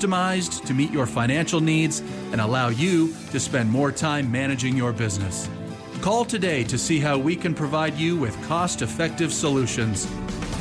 customized 0.00 0.64
to 0.64 0.72
meet 0.72 0.90
your 0.90 1.06
financial 1.06 1.60
needs 1.60 2.00
and 2.32 2.40
allow 2.40 2.68
you 2.68 3.14
to 3.30 3.38
spend 3.38 3.70
more 3.70 3.92
time 3.92 4.30
managing 4.32 4.74
your 4.74 4.92
business. 4.92 5.48
Call 6.00 6.24
today 6.24 6.64
to 6.64 6.78
see 6.78 6.98
how 6.98 7.18
we 7.18 7.36
can 7.36 7.54
provide 7.54 7.94
you 7.96 8.16
with 8.16 8.40
cost 8.48 8.80
effective 8.80 9.30
solutions. 9.30 10.06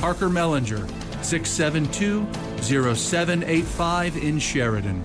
Parker 0.01 0.27
Mellinger, 0.27 0.85
672 1.23 2.27
0785 2.61 4.17
in 4.17 4.39
Sheridan. 4.39 5.01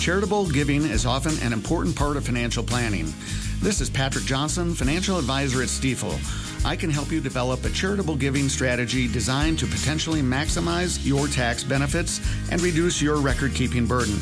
Charitable 0.00 0.48
giving 0.48 0.82
is 0.82 1.06
often 1.06 1.38
an 1.46 1.52
important 1.52 1.94
part 1.94 2.16
of 2.16 2.26
financial 2.26 2.64
planning. 2.64 3.12
This 3.60 3.80
is 3.80 3.90
Patrick 3.90 4.24
Johnson, 4.24 4.74
financial 4.74 5.18
advisor 5.18 5.62
at 5.62 5.68
Stifel. 5.68 6.47
I 6.64 6.76
can 6.76 6.90
help 6.90 7.10
you 7.10 7.20
develop 7.20 7.64
a 7.64 7.70
charitable 7.70 8.16
giving 8.16 8.48
strategy 8.48 9.08
designed 9.08 9.58
to 9.60 9.66
potentially 9.66 10.20
maximize 10.20 11.04
your 11.06 11.28
tax 11.28 11.64
benefits 11.64 12.20
and 12.50 12.60
reduce 12.60 13.00
your 13.00 13.16
record 13.16 13.54
keeping 13.54 13.86
burden. 13.86 14.18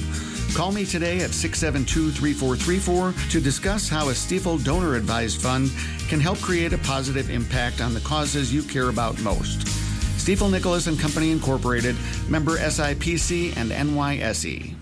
Call 0.54 0.72
me 0.72 0.84
today 0.86 1.20
at 1.20 1.32
672 1.32 2.12
3434 2.12 3.30
to 3.30 3.40
discuss 3.40 3.88
how 3.88 4.08
a 4.08 4.12
Stifel 4.12 4.62
donor 4.64 4.94
advised 4.94 5.42
fund 5.42 5.70
can 6.08 6.20
help 6.20 6.38
create 6.38 6.72
a 6.72 6.78
positive 6.78 7.30
impact 7.30 7.80
on 7.80 7.92
the 7.92 8.00
causes 8.00 8.54
you 8.54 8.62
care 8.62 8.88
about 8.88 9.20
most. 9.20 9.66
Stifel 10.16 10.50
Nicolaus 10.50 10.86
and 10.86 10.98
Company 10.98 11.30
Incorporated, 11.30 11.96
member 12.28 12.56
SIPC 12.58 13.56
and 13.56 13.70
NYSE. 13.70 14.75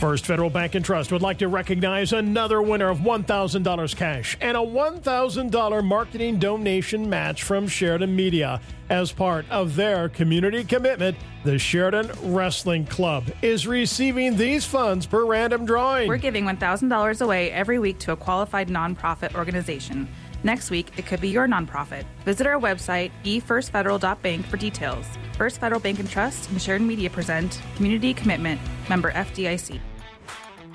First 0.00 0.24
Federal 0.24 0.48
Bank 0.48 0.74
and 0.76 0.82
Trust 0.82 1.12
would 1.12 1.20
like 1.20 1.36
to 1.40 1.48
recognize 1.48 2.14
another 2.14 2.62
winner 2.62 2.88
of 2.88 3.00
$1,000 3.00 3.96
cash 3.96 4.34
and 4.40 4.56
a 4.56 4.60
$1,000 4.60 5.84
marketing 5.84 6.38
donation 6.38 7.10
match 7.10 7.42
from 7.42 7.68
Sheridan 7.68 8.16
Media. 8.16 8.62
As 8.88 9.12
part 9.12 9.44
of 9.50 9.76
their 9.76 10.08
community 10.08 10.64
commitment, 10.64 11.18
the 11.44 11.58
Sheridan 11.58 12.10
Wrestling 12.22 12.86
Club 12.86 13.24
is 13.42 13.66
receiving 13.66 14.38
these 14.38 14.64
funds 14.64 15.04
per 15.04 15.26
random 15.26 15.66
drawing. 15.66 16.08
We're 16.08 16.16
giving 16.16 16.46
$1,000 16.46 17.20
away 17.20 17.50
every 17.50 17.78
week 17.78 17.98
to 17.98 18.12
a 18.12 18.16
qualified 18.16 18.68
nonprofit 18.68 19.34
organization. 19.34 20.08
Next 20.42 20.70
week, 20.70 20.92
it 20.96 21.04
could 21.04 21.20
be 21.20 21.28
your 21.28 21.46
nonprofit. 21.46 22.06
Visit 22.24 22.46
our 22.46 22.58
website, 22.58 23.10
efirstfederal.bank, 23.24 24.46
for 24.46 24.56
details. 24.56 25.04
First 25.36 25.60
Federal 25.60 25.80
Bank 25.80 25.98
and 25.98 26.08
Trust 26.08 26.48
and 26.48 26.60
Sheridan 26.60 26.88
Media 26.88 27.10
present 27.10 27.60
Community 27.76 28.14
Commitment, 28.14 28.58
member 28.88 29.12
FDIC. 29.12 29.78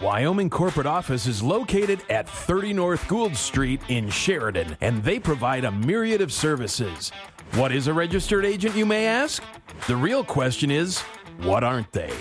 Wyoming 0.02 0.50
corporate 0.50 0.88
office 0.88 1.26
is 1.26 1.42
located 1.42 2.02
at 2.10 2.28
30 2.28 2.74
North 2.74 3.08
Gould 3.08 3.34
Street 3.36 3.80
in 3.88 4.10
Sheridan, 4.10 4.76
and 4.82 5.02
they 5.04 5.20
provide 5.20 5.64
a 5.64 5.72
myriad 5.72 6.20
of 6.22 6.34
services. 6.34 7.12
What 7.54 7.72
is 7.72 7.88
a 7.88 7.94
registered 7.94 8.44
agent, 8.46 8.76
you 8.76 8.86
may 8.86 9.08
ask? 9.08 9.42
The 9.88 9.96
real 9.96 10.22
question 10.24 10.70
is, 10.70 11.00
what 11.44 11.64
aren't 11.64 11.92
they? 11.94 12.12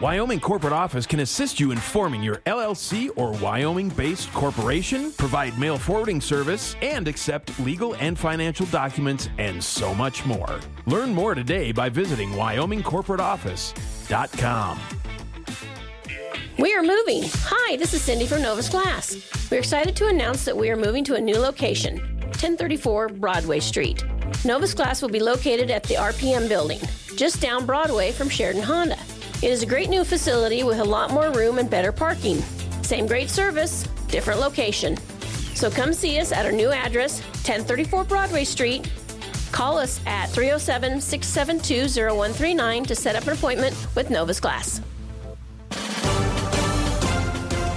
Wyoming 0.00 0.40
Corporate 0.40 0.74
Office 0.74 1.06
can 1.06 1.20
assist 1.20 1.60
you 1.60 1.70
in 1.70 1.78
forming 1.78 2.22
your 2.22 2.36
LLC 2.46 3.08
or 3.16 3.32
Wyoming 3.32 3.88
based 3.90 4.32
corporation, 4.34 5.12
provide 5.12 5.58
mail 5.58 5.78
forwarding 5.78 6.20
service, 6.20 6.76
and 6.82 7.08
accept 7.08 7.58
legal 7.60 7.94
and 7.94 8.18
financial 8.18 8.66
documents, 8.66 9.30
and 9.38 9.62
so 9.62 9.94
much 9.94 10.26
more. 10.26 10.60
Learn 10.86 11.14
more 11.14 11.34
today 11.34 11.72
by 11.72 11.88
visiting 11.88 12.32
WyomingCorporateOffice.com. 12.32 15.01
We 16.62 16.74
are 16.74 16.82
moving. 16.84 17.24
Hi, 17.26 17.76
this 17.76 17.92
is 17.92 18.02
Cindy 18.02 18.24
from 18.24 18.40
Novus 18.40 18.68
Glass. 18.68 19.16
We're 19.50 19.58
excited 19.58 19.96
to 19.96 20.06
announce 20.06 20.44
that 20.44 20.56
we 20.56 20.70
are 20.70 20.76
moving 20.76 21.02
to 21.06 21.16
a 21.16 21.20
new 21.20 21.36
location, 21.36 21.98
1034 22.26 23.08
Broadway 23.08 23.58
Street. 23.58 24.04
Novus 24.44 24.72
Glass 24.72 25.02
will 25.02 25.08
be 25.08 25.18
located 25.18 25.72
at 25.72 25.82
the 25.82 25.96
RPM 25.96 26.48
building, 26.48 26.78
just 27.16 27.40
down 27.40 27.66
Broadway 27.66 28.12
from 28.12 28.28
Sheridan 28.28 28.62
Honda. 28.62 28.96
It 29.42 29.50
is 29.50 29.64
a 29.64 29.66
great 29.66 29.90
new 29.90 30.04
facility 30.04 30.62
with 30.62 30.78
a 30.78 30.84
lot 30.84 31.10
more 31.10 31.32
room 31.32 31.58
and 31.58 31.68
better 31.68 31.90
parking. 31.90 32.40
Same 32.82 33.08
great 33.08 33.28
service, 33.28 33.82
different 34.06 34.38
location. 34.38 34.96
So 35.56 35.68
come 35.68 35.92
see 35.92 36.20
us 36.20 36.30
at 36.30 36.46
our 36.46 36.52
new 36.52 36.70
address, 36.70 37.22
1034 37.44 38.04
Broadway 38.04 38.44
Street. 38.44 38.88
Call 39.50 39.78
us 39.78 40.00
at 40.06 40.26
307 40.26 41.00
672 41.00 41.88
0139 42.08 42.84
to 42.84 42.94
set 42.94 43.16
up 43.16 43.24
an 43.24 43.30
appointment 43.30 43.74
with 43.96 44.10
Novus 44.10 44.38
Glass. 44.38 44.80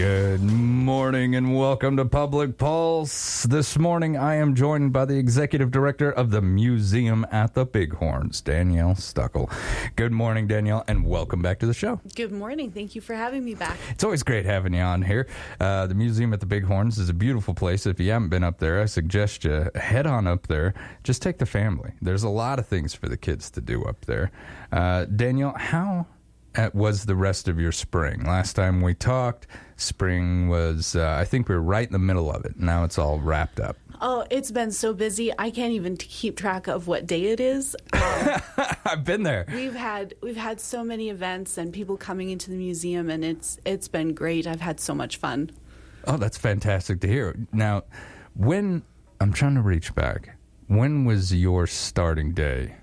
Good 0.00 0.40
morning 0.40 1.36
and 1.36 1.54
welcome 1.54 1.98
to 1.98 2.06
Public 2.06 2.56
Pulse. 2.56 3.42
This 3.42 3.78
morning 3.78 4.16
I 4.16 4.36
am 4.36 4.54
joined 4.54 4.94
by 4.94 5.04
the 5.04 5.18
executive 5.18 5.70
director 5.70 6.10
of 6.10 6.30
the 6.30 6.40
Museum 6.40 7.26
at 7.30 7.52
the 7.52 7.66
Bighorns, 7.66 8.40
Danielle 8.40 8.94
Stuckel. 8.94 9.52
Good 9.96 10.12
morning, 10.12 10.46
Danielle, 10.46 10.84
and 10.88 11.04
welcome 11.04 11.42
back 11.42 11.58
to 11.58 11.66
the 11.66 11.74
show. 11.74 12.00
Good 12.16 12.32
morning. 12.32 12.70
Thank 12.70 12.94
you 12.94 13.02
for 13.02 13.12
having 13.12 13.44
me 13.44 13.54
back. 13.54 13.76
It's 13.90 14.02
always 14.02 14.22
great 14.22 14.46
having 14.46 14.72
you 14.72 14.80
on 14.80 15.02
here. 15.02 15.28
Uh, 15.60 15.86
the 15.86 15.94
Museum 15.94 16.32
at 16.32 16.40
the 16.40 16.46
Bighorns 16.46 16.96
is 16.96 17.10
a 17.10 17.14
beautiful 17.14 17.52
place. 17.52 17.84
If 17.84 18.00
you 18.00 18.10
haven't 18.10 18.30
been 18.30 18.42
up 18.42 18.58
there, 18.58 18.80
I 18.80 18.86
suggest 18.86 19.44
you 19.44 19.68
head 19.74 20.06
on 20.06 20.26
up 20.26 20.46
there. 20.46 20.72
Just 21.04 21.20
take 21.20 21.36
the 21.36 21.44
family. 21.44 21.92
There's 22.00 22.22
a 22.22 22.30
lot 22.30 22.58
of 22.58 22.66
things 22.66 22.94
for 22.94 23.10
the 23.10 23.18
kids 23.18 23.50
to 23.50 23.60
do 23.60 23.84
up 23.84 24.06
there. 24.06 24.30
Uh, 24.72 25.04
Danielle, 25.04 25.52
how 25.58 26.06
uh, 26.56 26.70
was 26.74 27.04
the 27.06 27.14
rest 27.14 27.48
of 27.48 27.60
your 27.60 27.72
spring? 27.72 28.24
Last 28.24 28.54
time 28.54 28.80
we 28.80 28.94
talked, 28.94 29.46
spring 29.76 30.48
was, 30.48 30.96
uh, 30.96 31.16
I 31.18 31.24
think 31.24 31.48
we 31.48 31.54
were 31.54 31.62
right 31.62 31.86
in 31.86 31.92
the 31.92 31.98
middle 31.98 32.30
of 32.30 32.44
it. 32.44 32.58
Now 32.58 32.84
it's 32.84 32.98
all 32.98 33.18
wrapped 33.20 33.60
up. 33.60 33.76
Oh, 34.02 34.24
it's 34.30 34.50
been 34.50 34.70
so 34.72 34.94
busy. 34.94 35.30
I 35.38 35.50
can't 35.50 35.72
even 35.72 35.96
keep 35.96 36.36
track 36.36 36.66
of 36.68 36.86
what 36.86 37.06
day 37.06 37.24
it 37.26 37.40
is. 37.40 37.76
Um, 38.20 38.40
I've 38.84 39.04
been 39.04 39.22
there. 39.22 39.46
we've 39.52 39.74
had 39.74 40.14
we've 40.20 40.36
had 40.36 40.60
so 40.60 40.82
many 40.84 41.08
events 41.10 41.56
and 41.56 41.72
people 41.72 41.96
coming 41.96 42.28
into 42.30 42.50
the 42.50 42.56
museum, 42.56 43.08
and 43.08 43.24
it's 43.24 43.58
it's 43.64 43.88
been 43.88 44.14
great. 44.14 44.46
I've 44.46 44.60
had 44.60 44.78
so 44.80 44.94
much 44.94 45.16
fun. 45.16 45.50
Oh, 46.06 46.16
that's 46.16 46.36
fantastic 46.36 47.00
to 47.00 47.08
hear. 47.08 47.36
Now, 47.52 47.84
when 48.34 48.82
I'm 49.20 49.32
trying 49.32 49.54
to 49.54 49.62
reach 49.62 49.94
back, 49.94 50.36
when 50.66 51.04
was 51.04 51.32
your 51.32 51.66
starting 51.66 52.32
day 52.32 52.74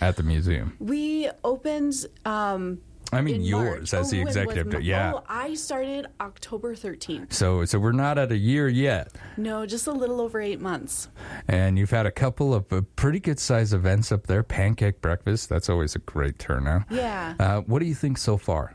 at 0.00 0.16
the 0.16 0.22
museum? 0.22 0.76
We 0.78 1.30
opened. 1.42 2.06
Um, 2.24 2.80
I 3.12 3.20
mean 3.20 3.42
yours 3.42 3.92
March. 3.92 3.94
as 3.94 4.10
the 4.10 4.20
Oh, 4.22 4.24
was 4.24 4.36
executive. 4.36 4.72
my- 4.72 4.78
yeah. 4.80 5.12
Oh, 5.14 5.22
I 5.28 5.54
started 5.54 6.06
October 6.20 6.74
13th. 6.74 7.32
So, 7.32 7.64
so 7.64 7.78
we're 7.78 7.92
not 7.92 8.18
at 8.18 8.32
a 8.32 8.36
year 8.36 8.68
yet, 8.68 9.12
No, 9.36 9.64
just 9.64 9.86
a 9.86 9.92
little 9.92 10.20
over 10.20 10.40
eight 10.40 10.60
months. 10.60 11.08
and 11.46 11.78
you've 11.78 11.90
had 11.90 12.06
a 12.06 12.10
couple 12.10 12.52
of 12.52 12.72
uh, 12.72 12.82
pretty 12.96 13.20
good 13.20 13.38
size 13.38 13.72
events 13.72 14.10
up 14.10 14.26
there. 14.26 14.42
Pancake 14.42 15.00
breakfast, 15.00 15.48
that's 15.48 15.68
always 15.70 15.94
a 15.94 16.00
great 16.00 16.38
turnout. 16.38 16.82
Yeah. 16.90 17.34
Uh, 17.38 17.60
what 17.60 17.78
do 17.78 17.86
you 17.86 17.94
think 17.94 18.18
so 18.18 18.36
far? 18.36 18.74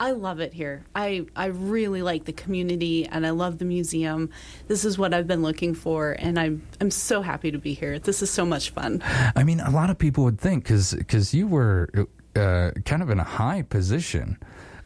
I 0.00 0.12
love 0.12 0.40
it 0.40 0.54
here. 0.54 0.84
I, 0.94 1.26
I 1.36 1.46
really 1.46 2.00
like 2.00 2.24
the 2.24 2.32
community 2.32 3.06
and 3.06 3.26
I 3.26 3.30
love 3.30 3.58
the 3.58 3.66
museum. 3.66 4.30
This 4.68 4.86
is 4.86 4.96
what 4.96 5.12
I've 5.12 5.26
been 5.26 5.42
looking 5.42 5.74
for, 5.74 6.12
and 6.18 6.38
I'm 6.38 6.62
I'm 6.80 6.90
so 6.90 7.20
happy 7.20 7.50
to 7.50 7.58
be 7.58 7.74
here. 7.74 7.98
This 7.98 8.22
is 8.22 8.30
so 8.30 8.46
much 8.46 8.70
fun. 8.70 9.02
I 9.36 9.44
mean, 9.44 9.60
a 9.60 9.70
lot 9.70 9.90
of 9.90 9.98
people 9.98 10.24
would 10.24 10.40
think 10.40 10.64
because 10.64 11.34
you 11.34 11.46
were 11.46 11.90
uh, 12.36 12.70
kind 12.84 13.02
of 13.02 13.10
in 13.10 13.18
a 13.18 13.24
high 13.24 13.62
position, 13.62 14.38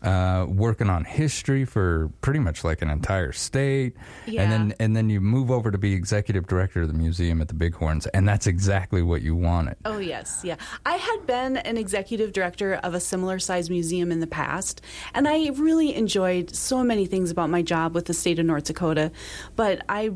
uh, 0.02 0.46
working 0.48 0.88
on 0.88 1.04
history 1.04 1.66
for 1.66 2.08
pretty 2.22 2.38
much 2.38 2.64
like 2.64 2.80
an 2.80 2.88
entire 2.88 3.32
state, 3.32 3.94
Yeah. 4.26 4.42
and 4.42 4.52
then 4.52 4.74
and 4.80 4.96
then 4.96 5.10
you 5.10 5.20
move 5.20 5.50
over 5.50 5.70
to 5.70 5.76
be 5.76 5.92
executive 5.92 6.46
director 6.46 6.82
of 6.82 6.88
the 6.88 6.94
museum 6.94 7.40
at 7.42 7.48
the 7.48 7.54
Bighorns, 7.54 8.06
and 8.06 8.26
that's 8.26 8.47
exactly 8.47 9.02
what 9.02 9.20
you 9.20 9.34
wanted. 9.36 9.76
Oh, 9.84 9.98
yes, 9.98 10.41
yeah. 10.42 10.56
I 10.86 10.97
had 10.97 11.26
been 11.26 11.58
an 11.58 11.76
executive 11.76 12.32
director 12.32 12.74
of 12.74 12.94
a 12.94 13.00
similar 13.00 13.38
sized 13.38 13.70
museum 13.70 14.10
in 14.10 14.20
the 14.20 14.26
past, 14.26 14.80
and 15.14 15.28
I 15.28 15.50
really 15.50 15.94
enjoyed 15.94 16.54
so 16.56 16.82
many 16.82 17.04
things 17.04 17.30
about 17.30 17.50
my 17.50 17.60
job 17.60 17.94
with 17.94 18.06
the 18.06 18.14
state 18.14 18.38
of 18.38 18.46
North 18.46 18.64
Dakota. 18.64 19.12
But 19.56 19.82
I. 19.88 20.12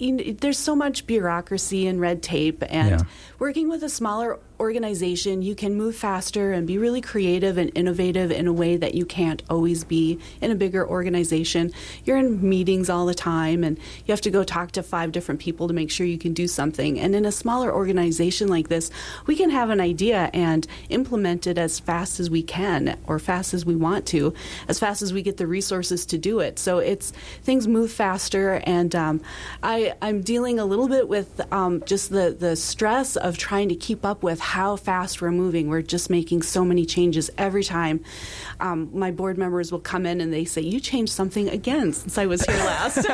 You 0.00 0.12
know, 0.12 0.22
there's 0.40 0.58
so 0.60 0.76
much 0.76 1.08
bureaucracy 1.08 1.88
and 1.88 2.00
red 2.00 2.22
tape, 2.22 2.62
and 2.68 2.90
Yeah. 2.90 3.02
working 3.40 3.68
with 3.68 3.82
a 3.82 3.88
smaller 3.88 4.38
organization, 4.60 5.42
you 5.42 5.54
can 5.54 5.74
move 5.74 5.96
faster 5.96 6.52
and 6.52 6.66
be 6.66 6.78
really 6.78 7.00
creative 7.00 7.58
and 7.58 7.70
innovative 7.74 8.30
in 8.30 8.46
a 8.46 8.52
way 8.52 8.76
that 8.76 8.94
you 8.94 9.04
can't 9.04 9.42
always 9.48 9.84
be 9.84 10.18
in 10.40 10.50
a 10.50 10.54
bigger 10.54 10.86
organization. 10.86 11.72
You're 12.04 12.18
in 12.18 12.46
meetings 12.46 12.90
all 12.90 13.06
the 13.06 13.14
time 13.14 13.64
and 13.64 13.78
you 14.06 14.12
have 14.12 14.20
to 14.22 14.30
go 14.30 14.44
talk 14.44 14.72
to 14.72 14.82
five 14.82 15.12
different 15.12 15.40
people 15.40 15.68
to 15.68 15.74
make 15.74 15.90
sure 15.90 16.06
you 16.06 16.18
can 16.18 16.32
do 16.32 16.48
something. 16.48 16.98
And 16.98 17.14
in 17.14 17.24
a 17.24 17.32
smaller 17.32 17.72
organization 17.72 18.48
like 18.48 18.68
this, 18.68 18.90
we 19.26 19.36
can 19.36 19.50
have 19.50 19.70
an 19.70 19.80
idea 19.80 20.30
and 20.32 20.66
implement 20.88 21.46
it 21.46 21.58
as 21.58 21.78
fast 21.78 22.20
as 22.20 22.30
we 22.30 22.42
can 22.42 22.98
or 23.06 23.18
fast 23.18 23.54
as 23.54 23.64
we 23.64 23.76
want 23.76 24.06
to, 24.06 24.34
as 24.68 24.78
fast 24.78 25.02
as 25.02 25.12
we 25.12 25.22
get 25.22 25.36
the 25.36 25.46
resources 25.46 26.06
to 26.06 26.18
do 26.18 26.40
it. 26.40 26.58
So 26.58 26.78
it's 26.78 27.12
things 27.42 27.68
move 27.68 27.90
faster, 27.90 28.60
and 28.64 28.94
um, 28.94 29.20
I, 29.62 29.94
I'm 30.02 30.22
dealing 30.22 30.58
a 30.58 30.64
little 30.64 30.88
bit 30.88 31.08
with 31.08 31.40
um, 31.52 31.82
just 31.84 32.10
the, 32.10 32.36
the 32.38 32.56
stress 32.56 33.16
of 33.16 33.38
trying 33.38 33.68
to 33.68 33.74
keep 33.74 34.04
up 34.04 34.22
with 34.22 34.40
how 34.48 34.76
fast 34.76 35.20
we're 35.20 35.30
moving. 35.30 35.68
We're 35.68 35.82
just 35.82 36.08
making 36.08 36.40
so 36.40 36.64
many 36.64 36.86
changes 36.86 37.30
every 37.36 37.62
time. 37.62 38.00
Um, 38.60 38.88
my 38.98 39.10
board 39.10 39.36
members 39.36 39.70
will 39.70 39.78
come 39.80 40.06
in 40.06 40.22
and 40.22 40.32
they 40.32 40.46
say, 40.46 40.62
You 40.62 40.80
changed 40.80 41.12
something 41.12 41.50
again 41.50 41.92
since 41.92 42.16
I 42.16 42.24
was 42.24 42.42
here 42.46 42.56
last. 42.56 43.06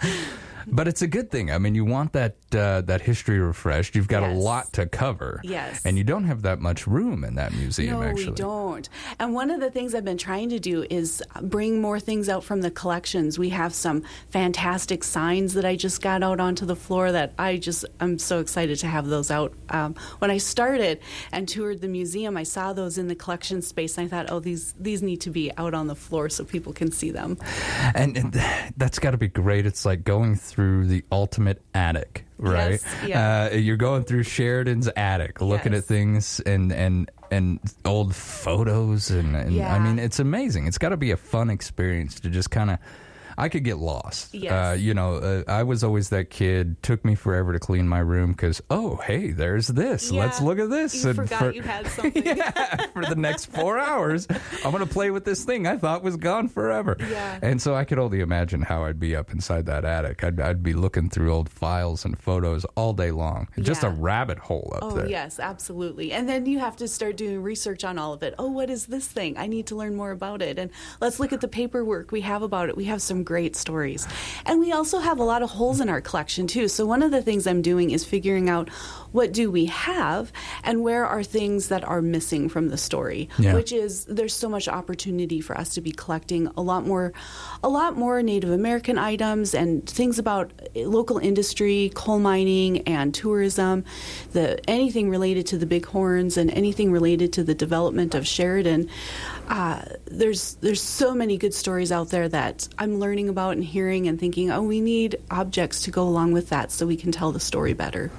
But 0.66 0.88
it's 0.88 1.02
a 1.02 1.06
good 1.06 1.30
thing. 1.30 1.50
I 1.50 1.58
mean, 1.58 1.74
you 1.74 1.84
want 1.84 2.12
that 2.12 2.36
uh, 2.52 2.80
that 2.82 3.00
history 3.02 3.38
refreshed. 3.38 3.94
You've 3.94 4.08
got 4.08 4.22
Yes. 4.22 4.36
a 4.36 4.38
lot 4.38 4.72
to 4.74 4.86
cover. 4.86 5.40
Yes. 5.44 5.84
And 5.84 5.96
you 5.96 6.04
don't 6.04 6.24
have 6.24 6.42
that 6.42 6.60
much 6.60 6.86
room 6.86 7.24
in 7.24 7.36
that 7.36 7.52
museum, 7.52 8.00
no, 8.00 8.02
actually. 8.02 8.30
we 8.30 8.34
don't. 8.34 8.88
And 9.18 9.32
one 9.34 9.50
of 9.50 9.60
the 9.60 9.70
things 9.70 9.94
I've 9.94 10.04
been 10.04 10.18
trying 10.18 10.48
to 10.50 10.58
do 10.58 10.84
is 10.90 11.22
bring 11.42 11.80
more 11.80 11.98
things 12.00 12.28
out 12.28 12.42
from 12.44 12.60
the 12.60 12.70
collections. 12.70 13.38
We 13.38 13.50
have 13.50 13.72
some 13.72 14.02
fantastic 14.30 15.04
signs 15.04 15.54
that 15.54 15.64
I 15.64 15.76
just 15.76 16.02
got 16.02 16.22
out 16.22 16.40
onto 16.40 16.66
the 16.66 16.76
floor 16.76 17.12
that 17.12 17.32
I 17.38 17.56
just 17.56 17.84
I'm 18.00 18.18
so 18.18 18.40
excited 18.40 18.78
to 18.80 18.86
have 18.88 19.06
those 19.06 19.30
out. 19.30 19.52
Um, 19.70 19.94
when 20.18 20.30
I 20.30 20.38
started 20.38 21.00
and 21.32 21.48
toured 21.48 21.80
the 21.80 21.88
museum, 21.88 22.36
I 22.36 22.42
saw 22.42 22.72
those 22.72 22.98
in 22.98 23.08
the 23.08 23.14
collection 23.14 23.62
space, 23.62 23.96
and 23.96 24.06
I 24.06 24.08
thought, 24.10 24.30
oh, 24.30 24.40
these 24.40 24.74
these 24.78 25.02
need 25.02 25.20
to 25.22 25.30
be 25.30 25.52
out 25.56 25.72
on 25.74 25.86
the 25.86 25.94
floor 25.96 26.28
so 26.28 26.44
people 26.44 26.72
can 26.72 26.90
see 26.90 27.10
them. 27.10 27.38
And, 27.94 28.16
and 28.16 28.32
that's 28.76 28.98
got 28.98 29.12
to 29.12 29.18
be 29.18 29.28
great. 29.28 29.66
It's 29.66 29.84
like 29.84 30.04
going 30.04 30.34
through 30.36 30.49
the 30.56 31.04
ultimate 31.12 31.62
attic, 31.74 32.24
right? 32.38 32.72
Yes, 32.72 32.84
yeah. 33.06 33.48
uh, 33.52 33.56
you're 33.56 33.76
going 33.76 34.04
through 34.04 34.22
Sheridan's 34.24 34.88
attic, 34.96 35.40
looking 35.40 35.72
Yes. 35.72 35.82
at 35.82 35.88
things 35.88 36.40
and 36.40 36.72
and 36.72 37.10
and 37.30 37.60
old 37.84 38.14
photos, 38.14 39.10
and, 39.10 39.36
and 39.36 39.60
I 39.62 39.78
mean, 39.78 39.98
it's 39.98 40.18
amazing. 40.18 40.66
It's 40.66 40.78
got 40.78 40.88
to 40.88 40.96
be 40.96 41.10
a 41.12 41.16
fun 41.16 41.50
experience 41.50 42.18
to 42.20 42.30
just 42.30 42.50
kind 42.50 42.70
of. 42.70 42.78
I 43.40 43.48
could 43.48 43.64
get 43.64 43.78
lost. 43.78 44.34
Yes. 44.34 44.52
Uh, 44.52 44.76
you 44.78 44.94
know, 44.94 45.14
uh, 45.16 45.42
I 45.48 45.62
was 45.62 45.82
always 45.82 46.10
that 46.10 46.30
kid. 46.30 46.82
Took 46.82 47.04
me 47.04 47.14
forever 47.14 47.52
to 47.52 47.58
clean 47.58 47.88
my 47.88 47.98
room 48.00 48.32
because, 48.32 48.62
oh, 48.70 48.96
hey, 48.96 49.30
there's 49.30 49.66
this. 49.68 50.10
Let's 50.12 50.40
look 50.40 50.58
at 50.58 50.68
this. 50.70 51.02
You 51.02 51.10
And 51.10 51.16
forgot 51.16 51.38
for- 51.38 51.50
you 51.52 51.62
had 51.62 51.86
something. 51.96 52.24
yeah, 52.24 52.86
for 52.92 53.04
the 53.04 53.16
next 53.16 53.46
four 53.46 53.78
hours, 53.78 54.26
I'm 54.64 54.70
going 54.72 54.86
to 54.86 54.92
play 54.92 55.10
with 55.10 55.24
this 55.24 55.44
thing 55.44 55.66
I 55.66 55.76
thought 55.76 56.02
was 56.02 56.16
gone 56.16 56.48
forever. 56.48 56.96
Yeah. 57.00 57.38
And 57.42 57.60
so 57.62 57.74
I 57.74 57.84
could 57.84 57.98
only 57.98 58.20
imagine 58.20 58.62
how 58.62 58.84
I'd 58.84 59.00
be 59.00 59.16
up 59.16 59.32
inside 59.32 59.66
that 59.66 59.84
attic. 59.84 60.22
I'd, 60.22 60.38
I'd 60.40 60.62
be 60.62 60.74
looking 60.74 61.08
through 61.08 61.32
old 61.32 61.48
files 61.48 62.04
and 62.04 62.18
photos 62.18 62.64
all 62.76 62.92
day 62.92 63.10
long. 63.10 63.48
Just 63.58 63.82
a 63.84 63.88
rabbit 63.90 64.38
hole 64.38 64.70
up 64.74 64.80
there. 64.80 64.90
Oh, 64.90 64.94
there. 64.96 65.08
yes, 65.08 65.40
absolutely. 65.40 66.12
And 66.12 66.28
then 66.28 66.46
you 66.46 66.58
have 66.58 66.76
to 66.76 66.88
start 66.88 67.16
doing 67.16 67.42
research 67.42 67.84
on 67.84 67.98
all 67.98 68.12
of 68.12 68.22
it. 68.22 68.34
Oh, 68.38 68.50
what 68.50 68.68
is 68.70 68.86
this 68.86 69.06
thing? 69.06 69.38
I 69.38 69.46
need 69.46 69.66
to 69.68 69.76
learn 69.76 69.96
more 69.96 70.10
about 70.10 70.42
it. 70.42 70.58
And 70.58 70.70
let's 71.00 71.18
look 71.18 71.32
at 71.32 71.40
the 71.40 71.48
paperwork 71.48 72.12
we 72.12 72.20
have 72.22 72.42
about 72.42 72.68
it. 72.68 72.76
We 72.76 72.84
have 72.84 73.00
some 73.00 73.22
great 73.30 73.54
stories. 73.54 74.02
And 74.44 74.58
we 74.58 74.72
also 74.72 74.98
have 74.98 75.18
a 75.20 75.22
lot 75.32 75.42
of 75.46 75.50
holes 75.50 75.78
in 75.80 75.88
our 75.88 76.00
collection, 76.00 76.48
too. 76.48 76.66
So 76.66 76.84
one 76.84 77.02
of 77.06 77.12
the 77.12 77.22
things 77.22 77.46
I'm 77.46 77.62
doing 77.62 77.88
is 77.96 78.02
figuring 78.04 78.48
out 78.50 78.68
what 79.12 79.32
do 79.32 79.50
we 79.50 79.66
have 79.66 80.32
and 80.64 80.82
where 80.82 81.04
are 81.06 81.22
things 81.22 81.68
that 81.68 81.82
are 81.92 82.02
missing 82.02 82.48
from 82.48 82.68
the 82.70 82.76
story, 82.76 83.28
Yeah. 83.38 83.54
which 83.54 83.72
is 83.72 84.04
there's 84.16 84.34
so 84.34 84.48
much 84.48 84.66
opportunity 84.80 85.40
for 85.40 85.54
us 85.62 85.68
to 85.76 85.80
be 85.80 85.92
collecting 85.92 86.42
a 86.56 86.62
lot 86.70 86.82
more 86.86 87.12
a 87.62 87.68
lot 87.68 87.92
more 87.96 88.16
Native 88.22 88.50
American 88.62 88.98
items 88.98 89.54
and 89.54 89.70
things 90.00 90.18
about 90.18 90.46
local 90.98 91.18
industry, 91.18 91.90
coal 91.94 92.18
mining 92.18 92.72
and 92.96 93.14
tourism, 93.22 93.84
the 94.32 94.46
anything 94.68 95.06
related 95.16 95.44
to 95.52 95.56
the 95.58 95.66
Bighorns 95.66 96.36
and 96.40 96.50
anything 96.62 96.88
related 96.98 97.32
to 97.36 97.42
the 97.44 97.54
development 97.66 98.14
of 98.14 98.22
Sheridan. 98.34 98.88
Uh, 99.48 99.82
there's 100.20 100.42
there's 100.64 100.82
so 101.00 101.08
many 101.22 101.36
good 101.44 101.54
stories 101.62 101.90
out 101.90 102.08
there 102.14 102.28
that 102.28 102.56
I'm 102.78 102.94
learning 103.04 103.09
about 103.28 103.52
and 103.56 103.64
hearing 103.64 104.06
and 104.06 104.18
thinking, 104.18 104.50
oh, 104.50 104.62
we 104.62 104.80
need 104.80 105.16
objects 105.30 105.82
to 105.82 105.90
go 105.90 106.02
along 106.04 106.32
with 106.32 106.48
that 106.50 106.70
so 106.70 106.86
we 106.86 106.96
can 106.96 107.10
tell 107.12 107.32
the 107.32 107.40
story 107.40 107.72
better. 107.72 108.10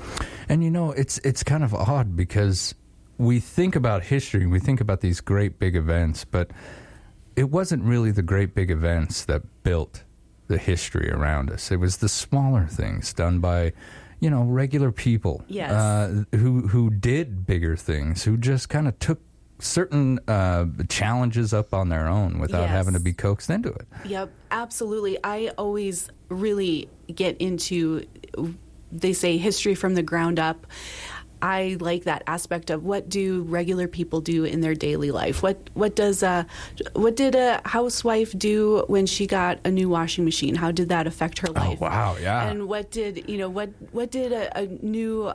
And 0.49 0.63
you 0.63 0.69
know, 0.69 0.91
it's 0.91 1.17
it's 1.19 1.43
kind 1.43 1.63
of 1.63 1.73
odd 1.73 2.15
because 2.15 2.75
we 3.17 3.39
think 3.39 3.75
about 3.75 4.03
history, 4.03 4.43
and 4.43 4.51
we 4.51 4.59
think 4.59 4.81
about 4.81 5.01
these 5.01 5.21
great 5.21 5.59
big 5.59 5.75
events, 5.75 6.25
but 6.25 6.51
it 7.35 7.49
wasn't 7.49 7.83
really 7.83 8.11
the 8.11 8.21
great 8.23 8.53
big 8.53 8.69
events 8.71 9.25
that 9.25 9.41
built 9.63 10.03
the 10.47 10.57
history 10.57 11.09
around 11.09 11.49
us. 11.49 11.71
It 11.71 11.77
was 11.77 11.97
the 11.97 12.09
smaller 12.09 12.65
things 12.67 13.13
done 13.13 13.39
by, 13.39 13.71
you 14.19 14.29
know, 14.29 14.43
regular 14.43 14.91
people 14.91 15.43
Yes. 15.47 15.71
uh, 15.71 16.23
who 16.35 16.67
who 16.67 16.89
did 16.89 17.45
bigger 17.45 17.77
things, 17.77 18.23
who 18.23 18.35
just 18.35 18.67
kind 18.67 18.87
of 18.87 18.99
took 18.99 19.19
certain 19.63 20.19
uh, 20.27 20.65
challenges 20.89 21.53
up 21.53 21.73
on 21.73 21.89
their 21.89 22.07
own 22.07 22.39
without 22.39 22.61
Yes. 22.61 22.69
having 22.71 22.93
to 22.93 22.99
be 22.99 23.13
coaxed 23.13 23.49
into 23.49 23.69
it. 23.69 23.87
Yep, 24.05 24.31
absolutely. 24.51 25.17
I 25.23 25.51
always 25.57 26.09
really 26.29 26.89
get 27.13 27.37
into, 27.37 28.05
they 28.91 29.13
say, 29.13 29.37
history 29.37 29.75
from 29.75 29.95
the 29.95 30.03
ground 30.03 30.39
up. 30.39 30.65
I 31.43 31.77
like 31.79 32.03
that 32.03 32.21
aspect 32.27 32.69
of 32.69 32.83
what 32.83 33.09
do 33.09 33.41
regular 33.43 33.87
people 33.87 34.21
do 34.21 34.43
in 34.43 34.61
their 34.61 34.75
daily 34.75 35.09
life. 35.09 35.41
What 35.41 35.71
what 35.73 35.95
does 35.95 36.21
a 36.21 36.45
what 36.93 37.15
did 37.15 37.33
a 37.33 37.61
housewife 37.65 38.37
do 38.37 38.83
when 38.87 39.07
she 39.07 39.25
got 39.25 39.57
a 39.65 39.71
new 39.71 39.89
washing 39.89 40.23
machine? 40.23 40.53
How 40.53 40.69
did 40.71 40.89
that 40.89 41.07
affect 41.07 41.39
her 41.39 41.47
life? 41.47 41.79
Oh, 41.81 41.85
wow, 41.85 42.15
yeah. 42.21 42.47
And 42.47 42.67
what 42.67 42.91
did 42.91 43.27
you 43.27 43.39
know? 43.39 43.49
What 43.49 43.71
what 43.91 44.11
did 44.11 44.31
a, 44.31 44.55
a 44.55 44.67
new 44.83 45.33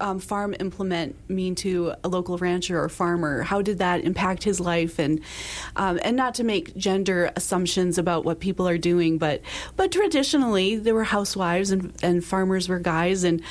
um, 0.00 0.18
farm 0.18 0.54
implement 0.60 1.16
mean 1.28 1.54
to 1.56 1.94
a 2.04 2.08
local 2.08 2.38
rancher 2.38 2.82
or 2.82 2.88
farmer? 2.88 3.42
How 3.42 3.62
did 3.62 3.78
that 3.78 4.04
impact 4.04 4.44
his 4.44 4.60
life? 4.60 4.98
And 4.98 5.20
um, 5.76 5.98
and 6.02 6.16
not 6.16 6.34
to 6.36 6.44
make 6.44 6.76
gender 6.76 7.30
assumptions 7.36 7.98
about 7.98 8.24
what 8.24 8.40
people 8.40 8.68
are 8.68 8.78
doing, 8.78 9.18
but 9.18 9.42
but 9.76 9.92
traditionally 9.92 10.76
there 10.76 10.94
were 10.94 11.04
housewives 11.04 11.70
and, 11.70 11.92
and 12.02 12.24
farmers 12.24 12.68
were 12.68 12.78
guys. 12.78 13.24
And 13.24 13.42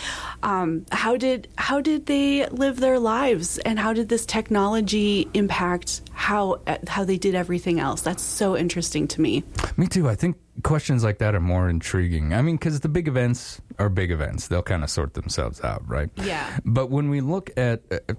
um, 0.44 0.86
how 0.92 1.18
did 1.18 1.48
how 1.58 1.82
did 1.82 2.06
they 2.06 2.48
live 2.48 2.80
their 2.80 3.00
lives? 3.00 3.58
And 3.60 3.80
how 3.80 3.94
did 3.94 4.10
this 4.10 4.26
technology 4.26 5.28
impact 5.34 6.02
how 6.16 6.62
how 6.88 7.04
they 7.04 7.18
did 7.18 7.36
everything 7.36 7.80
else? 7.80 8.02
That's 8.02 8.24
so 8.24 8.58
interesting 8.58 9.08
to 9.10 9.22
me. 9.22 9.44
Me 9.78 9.86
too. 9.88 10.08
I 10.10 10.16
think 10.16 10.38
questions 10.64 11.04
like 11.04 11.18
that 11.20 11.36
are 11.36 11.40
more 11.42 11.70
intriguing. 11.70 12.34
I 12.34 12.42
mean, 12.42 12.56
because 12.56 12.80
the 12.80 12.90
big 12.90 13.08
events 13.08 13.62
are 13.78 13.90
big 13.90 14.12
events; 14.12 14.48
they'll 14.48 14.64
kind 14.64 14.84
of 14.84 14.90
sort 14.90 15.14
themselves 15.14 15.62
out, 15.62 15.88
right? 15.88 16.10
Yeah. 16.16 16.58
But 16.66 16.90
when 16.90 17.10
we 17.10 17.22
look 17.22 17.52
at 17.58 17.82
uh, 17.92 18.14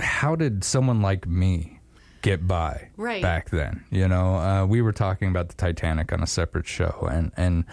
how 0.00 0.34
did 0.34 0.64
someone 0.64 1.02
like 1.02 1.26
me 1.28 1.78
get 2.22 2.48
by 2.48 2.88
Right. 2.96 3.22
back 3.22 3.50
then? 3.50 3.84
You 3.90 4.08
know, 4.08 4.36
uh, 4.36 4.66
we 4.66 4.82
were 4.82 4.92
talking 4.92 5.28
about 5.28 5.48
the 5.48 5.54
Titanic 5.54 6.12
on 6.12 6.22
a 6.22 6.26
separate 6.26 6.66
show, 6.66 7.06
and 7.10 7.32
and 7.36 7.64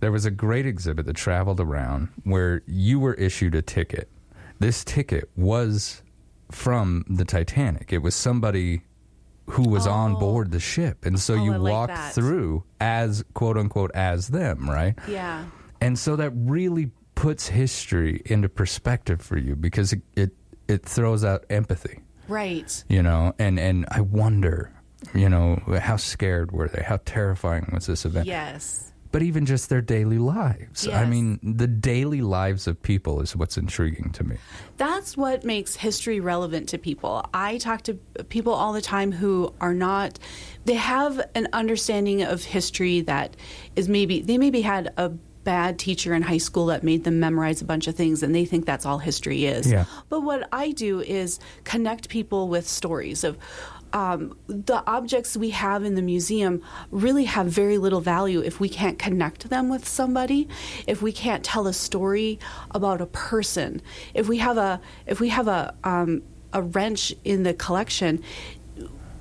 there 0.00 0.12
was 0.12 0.26
a 0.26 0.30
great 0.30 0.66
exhibit 0.66 1.06
that 1.06 1.16
traveled 1.16 1.58
around 1.58 2.08
where 2.24 2.62
you 2.66 3.00
were 3.00 3.14
issued 3.14 3.54
a 3.54 3.62
ticket. 3.62 4.10
This 4.58 4.84
ticket 4.84 5.30
was 5.36 6.02
from 6.50 7.04
the 7.08 7.24
Titanic. 7.24 7.92
It 7.92 7.98
was 7.98 8.14
somebody 8.14 8.82
who 9.50 9.68
was 9.68 9.86
on 9.86 10.16
oh. 10.16 10.18
board 10.18 10.50
the 10.50 10.60
ship, 10.60 11.04
and 11.06 11.18
so 11.20 11.34
Oh, 11.34 11.44
you 11.44 11.52
I 11.54 11.56
like 11.56 11.72
walked 11.72 11.94
that. 11.94 12.14
through 12.14 12.64
as 12.80 13.24
quote 13.34 13.56
unquote 13.56 13.90
as 13.94 14.28
them, 14.28 14.68
right? 14.68 14.94
Yeah. 15.08 15.44
And 15.80 15.98
so 15.98 16.16
that 16.16 16.32
really 16.34 16.90
puts 17.14 17.48
history 17.48 18.22
into 18.26 18.48
perspective 18.48 19.20
for 19.22 19.36
you 19.38 19.56
because 19.56 19.92
it 19.92 20.02
it, 20.16 20.30
it 20.68 20.82
throws 20.84 21.24
out 21.24 21.44
empathy, 21.48 22.00
Right. 22.28 22.84
you 22.88 23.02
know, 23.02 23.34
and 23.38 23.58
and 23.60 23.86
I 23.90 24.00
wonder, 24.00 24.72
you 25.14 25.28
know, 25.28 25.62
how 25.80 25.96
scared 25.96 26.50
were 26.52 26.68
they? 26.68 26.82
How 26.82 26.98
terrifying 27.04 27.70
was 27.72 27.86
this 27.86 28.04
event? 28.04 28.26
Yes. 28.26 28.92
But 29.12 29.22
even 29.22 29.46
just 29.46 29.68
their 29.68 29.80
daily 29.80 30.18
lives. 30.18 30.86
I 30.88 31.06
mean, 31.06 31.38
the 31.42 31.66
daily 31.66 32.20
lives 32.20 32.66
of 32.66 32.82
people 32.82 33.20
is 33.20 33.34
what's 33.34 33.56
intriguing 33.56 34.10
to 34.12 34.24
me. 34.24 34.36
That's 34.76 35.16
what 35.16 35.44
makes 35.44 35.76
history 35.76 36.20
relevant 36.20 36.68
to 36.70 36.78
people. 36.78 37.28
I 37.32 37.58
talk 37.58 37.82
to 37.82 37.94
people 38.28 38.52
all 38.52 38.72
the 38.72 38.82
time 38.82 39.12
who 39.12 39.54
are 39.60 39.74
not, 39.74 40.18
they 40.64 40.74
have 40.74 41.20
an 41.34 41.48
understanding 41.52 42.22
of 42.22 42.44
history 42.44 43.00
that 43.02 43.36
is 43.74 43.88
maybe, 43.88 44.20
they 44.20 44.38
maybe 44.38 44.60
had 44.60 44.92
a 44.96 45.10
bad 45.46 45.78
teacher 45.78 46.12
in 46.12 46.22
high 46.22 46.38
school 46.38 46.66
that 46.66 46.82
made 46.82 47.04
them 47.04 47.20
memorize 47.20 47.62
a 47.62 47.64
bunch 47.64 47.86
of 47.86 47.94
things 47.94 48.20
and 48.24 48.34
they 48.34 48.44
think 48.44 48.66
that's 48.66 48.84
all 48.84 48.98
history 48.98 49.44
is. 49.44 49.70
Yeah. 49.70 49.84
But 50.08 50.22
what 50.22 50.48
I 50.50 50.72
do 50.72 51.00
is 51.00 51.38
connect 51.62 52.08
people 52.08 52.48
with 52.48 52.66
stories 52.68 53.22
of 53.22 53.38
um, 53.92 54.36
the 54.46 54.82
objects 54.86 55.36
we 55.36 55.50
have 55.50 55.84
in 55.84 55.94
the 55.94 56.02
museum 56.02 56.62
really 56.90 57.24
have 57.24 57.46
very 57.46 57.78
little 57.78 58.00
value 58.00 58.40
if 58.40 58.60
we 58.60 58.68
can't 58.68 58.98
connect 58.98 59.48
them 59.48 59.68
with 59.68 59.86
somebody, 59.86 60.48
if 60.86 61.02
we 61.02 61.12
can't 61.12 61.44
tell 61.44 61.66
a 61.66 61.72
story 61.72 62.38
about 62.72 63.00
a 63.00 63.06
person, 63.06 63.80
if 64.14 64.28
we 64.28 64.38
have 64.38 64.58
a 64.58 64.80
if 65.06 65.20
we 65.20 65.28
have 65.28 65.48
a 65.48 65.74
um, 65.84 66.22
a 66.52 66.62
wrench 66.62 67.14
in 67.24 67.42
the 67.42 67.54
collection, 67.54 68.22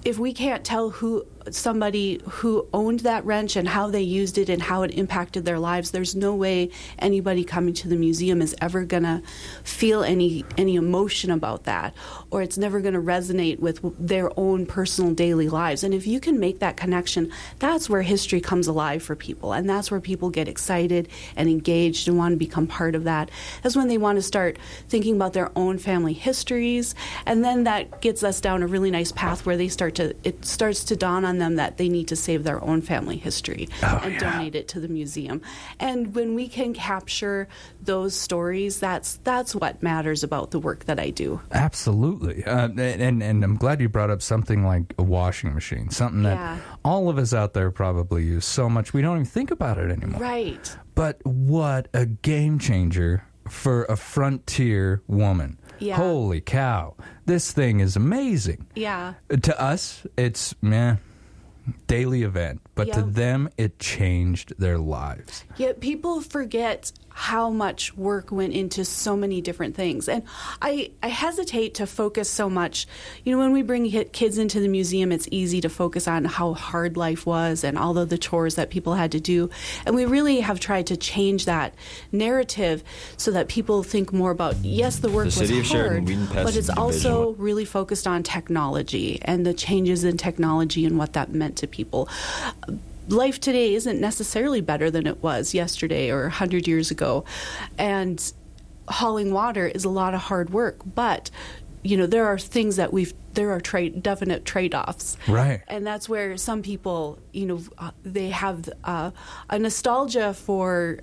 if 0.03 0.17
we 0.19 0.33
can't 0.33 0.63
tell 0.63 0.89
who 0.91 1.25
somebody 1.51 2.21
who 2.25 2.67
owned 2.73 3.01
that 3.01 3.25
wrench 3.25 3.55
and 3.55 3.67
how 3.67 3.89
they 3.89 4.01
used 4.01 4.37
it 4.37 4.49
and 4.49 4.61
how 4.61 4.83
it 4.83 4.91
impacted 4.91 5.45
their 5.45 5.59
lives 5.59 5.91
there's 5.91 6.15
no 6.15 6.33
way 6.35 6.69
anybody 6.99 7.43
coming 7.43 7.73
to 7.73 7.87
the 7.87 7.95
museum 7.95 8.41
is 8.41 8.55
ever 8.61 8.83
going 8.83 9.03
to 9.03 9.21
feel 9.63 10.03
any 10.03 10.43
any 10.57 10.75
emotion 10.75 11.31
about 11.31 11.63
that 11.63 11.93
or 12.31 12.41
it's 12.41 12.57
never 12.57 12.79
going 12.81 12.93
to 12.93 12.99
resonate 12.99 13.59
with 13.59 13.79
their 13.99 14.29
own 14.37 14.65
personal 14.65 15.13
daily 15.13 15.49
lives. 15.49 15.83
And 15.83 15.93
if 15.93 16.07
you 16.07 16.19
can 16.19 16.39
make 16.39 16.59
that 16.59 16.77
connection 16.77 17.31
that's 17.59 17.89
where 17.89 18.01
history 18.01 18.41
comes 18.41 18.67
alive 18.67 19.03
for 19.03 19.15
people 19.15 19.53
and 19.53 19.69
that's 19.69 19.91
where 19.91 20.01
people 20.01 20.29
get 20.29 20.47
excited 20.47 21.07
and 21.35 21.49
engaged 21.49 22.07
and 22.07 22.17
want 22.17 22.33
to 22.33 22.37
become 22.37 22.67
part 22.67 22.95
of 22.95 23.03
that. 23.05 23.29
That's 23.61 23.75
when 23.75 23.87
they 23.87 23.97
want 23.97 24.17
to 24.17 24.21
start 24.21 24.57
thinking 24.89 25.15
about 25.15 25.33
their 25.33 25.51
own 25.55 25.77
family 25.77 26.13
histories 26.13 26.95
and 27.25 27.43
then 27.43 27.63
that 27.65 28.01
gets 28.01 28.23
us 28.23 28.41
down 28.41 28.63
a 28.63 28.67
really 28.67 28.91
nice 28.91 29.11
path 29.11 29.45
where 29.45 29.57
they 29.57 29.67
start 29.67 29.95
to 29.95 30.15
it 30.23 30.45
starts 30.45 30.83
to 30.85 30.95
dawn 30.95 31.25
on 31.25 31.34
them 31.39 31.55
that 31.55 31.77
they 31.77 31.89
need 31.89 32.07
to 32.09 32.15
save 32.15 32.43
their 32.43 32.63
own 32.63 32.81
family 32.81 33.17
history 33.17 33.67
Oh, 33.83 33.99
and 34.03 34.13
yeah. 34.13 34.19
donate 34.31 34.55
it 34.55 34.67
to 34.69 34.79
the 34.79 34.87
museum. 34.87 35.41
And 35.79 36.13
when 36.15 36.35
we 36.35 36.47
can 36.47 36.73
capture 36.73 37.47
those 37.81 38.13
stories, 38.15 38.79
that's 38.79 39.17
that's 39.23 39.55
what 39.55 39.81
matters 39.83 40.23
about 40.23 40.51
the 40.51 40.59
work 40.59 40.85
that 40.85 40.99
I 40.99 41.09
do. 41.09 41.41
Absolutely, 41.51 42.43
uh, 42.45 42.69
and 42.77 43.21
and 43.23 43.43
I'm 43.43 43.55
glad 43.57 43.81
you 43.81 43.89
brought 43.89 44.09
up 44.09 44.21
something 44.21 44.65
like 44.65 44.93
a 44.97 45.03
washing 45.03 45.53
machine, 45.53 45.89
something 45.89 46.23
that 46.23 46.35
Yeah. 46.35 46.57
all 46.83 47.09
of 47.09 47.17
us 47.17 47.33
out 47.33 47.53
there 47.53 47.71
probably 47.71 48.23
use 48.23 48.45
so 48.45 48.69
much 48.69 48.93
we 48.93 49.01
don't 49.01 49.15
even 49.17 49.25
think 49.25 49.51
about 49.51 49.77
it 49.77 49.91
anymore. 49.91 50.19
Right. 50.21 50.77
But 50.95 51.19
what 51.25 51.87
a 51.93 52.05
game 52.05 52.59
changer 52.59 53.23
for 53.49 53.83
a 53.85 53.95
frontier 53.95 55.01
woman! 55.07 55.57
Yeah. 55.79 55.97
Holy 55.97 56.39
cow, 56.41 56.95
this 57.25 57.51
thing 57.51 57.79
is 57.81 57.95
amazing. 57.95 58.65
Yeah. 58.75 59.15
To 59.41 59.61
us, 59.61 60.07
it's 60.17 60.55
meh, 60.61 60.95
daily 61.87 62.23
event, 62.23 62.61
but 62.75 62.91
to 62.93 63.01
them, 63.01 63.49
it 63.57 63.79
changed 63.79 64.53
their 64.57 64.77
lives. 64.77 65.43
Yet 65.57 65.79
people 65.79 66.21
forget 66.21 66.91
how 67.17 67.49
much 67.49 67.95
work 67.95 68.29
went 68.29 68.51
into 68.51 68.83
so 68.83 69.15
many 69.15 69.39
different 69.39 69.73
things. 69.73 70.09
And 70.09 70.21
I, 70.61 70.91
I 71.01 71.07
hesitate 71.07 71.75
to 71.75 71.87
focus 71.87 72.29
so 72.29 72.49
much. 72.49 72.87
You 73.23 73.31
know, 73.31 73.39
when 73.39 73.53
we 73.53 73.61
bring 73.61 73.89
kids 74.11 74.37
into 74.37 74.59
the 74.59 74.67
museum, 74.67 75.13
it's 75.13 75.25
easy 75.31 75.61
to 75.61 75.69
focus 75.69 76.09
on 76.09 76.25
how 76.25 76.53
hard 76.53 76.97
life 76.97 77.25
was 77.25 77.63
and 77.63 77.77
all 77.77 77.97
of 77.97 78.09
the 78.09 78.17
chores 78.17 78.55
that 78.55 78.69
people 78.69 78.95
had 78.95 79.13
to 79.13 79.21
do. 79.21 79.49
And 79.85 79.95
we 79.95 80.03
really 80.03 80.41
have 80.41 80.59
tried 80.59 80.87
to 80.87 80.97
change 80.97 81.45
that 81.45 81.73
narrative 82.11 82.83
so 83.15 83.31
that 83.31 83.47
people 83.47 83.81
think 83.81 84.11
more 84.11 84.31
about, 84.31 84.57
yes, 84.57 84.97
the 84.97 85.09
work 85.09 85.29
The 85.29 85.39
was 85.39 85.67
Sheridan, 85.67 86.25
hard, 86.25 86.43
but 86.43 86.57
it's 86.57 86.69
also 86.69 87.31
really 87.35 87.63
focused 87.63 88.07
on 88.07 88.23
technology 88.23 89.21
and 89.23 89.45
the 89.45 89.53
changes 89.53 90.03
in 90.03 90.17
technology 90.17 90.85
and 90.85 90.97
what 90.97 91.13
that 91.13 91.31
meant 91.31 91.55
to 91.59 91.67
people 91.67 92.09
life 93.07 93.39
today 93.39 93.73
isn't 93.75 93.99
necessarily 93.99 94.61
better 94.61 94.89
than 94.91 95.05
it 95.07 95.21
was 95.21 95.53
yesterday 95.53 96.09
or 96.11 96.23
100 96.23 96.67
years 96.67 96.91
ago. 96.91 97.23
And 97.77 98.33
hauling 98.87 99.31
water 99.31 99.67
is 99.67 99.83
a 99.85 99.89
lot 99.89 100.13
of 100.13 100.21
hard 100.21 100.49
work, 100.51 100.79
but 100.95 101.29
you 101.83 101.95
know 101.97 102.07
there 102.07 102.25
are 102.25 102.39
things 102.39 102.77
that 102.77 102.91
we've 102.91 103.13
there 103.33 103.51
are 103.51 103.61
trade 103.61 104.01
definite 104.01 104.43
trade-offs 104.43 105.17
Right. 105.27 105.61
and 105.67 105.85
that's 105.85 106.09
where 106.09 106.35
some 106.35 106.63
people 106.63 107.19
you 107.31 107.45
know 107.45 107.61
uh, 107.77 107.91
they 108.01 108.29
have 108.29 108.67
uh, 108.83 109.11
a 109.51 109.59
nostalgia 109.59 110.33
for 110.33 111.01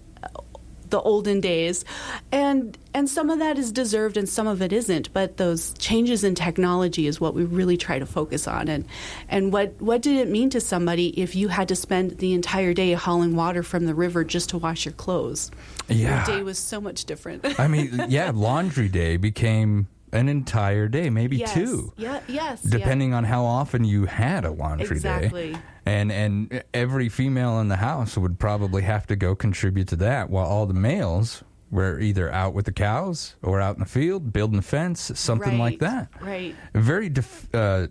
the 0.93 1.01
olden 1.01 1.41
days. 1.41 1.85
And 2.31 2.79
and 2.95 3.09
some 3.09 3.31
of 3.31 3.41
that 3.41 3.59
is 3.59 3.73
deserved 3.73 4.17
and 4.17 4.29
some 4.29 4.47
of 4.47 4.61
it 4.61 4.71
isn't 4.71 5.13
but 5.15 5.39
those 5.39 5.73
changes 5.79 6.25
in 6.25 6.35
technology 6.35 7.07
is 7.07 7.19
what 7.19 7.35
we 7.35 7.45
really 7.45 7.77
try 7.77 7.99
to 7.99 8.07
focus 8.07 8.47
on. 8.47 8.69
And 8.69 8.87
and 9.29 9.53
what 9.53 9.75
what 9.81 10.03
did 10.03 10.17
it 10.17 10.29
mean 10.29 10.51
to 10.51 10.61
somebody 10.61 11.09
if 11.21 11.35
you 11.35 11.49
had 11.49 11.69
to 11.69 11.77
spend 11.77 12.19
the 12.19 12.33
entire 12.33 12.73
day 12.73 12.93
hauling 12.93 13.35
water 13.35 13.65
from 13.65 13.87
the 13.87 13.95
river 13.95 14.23
just 14.23 14.51
to 14.51 14.59
wash 14.59 14.85
your 14.85 14.93
clothes? 14.95 15.51
Yeah. 15.89 16.27
your 16.27 16.37
day 16.37 16.43
was 16.45 16.59
so 16.59 16.81
much 16.81 17.05
different. 17.07 17.59
I 17.59 17.67
mean, 17.67 18.05
yeah, 18.09 18.31
laundry 18.33 18.89
day 18.89 19.17
became 19.17 19.89
an 20.13 20.29
entire 20.29 20.89
day, 20.89 21.09
maybe 21.11 21.39
yes. 21.39 21.55
two. 21.55 21.93
yeah 21.97 22.21
yes 22.29 22.61
yeah. 22.65 22.71
depending 22.79 23.15
on 23.15 23.25
how 23.25 23.45
often 23.45 23.83
you 23.85 24.05
had 24.07 24.45
a 24.45 24.51
laundry 24.51 24.97
Exactly. 24.97 25.53
day. 25.53 25.59
And 25.87 26.13
and 26.13 26.63
every 26.75 27.09
female 27.09 27.59
in 27.61 27.69
the 27.69 27.77
house 27.77 28.17
would 28.17 28.39
probably 28.39 28.83
have 28.83 29.07
to 29.09 29.17
go 29.17 29.35
contribute 29.35 29.89
to 29.89 29.97
that, 29.97 30.31
while 30.31 30.47
all 30.47 30.67
the 30.67 30.75
males 30.75 31.43
were 31.71 31.99
either 31.99 32.31
out 32.31 32.53
with 32.55 32.67
the 32.67 32.73
cows 32.73 33.35
or 33.43 33.61
out 33.61 33.75
in 33.77 33.81
the 33.81 33.87
field 33.89 34.33
building 34.33 34.59
a 34.59 34.63
fence, 34.63 35.11
something 35.15 35.59
like 35.59 35.79
that. 35.81 36.09
right. 36.21 36.55
Very 36.75 37.09
def- 37.09 37.49
uh, 37.55 37.87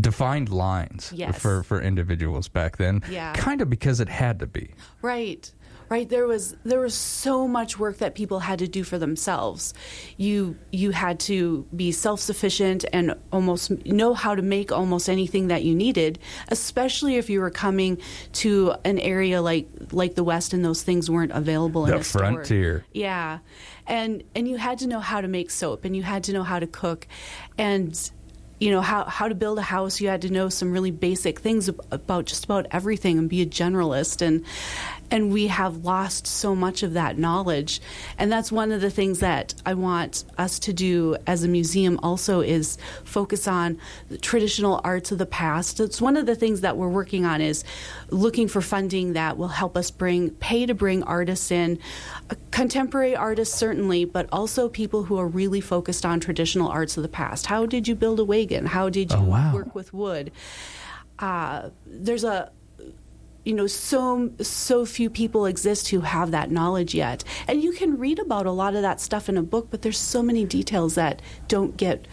defined 0.00 0.48
lines 0.50 1.12
Yes. 1.14 1.38
for 1.38 1.62
for 1.64 1.80
individuals 1.82 2.48
back 2.48 2.76
then. 2.76 3.02
Yeah. 3.10 3.32
kind 3.34 3.60
of 3.60 3.68
because 3.68 4.00
it 4.00 4.08
had 4.08 4.38
to 4.38 4.46
be. 4.46 4.70
Right. 5.02 5.52
Right. 5.88 6.08
There 6.08 6.26
was 6.26 6.56
there 6.64 6.80
was 6.80 6.94
so 6.94 7.46
much 7.46 7.78
work 7.78 7.98
that 7.98 8.14
people 8.14 8.40
had 8.40 8.58
to 8.60 8.66
do 8.68 8.84
for 8.84 8.98
themselves. 8.98 9.74
You 10.16 10.56
you 10.72 10.90
had 10.92 11.20
to 11.20 11.66
be 11.76 11.92
self 11.92 12.20
sufficient 12.20 12.84
and 12.92 13.14
almost 13.32 13.70
know 13.86 14.14
how 14.14 14.34
to 14.34 14.42
make 14.42 14.72
almost 14.72 15.08
anything 15.08 15.48
that 15.48 15.62
you 15.62 15.74
needed, 15.74 16.18
especially 16.48 17.16
if 17.16 17.28
you 17.30 17.40
were 17.40 17.50
coming 17.50 17.98
to 18.34 18.74
an 18.84 18.98
area 18.98 19.42
like 19.42 19.68
like 19.92 20.14
the 20.14 20.24
West 20.24 20.52
and 20.54 20.64
those 20.64 20.82
things 20.82 21.10
weren't 21.10 21.32
available 21.32 21.84
in 21.84 21.92
The 21.92 21.98
a 21.98 22.04
store. 22.04 22.20
frontier. 22.20 22.84
Yeah. 22.92 23.38
And 23.86 24.24
and 24.34 24.48
you 24.48 24.56
had 24.56 24.78
to 24.78 24.86
know 24.86 25.00
how 25.00 25.20
to 25.20 25.28
make 25.28 25.50
soap 25.50 25.84
and 25.84 25.94
you 25.94 26.02
had 26.02 26.24
to 26.24 26.32
know 26.32 26.42
how 26.42 26.58
to 26.58 26.66
cook 26.66 27.06
and 27.58 28.10
you 28.60 28.70
know 28.70 28.80
how 28.80 29.04
how 29.04 29.26
to 29.28 29.34
build 29.34 29.58
a 29.58 29.62
house 29.62 30.00
you 30.00 30.08
had 30.08 30.22
to 30.22 30.30
know 30.30 30.48
some 30.48 30.72
really 30.72 30.92
basic 30.92 31.40
things 31.40 31.68
about 31.90 32.24
just 32.24 32.44
about 32.44 32.66
everything 32.70 33.18
and 33.18 33.28
be 33.28 33.42
a 33.42 33.46
generalist 33.46 34.22
and 34.22 34.44
and 35.14 35.32
we 35.32 35.46
have 35.46 35.84
lost 35.84 36.26
so 36.26 36.56
much 36.56 36.82
of 36.82 36.94
that 36.94 37.16
knowledge. 37.16 37.80
And 38.18 38.32
that's 38.32 38.50
one 38.50 38.72
of 38.72 38.80
the 38.80 38.90
things 38.90 39.20
that 39.20 39.54
I 39.64 39.74
want 39.74 40.24
us 40.38 40.58
to 40.58 40.72
do 40.72 41.16
as 41.24 41.44
a 41.44 41.48
museum 41.48 42.00
also 42.02 42.40
is 42.40 42.78
focus 43.04 43.46
on 43.46 43.78
the 44.08 44.18
traditional 44.18 44.80
arts 44.82 45.12
of 45.12 45.18
the 45.18 45.24
past. 45.26 45.78
It's 45.78 46.00
one 46.00 46.16
of 46.16 46.26
the 46.26 46.34
things 46.34 46.62
that 46.62 46.76
we're 46.76 46.88
working 46.88 47.24
on 47.24 47.40
is 47.40 47.62
looking 48.10 48.48
for 48.48 48.60
funding 48.60 49.12
that 49.12 49.38
will 49.38 49.46
help 49.46 49.76
us 49.76 49.88
bring 49.92 50.30
pay 50.30 50.66
to 50.66 50.74
bring 50.74 51.04
artists 51.04 51.52
in. 51.52 51.78
Uh, 52.28 52.34
contemporary 52.50 53.14
artists 53.14 53.54
certainly 53.54 54.04
but 54.04 54.28
also 54.32 54.68
people 54.68 55.04
who 55.04 55.16
are 55.16 55.28
really 55.28 55.60
focused 55.60 56.04
on 56.04 56.18
traditional 56.18 56.66
arts 56.68 56.96
of 56.96 57.04
the 57.04 57.08
past. 57.08 57.46
How 57.46 57.66
did 57.66 57.86
you 57.86 57.94
build 57.94 58.18
a 58.18 58.24
wagon? 58.24 58.66
How 58.66 58.88
did 58.88 59.12
you 59.12 59.18
Oh, 59.18 59.22
wow. 59.22 59.54
work 59.54 59.76
with 59.76 59.94
wood? 59.94 60.32
Uh, 61.20 61.70
there's 61.86 62.24
a 62.24 62.50
you 63.44 63.54
know 63.54 63.66
so 63.66 64.30
so 64.40 64.86
few 64.86 65.10
people 65.10 65.46
exist 65.46 65.88
who 65.88 66.00
have 66.00 66.30
that 66.30 66.50
knowledge 66.50 66.94
yet. 66.94 67.24
And 67.46 67.62
you 67.62 67.72
can 67.72 67.98
read 67.98 68.18
about 68.18 68.46
a 68.46 68.50
lot 68.50 68.74
of 68.74 68.82
that 68.82 69.00
stuff 69.00 69.28
in 69.28 69.36
a 69.36 69.42
book 69.42 69.68
but 69.70 69.82
there's 69.82 69.98
so 69.98 70.22
many 70.22 70.44
details 70.44 70.94
that 70.94 71.20
don't 71.48 71.76
get 71.76 72.06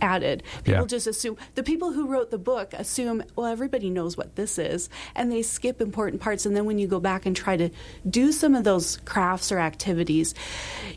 added 0.00 0.42
people 0.64 0.80
Yeah. 0.82 0.86
just 0.86 1.06
assume 1.06 1.36
the 1.54 1.62
people 1.62 1.92
who 1.92 2.06
wrote 2.06 2.30
the 2.30 2.38
book 2.38 2.72
assume 2.74 3.22
well 3.36 3.46
everybody 3.46 3.90
knows 3.90 4.16
what 4.16 4.36
this 4.36 4.58
is 4.58 4.88
and 5.14 5.30
they 5.30 5.42
skip 5.42 5.80
important 5.80 6.20
parts 6.20 6.46
and 6.46 6.56
then 6.56 6.64
when 6.64 6.78
you 6.78 6.86
go 6.86 7.00
back 7.00 7.26
and 7.26 7.34
try 7.36 7.56
to 7.56 7.68
do 8.08 8.32
some 8.32 8.54
of 8.54 8.64
those 8.64 8.98
crafts 9.04 9.50
or 9.52 9.58
activities 9.58 10.34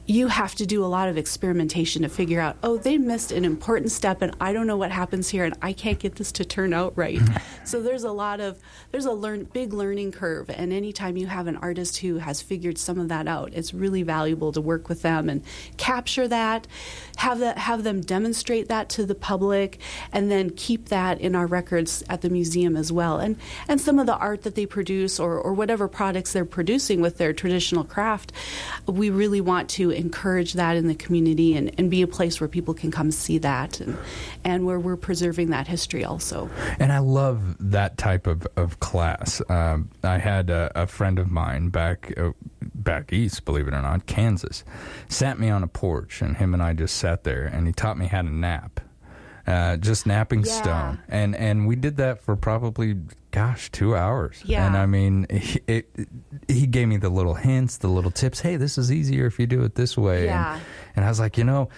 you 0.06 0.28
have 0.28 0.56
to 0.56 0.66
do 0.66 0.84
a 0.84 0.88
lot 0.88 1.08
of 1.10 1.18
experimentation 1.18 2.02
to 2.04 2.10
figure 2.10 2.40
out 2.40 2.58
oh 2.64 2.78
they 2.78 2.98
missed 2.98 3.32
an 3.32 3.46
important 3.46 3.92
step 3.92 4.22
and 4.22 4.36
I 4.40 4.54
don't 4.54 4.68
know 4.68 4.78
what 4.78 4.92
happens 4.92 5.30
here 5.30 5.46
and 5.46 5.56
I 5.62 5.74
can't 5.74 6.00
get 6.00 6.16
this 6.16 6.32
to 6.34 6.46
turn 6.46 6.74
out 6.74 6.94
right 6.96 7.20
so 7.64 7.82
there's 7.82 8.04
a 8.04 8.12
lot 8.12 8.40
of 8.40 8.60
there's 8.92 9.06
a 9.06 9.12
learn 9.12 9.46
big 9.46 9.74
learning 9.74 10.12
curve 10.12 10.50
and 10.50 10.72
anytime 10.74 11.18
you 11.18 11.28
have 11.28 11.48
an 11.48 11.58
artist 11.58 11.98
who 11.98 12.18
has 12.18 12.42
figured 12.42 12.78
some 12.78 13.00
of 13.00 13.10
that 13.10 13.28
out 13.28 13.54
it's 13.54 13.74
really 13.74 14.04
valuable 14.04 14.52
to 14.52 14.62
work 14.62 14.90
with 14.90 15.02
them 15.02 15.30
and 15.30 15.44
capture 15.78 16.28
that 16.28 16.68
have 17.18 17.40
that 17.40 17.58
have 17.58 17.84
them 17.84 18.02
demonstrate 18.02 18.68
that 18.68 18.75
that 18.76 18.90
to 18.90 19.06
the 19.06 19.16
public 19.16 19.80
and 20.12 20.30
then 20.30 20.50
keep 20.50 20.90
that 20.90 21.20
in 21.22 21.36
our 21.36 21.48
records 21.48 22.04
at 22.10 22.22
the 22.22 22.30
museum 22.30 22.76
as 22.76 22.92
well. 22.92 23.20
And 23.20 23.38
and 23.68 23.80
some 23.80 24.00
of 24.00 24.06
the 24.06 24.18
art 24.18 24.44
that 24.44 24.56
they 24.56 24.66
produce 24.66 25.20
or, 25.20 25.40
or 25.40 25.54
whatever 25.54 25.88
products 25.88 26.34
they're 26.34 26.46
producing 26.46 27.00
with 27.02 27.18
their 27.18 27.34
traditional 27.34 27.84
craft, 27.84 28.32
we 28.86 29.10
really 29.10 29.42
want 29.42 29.70
to 29.70 29.92
encourage 29.92 30.54
that 30.54 30.76
in 30.76 30.88
the 30.88 30.96
community 30.96 31.56
and, 31.56 31.72
and 31.78 31.90
be 31.90 32.02
a 32.02 32.08
place 32.08 32.42
where 32.42 32.48
people 32.48 32.74
can 32.74 32.92
come 32.92 33.12
see 33.12 33.38
that 33.38 33.80
and, 33.80 33.98
and 34.44 34.66
where 34.66 34.80
we're 34.80 34.98
preserving 34.98 35.50
that 35.50 35.68
history 35.68 36.04
also. 36.04 36.50
And 36.80 36.92
I 36.92 37.00
love 37.00 37.56
that 37.72 37.98
type 37.98 38.28
of, 38.28 38.46
of 38.58 38.80
class. 38.80 39.42
Um, 39.50 39.90
I 40.04 40.18
had 40.18 40.50
a, 40.50 40.72
a, 40.76 40.88
friend 40.88 41.20
of 41.20 41.30
mine 41.32 41.70
back 41.70 42.14
uh, 42.18 42.32
back 42.62 43.12
east, 43.12 43.46
believe 43.46 43.68
it 43.68 43.74
or 43.74 43.82
not, 43.82 44.06
Kansas, 44.06 44.64
sat 45.10 45.40
me 45.40 45.50
on 45.50 45.64
a 45.64 45.68
porch, 45.68 46.22
and 46.22 46.38
him 46.38 46.54
and 46.54 46.62
I 46.62 46.74
just 46.74 46.96
sat 46.96 47.24
there, 47.24 47.46
and 47.46 47.68
he 47.68 47.74
taught 47.74 47.98
me 47.98 48.08
how 48.08 48.22
to 48.22 48.30
knap. 48.30 48.65
Uh, 49.48 49.78
just 49.78 50.08
knapping 50.08 50.44
yeah. 50.44 50.62
stone, 50.62 51.00
and 51.08 51.36
and 51.36 51.68
we 51.68 51.76
did 51.76 51.98
that 51.98 52.20
for 52.20 52.36
probably, 52.36 52.96
gosh, 53.30 53.72
two 53.72 53.96
hours. 53.96 54.42
Yeah. 54.44 54.66
And 54.66 54.76
I 54.76 54.88
mean, 54.88 55.28
he, 55.32 55.60
it, 55.68 55.90
he 56.48 56.66
gave 56.66 56.88
me 56.88 56.98
the 56.98 57.10
little 57.10 57.36
hints, 57.36 57.78
the 57.78 57.88
little 57.88 58.10
tips. 58.10 58.40
Hey, 58.40 58.56
this 58.56 58.80
is 58.80 58.92
easier 58.92 59.28
if 59.28 59.38
you 59.38 59.46
do 59.46 59.64
it 59.64 59.76
this 59.76 59.96
way. 59.96 60.26
Yeah. 60.26 60.56
And, 60.56 60.64
and 60.96 61.06
I 61.06 61.10
was 61.10 61.20
like, 61.20 61.38
you 61.38 61.44
know, 61.44 61.70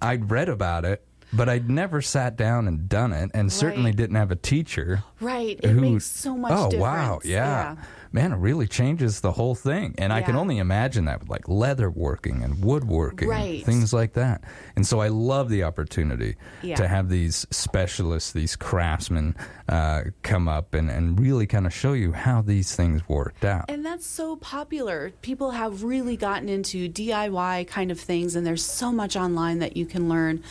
I'd 0.00 0.30
read 0.30 0.48
about 0.48 0.86
it, 0.86 1.04
but 1.34 1.50
I'd 1.50 1.68
never 1.68 2.00
sat 2.00 2.36
down 2.36 2.66
and 2.66 2.88
done 2.88 3.12
it, 3.12 3.30
and 3.34 3.52
certainly 3.52 3.90
right. 3.90 3.96
didn't 3.96 4.16
have 4.16 4.30
a 4.30 4.36
teacher. 4.36 5.04
Right. 5.20 5.60
It 5.62 5.68
who, 5.68 5.80
makes 5.80 6.06
so 6.06 6.34
much 6.34 6.52
oh, 6.52 6.70
difference. 6.70 6.80
wow. 6.80 7.20
Yeah. 7.24 7.74
yeah 7.74 7.84
man, 8.12 8.32
it 8.32 8.36
really 8.36 8.66
changes 8.66 9.20
the 9.20 9.32
whole 9.32 9.54
thing. 9.54 9.94
And 9.98 10.10
yeah. 10.10 10.16
I 10.16 10.22
can 10.22 10.36
only 10.36 10.58
imagine 10.58 11.06
that 11.06 11.20
with 11.20 11.30
like 11.30 11.48
leather 11.48 11.90
working 11.90 12.42
and 12.42 12.62
woodworking, 12.62 13.28
right. 13.28 13.64
things 13.64 13.92
like 13.92 14.12
that. 14.14 14.42
And 14.76 14.86
so 14.86 15.00
I 15.00 15.08
love 15.08 15.48
the 15.48 15.64
opportunity 15.64 16.36
yeah. 16.62 16.76
to 16.76 16.86
have 16.86 17.08
these 17.08 17.46
specialists, 17.50 18.32
these 18.32 18.56
craftsmen 18.56 19.34
uh, 19.68 20.02
come 20.22 20.48
up 20.48 20.74
and, 20.74 20.90
and 20.90 21.18
really 21.18 21.46
kind 21.46 21.66
of 21.66 21.72
show 21.72 21.94
you 21.94 22.12
how 22.12 22.42
these 22.42 22.76
things 22.76 23.08
worked 23.08 23.44
out. 23.44 23.64
And 23.68 23.84
that's 23.84 24.06
so 24.06 24.36
popular. 24.36 25.12
People 25.22 25.52
have 25.52 25.82
really 25.82 26.16
gotten 26.16 26.48
into 26.48 26.88
DIY 26.88 27.66
kind 27.68 27.90
of 27.90 27.98
things, 27.98 28.36
and 28.36 28.46
there's 28.46 28.64
so 28.64 28.92
much 28.92 29.16
online 29.16 29.60
that 29.60 29.76
you 29.76 29.86
can 29.86 30.08
learn. 30.08 30.42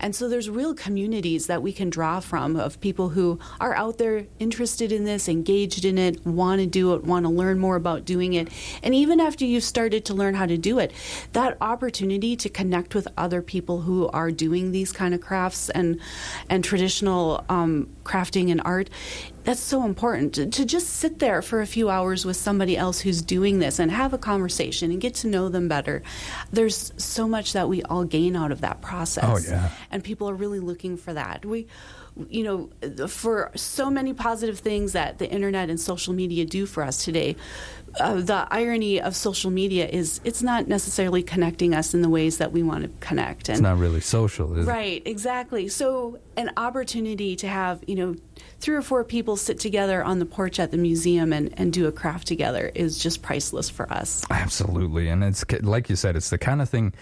And 0.00 0.14
so 0.14 0.28
there's 0.28 0.50
real 0.50 0.74
communities 0.74 1.46
that 1.46 1.62
we 1.62 1.72
can 1.72 1.88
draw 1.88 2.20
from 2.20 2.56
of 2.56 2.80
people 2.80 3.08
who 3.08 3.38
are 3.60 3.74
out 3.74 3.98
there 3.98 4.26
interested 4.38 4.92
in 4.92 5.04
this, 5.04 5.28
engaged 5.28 5.84
in 5.84 5.96
it, 5.98 6.24
want 6.26 6.60
to 6.60 6.66
do 6.66 6.94
it, 6.94 7.05
want 7.06 7.24
to 7.24 7.30
learn 7.30 7.58
more 7.58 7.76
about 7.76 8.04
doing 8.04 8.34
it. 8.34 8.48
And 8.82 8.94
even 8.94 9.20
after 9.20 9.44
you've 9.44 9.64
started 9.64 10.04
to 10.06 10.14
learn 10.14 10.34
how 10.34 10.46
to 10.46 10.58
do 10.58 10.78
it, 10.78 10.92
that 11.32 11.56
opportunity 11.60 12.36
to 12.36 12.48
connect 12.48 12.94
with 12.94 13.08
other 13.16 13.42
people 13.42 13.82
who 13.82 14.08
are 14.08 14.30
doing 14.30 14.72
these 14.72 14.92
kind 14.92 15.14
of 15.14 15.20
crafts 15.20 15.70
and 15.70 16.00
and 16.48 16.64
traditional 16.64 17.44
um, 17.48 17.88
crafting 18.04 18.50
and 18.50 18.60
art 18.64 18.90
that's 19.46 19.60
so 19.60 19.84
important 19.84 20.34
to, 20.34 20.46
to, 20.46 20.64
just 20.64 20.88
sit 20.88 21.20
there 21.20 21.40
for 21.40 21.60
a 21.60 21.66
few 21.66 21.88
hours 21.88 22.26
with 22.26 22.36
somebody 22.36 22.76
else 22.76 22.98
who's 22.98 23.22
doing 23.22 23.60
this 23.60 23.78
and 23.78 23.92
have 23.92 24.12
a 24.12 24.18
conversation 24.18 24.90
and 24.90 25.00
get 25.00 25.14
to 25.14 25.28
know 25.28 25.48
them 25.48 25.68
better. 25.68 26.02
There's 26.50 26.92
so 26.96 27.28
much 27.28 27.52
that 27.52 27.68
we 27.68 27.80
all 27.84 28.04
gain 28.04 28.34
out 28.34 28.50
of 28.50 28.60
that 28.62 28.82
process. 28.82 29.24
Oh, 29.24 29.50
yeah. 29.50 29.70
And 29.92 30.02
people 30.02 30.28
are 30.28 30.34
really 30.34 30.58
looking 30.58 30.96
for 30.96 31.12
that. 31.14 31.44
We 31.44 31.68
you 32.28 32.44
know, 32.44 33.06
for 33.08 33.50
so 33.54 33.90
many 33.90 34.14
positive 34.14 34.58
things 34.58 34.92
that 34.92 35.18
the 35.18 35.30
internet 35.30 35.68
and 35.68 35.78
social 35.78 36.14
media 36.14 36.46
do 36.46 36.64
for 36.64 36.82
us 36.82 37.04
today, 37.04 37.36
uh, 38.00 38.14
the 38.14 38.46
irony 38.50 39.00
of 39.00 39.14
social 39.14 39.50
media 39.50 39.86
is 39.86 40.20
it's 40.24 40.42
not 40.42 40.66
necessarily 40.66 41.22
connecting 41.22 41.74
us 41.74 41.94
in 41.94 42.02
the 42.02 42.08
ways 42.08 42.38
that 42.38 42.52
we 42.52 42.62
want 42.62 42.84
to 42.84 42.90
connect. 43.00 43.48
And, 43.48 43.56
it's 43.56 43.62
not 43.62 43.78
really 43.78 44.00
social, 44.00 44.48
right, 44.48 45.02
it? 45.04 45.10
exactly. 45.10 45.68
So, 45.68 46.18
an 46.36 46.50
opportunity 46.56 47.36
to 47.36 47.48
have, 47.48 47.82
you 47.86 47.94
know, 47.94 48.16
three 48.60 48.74
or 48.74 48.82
four 48.82 49.04
people 49.04 49.36
sit 49.36 49.58
together 49.58 50.02
on 50.02 50.18
the 50.18 50.26
porch 50.26 50.58
at 50.58 50.70
the 50.70 50.76
museum 50.76 51.32
and, 51.32 51.52
and 51.58 51.72
do 51.72 51.86
a 51.86 51.92
craft 51.92 52.26
together 52.26 52.70
is 52.74 52.98
just 52.98 53.22
priceless 53.22 53.70
for 53.70 53.90
us. 53.90 54.24
Absolutely. 54.30 55.08
And 55.08 55.24
it's 55.24 55.44
like 55.62 55.88
you 55.88 55.96
said, 55.96 56.16
it's 56.16 56.30
the 56.30 56.38
kind 56.38 56.60
of 56.60 56.68
thing 56.68 56.92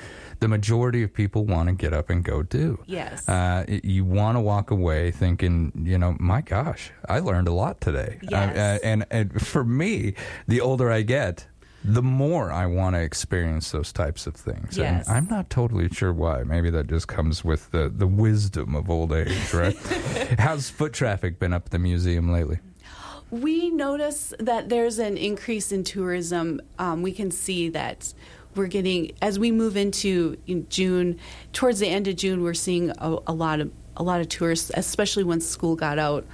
the 0.41 0.49
majority 0.49 1.03
of 1.03 1.13
people 1.13 1.45
want 1.45 1.69
to 1.69 1.75
get 1.75 1.93
up 1.93 2.11
and 2.11 2.25
go 2.25 2.43
do. 2.43 2.83
Yes. 2.87 3.29
Uh, 3.29 3.65
you 3.69 4.05
want 4.05 4.37
to 4.37 4.41
walk 4.41 4.71
away 4.71 5.11
thinking, 5.11 5.73
you 5.85 5.99
know, 5.99 6.17
my 6.19 6.41
gosh, 6.41 6.91
I 7.09 7.19
learned 7.21 7.49
a 7.49 7.53
lot 7.53 7.81
today. 7.81 8.19
Uh, 8.23 8.29
yes. 8.31 8.57
Uh, 8.57 8.87
and, 8.87 9.07
and 9.11 9.43
for 9.43 9.65
me, 9.65 10.15
the 10.47 10.61
older 10.61 10.91
I 10.91 11.03
get, 11.03 11.47
the 11.85 12.03
more 12.03 12.51
I 12.51 12.65
want 12.65 12.97
to 12.97 13.03
experience 13.03 13.71
those 13.71 13.93
types 13.93 14.27
of 14.27 14.35
things. 14.35 14.79
Yes. 14.79 15.07
And 15.07 15.17
I'm 15.17 15.27
not 15.27 15.51
totally 15.51 15.89
sure 15.91 16.15
why. 16.15 16.43
Maybe 16.43 16.71
that 16.71 16.87
just 16.87 17.09
comes 17.09 17.45
with 17.45 17.71
the, 17.73 17.93
the 17.95 18.07
wisdom 18.07 18.75
of 18.75 18.89
old 18.89 19.13
age, 19.13 19.53
right? 19.53 19.77
How's 20.39 20.71
foot 20.71 20.95
traffic 20.95 21.39
been 21.39 21.53
up 21.53 21.67
at 21.67 21.73
the 21.73 21.79
museum 21.79 22.33
lately? 22.33 22.59
We 23.31 23.69
notice 23.71 24.33
that 24.39 24.71
there's 24.71 24.99
an 24.99 25.19
increase 25.19 25.73
in 25.73 25.85
tourism. 25.85 26.63
Um, 26.79 27.03
we 27.03 27.13
can 27.13 27.31
see 27.31 27.69
that 27.71 28.15
we're 28.57 28.67
getting 28.67 29.13
as 29.23 29.39
we 29.39 29.51
move 29.51 29.77
into 29.77 30.37
June, 30.69 31.19
towards 31.53 31.81
the 31.81 31.89
end 31.89 32.09
of 32.09 32.17
June, 32.17 32.43
we're 32.43 32.55
seeing 32.55 32.91
a, 32.91 33.19
a 33.27 33.33
lot 33.33 33.61
of 33.61 33.71
a 33.97 34.03
lot 34.03 34.21
of 34.21 34.29
tourists, 34.29 34.71
especially 34.75 35.25
once 35.25 35.47
school 35.47 35.77
got 35.77 35.99
out. 35.99 36.27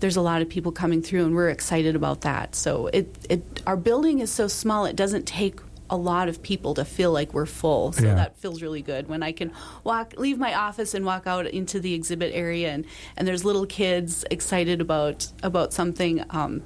There's 0.00 0.16
a 0.16 0.20
lot 0.20 0.42
of 0.42 0.48
people 0.48 0.72
coming 0.72 1.00
through, 1.00 1.24
and 1.24 1.34
we're 1.34 1.48
excited 1.48 1.94
about 1.94 2.22
that. 2.22 2.54
So 2.54 2.88
it, 2.88 3.16
it 3.30 3.62
our 3.66 3.76
building 3.76 4.18
is 4.18 4.30
so 4.30 4.48
small; 4.48 4.84
it 4.84 4.96
doesn't 4.96 5.26
take 5.26 5.60
a 5.90 5.96
lot 5.96 6.28
of 6.28 6.42
people 6.42 6.74
to 6.74 6.84
feel 6.84 7.12
like 7.12 7.32
we're 7.32 7.46
full. 7.46 7.92
So 7.92 8.04
yeah. 8.04 8.14
that 8.14 8.36
feels 8.38 8.62
really 8.62 8.82
good 8.82 9.08
when 9.08 9.22
I 9.22 9.32
can 9.32 9.52
walk, 9.84 10.14
leave 10.16 10.38
my 10.38 10.54
office 10.54 10.94
and 10.94 11.04
walk 11.04 11.26
out 11.26 11.46
into 11.46 11.78
the 11.78 11.94
exhibit 11.94 12.34
area, 12.34 12.70
and, 12.70 12.84
and 13.16 13.28
there's 13.28 13.44
little 13.44 13.66
kids 13.66 14.24
excited 14.30 14.80
about 14.80 15.28
about 15.42 15.72
something. 15.72 16.24
Um, 16.30 16.62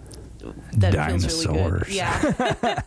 that 0.75 0.93
Dinosaurs. 0.93 1.45
feels 1.45 1.47
really 1.47 1.81
good. 1.81 1.89
Yeah. 1.89 2.83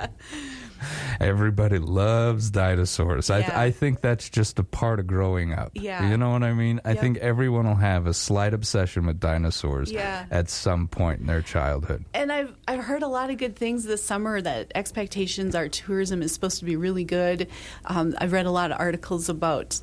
Everybody 1.20 1.78
loves 1.78 2.50
dinosaurs. 2.50 3.28
Yeah. 3.28 3.36
I, 3.36 3.40
th- 3.40 3.52
I 3.52 3.70
think 3.70 4.00
that's 4.00 4.28
just 4.28 4.58
a 4.58 4.64
part 4.64 5.00
of 5.00 5.06
growing 5.06 5.52
up. 5.52 5.72
Yeah. 5.74 6.08
You 6.08 6.16
know 6.16 6.30
what 6.30 6.42
I 6.42 6.52
mean? 6.52 6.80
I 6.84 6.90
yep. 6.90 7.00
think 7.00 7.18
everyone 7.18 7.66
will 7.66 7.74
have 7.74 8.06
a 8.06 8.14
slight 8.14 8.54
obsession 8.54 9.06
with 9.06 9.20
dinosaurs 9.20 9.90
yeah. 9.90 10.26
at 10.30 10.48
some 10.48 10.88
point 10.88 11.20
in 11.20 11.26
their 11.26 11.42
childhood. 11.42 12.04
And 12.14 12.32
I've 12.32 12.54
I've 12.68 12.84
heard 12.84 13.02
a 13.02 13.08
lot 13.08 13.30
of 13.30 13.38
good 13.38 13.56
things 13.56 13.84
this 13.84 14.02
summer 14.02 14.40
that 14.40 14.72
expectations 14.74 15.54
our 15.54 15.68
tourism 15.68 16.22
is 16.22 16.32
supposed 16.32 16.58
to 16.58 16.64
be 16.64 16.76
really 16.76 17.04
good. 17.04 17.48
Um, 17.84 18.14
I've 18.18 18.32
read 18.32 18.46
a 18.46 18.50
lot 18.50 18.70
of 18.70 18.78
articles 18.78 19.28
about 19.28 19.80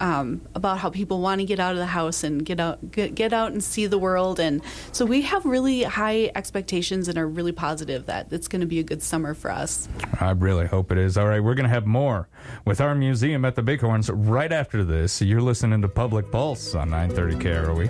um, 0.00 0.42
about 0.54 0.78
how 0.78 0.90
people 0.90 1.20
want 1.20 1.40
to 1.40 1.44
get 1.44 1.60
out 1.60 1.72
of 1.72 1.78
the 1.78 1.86
house 1.86 2.24
and 2.24 2.44
get 2.44 2.60
out 2.60 2.90
get, 2.90 3.14
get 3.14 3.32
out 3.32 3.52
and 3.52 3.62
see 3.62 3.86
the 3.86 3.98
world 3.98 4.40
and 4.40 4.62
so 4.92 5.04
we 5.04 5.22
have 5.22 5.44
really 5.44 5.82
high 5.82 6.30
expectations 6.34 7.08
and 7.08 7.18
are 7.18 7.26
really 7.26 7.52
positive 7.52 8.06
that 8.06 8.32
it's 8.32 8.48
going 8.48 8.60
to 8.60 8.66
be 8.66 8.78
a 8.78 8.82
good 8.82 9.02
summer 9.02 9.34
for 9.34 9.50
us. 9.50 9.88
I 10.20 10.30
really 10.30 10.66
hope 10.66 10.92
it 10.92 10.98
is. 10.98 11.16
All 11.16 11.26
right, 11.26 11.40
we're 11.40 11.54
going 11.54 11.68
to 11.68 11.74
have 11.74 11.86
more 11.86 12.28
with 12.64 12.80
our 12.80 12.94
museum 12.94 13.44
at 13.44 13.54
the 13.54 13.62
Bighorns 13.62 14.10
right 14.12 14.52
after 14.52 14.84
this. 14.84 15.20
You're 15.20 15.40
listening 15.40 15.82
to 15.82 15.88
Public 15.88 16.30
Pulse 16.30 16.74
on 16.74 16.90
930 16.90 17.36
KROE 17.44 17.86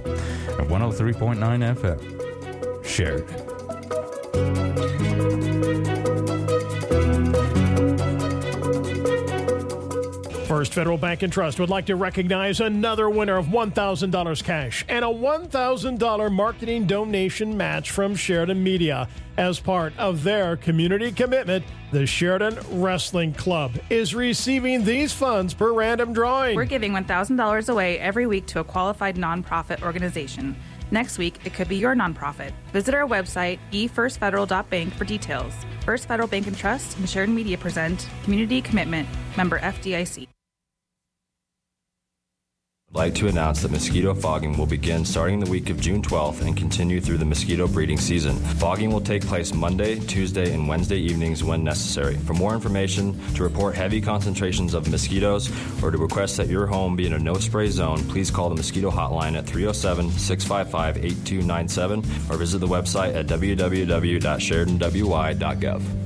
at 0.61 0.69
103.9 0.69 1.77
FM. 1.77 2.85
Sheridan. 2.85 3.57
First 10.57 10.73
Federal 10.73 10.97
Bank 10.97 11.23
and 11.23 11.31
Trust 11.31 11.61
would 11.61 11.69
like 11.69 11.85
to 11.85 11.97
recognize 11.97 12.61
another 12.61 13.11
winner 13.11 13.37
of 13.37 13.49
$1,000 13.49 14.43
cash 14.43 14.87
and 14.89 15.05
a 15.05 15.09
$1,000 15.09 16.33
marketing 16.33 16.87
donation 16.87 17.55
match 17.55 17.91
from 17.91 18.15
Sheridan 18.15 18.65
Media. 18.65 19.07
As 19.37 19.61
part 19.61 19.93
of 19.99 20.23
their 20.25 20.57
community 20.57 21.13
commitment, 21.13 21.63
the 21.93 22.07
Sheridan 22.07 22.59
Wrestling 22.81 23.35
Club 23.35 23.73
is 23.91 24.15
receiving 24.15 24.83
these 24.83 25.13
funds 25.13 25.53
per 25.53 25.75
random 25.75 26.15
drawing. 26.15 26.57
We're 26.57 26.65
giving 26.65 26.93
$1,000 26.95 27.69
away 27.69 27.99
every 27.99 28.27
week 28.27 28.47
to 28.47 28.61
a 28.61 28.65
qualified 28.65 29.17
nonprofit 29.17 29.83
organization. 29.83 30.57
Next 30.91 31.19
week, 31.19 31.39
it 31.45 31.53
could 31.53 31.69
be 31.69 31.77
your 31.77 31.95
nonprofit. 31.95 32.53
Visit 32.73 32.95
our 32.95 33.07
website, 33.07 33.59
efirstfederal.bank, 33.73 34.95
for 34.95 35.05
details. 35.05 35.53
First 35.85 36.09
Federal 36.09 36.29
Bank 36.29 36.47
and 36.47 36.57
Trust 36.57 36.97
and 36.97 37.07
Sheridan 37.07 37.35
Media 37.35 37.59
present 37.59 38.09
Community 38.25 38.63
Commitment, 38.63 39.07
member 39.37 39.59
FDIC 39.59 40.29
like 42.97 43.15
to 43.15 43.29
announce 43.29 43.63
that 43.63 43.71
mosquito 43.71 44.13
fogging 44.15 44.57
will 44.57 44.67
begin 44.67 45.05
starting 45.05 45.39
the 45.39 45.51
week 45.51 45.69
of 45.69 45.79
June 45.79 46.01
12th 46.01 46.41
and 46.41 46.57
continue 46.57 46.99
through 47.01 47.19
the 47.19 47.25
mosquito 47.25 47.69
breeding 47.69 47.99
season. 47.99 48.37
Fogging 48.57 48.91
will 48.91 49.03
take 49.03 49.27
place 49.27 49.53
Monday, 49.53 50.01
Tuesday, 50.01 50.55
and 50.55 50.67
Wednesday 50.67 50.97
evenings 50.97 51.45
when 51.45 51.63
necessary. 51.63 52.17
For 52.17 52.33
more 52.33 52.55
information, 52.55 53.15
to 53.35 53.43
report 53.43 53.75
heavy 53.75 54.01
concentrations 54.01 54.73
of 54.73 54.91
mosquitoes, 54.91 55.51
or 55.83 55.91
to 55.91 55.99
request 55.99 56.39
that 56.39 56.49
your 56.49 56.67
home 56.67 56.97
be 56.97 57.07
in 57.07 57.13
a 57.13 57.19
no 57.19 57.35
spray 57.35 57.69
zone, 57.69 57.99
please 58.09 58.31
call 58.31 58.49
the 58.49 58.55
mosquito 58.55 58.91
hotline 58.91 59.37
at 59.37 59.45
307 59.45 60.11
655 60.13 60.97
8297 60.97 61.99
or 62.31 62.39
visit 62.39 62.59
the 62.59 62.67
website 62.67 63.15
at 63.15 63.27
www.sheridanwy.gov. 63.27 66.06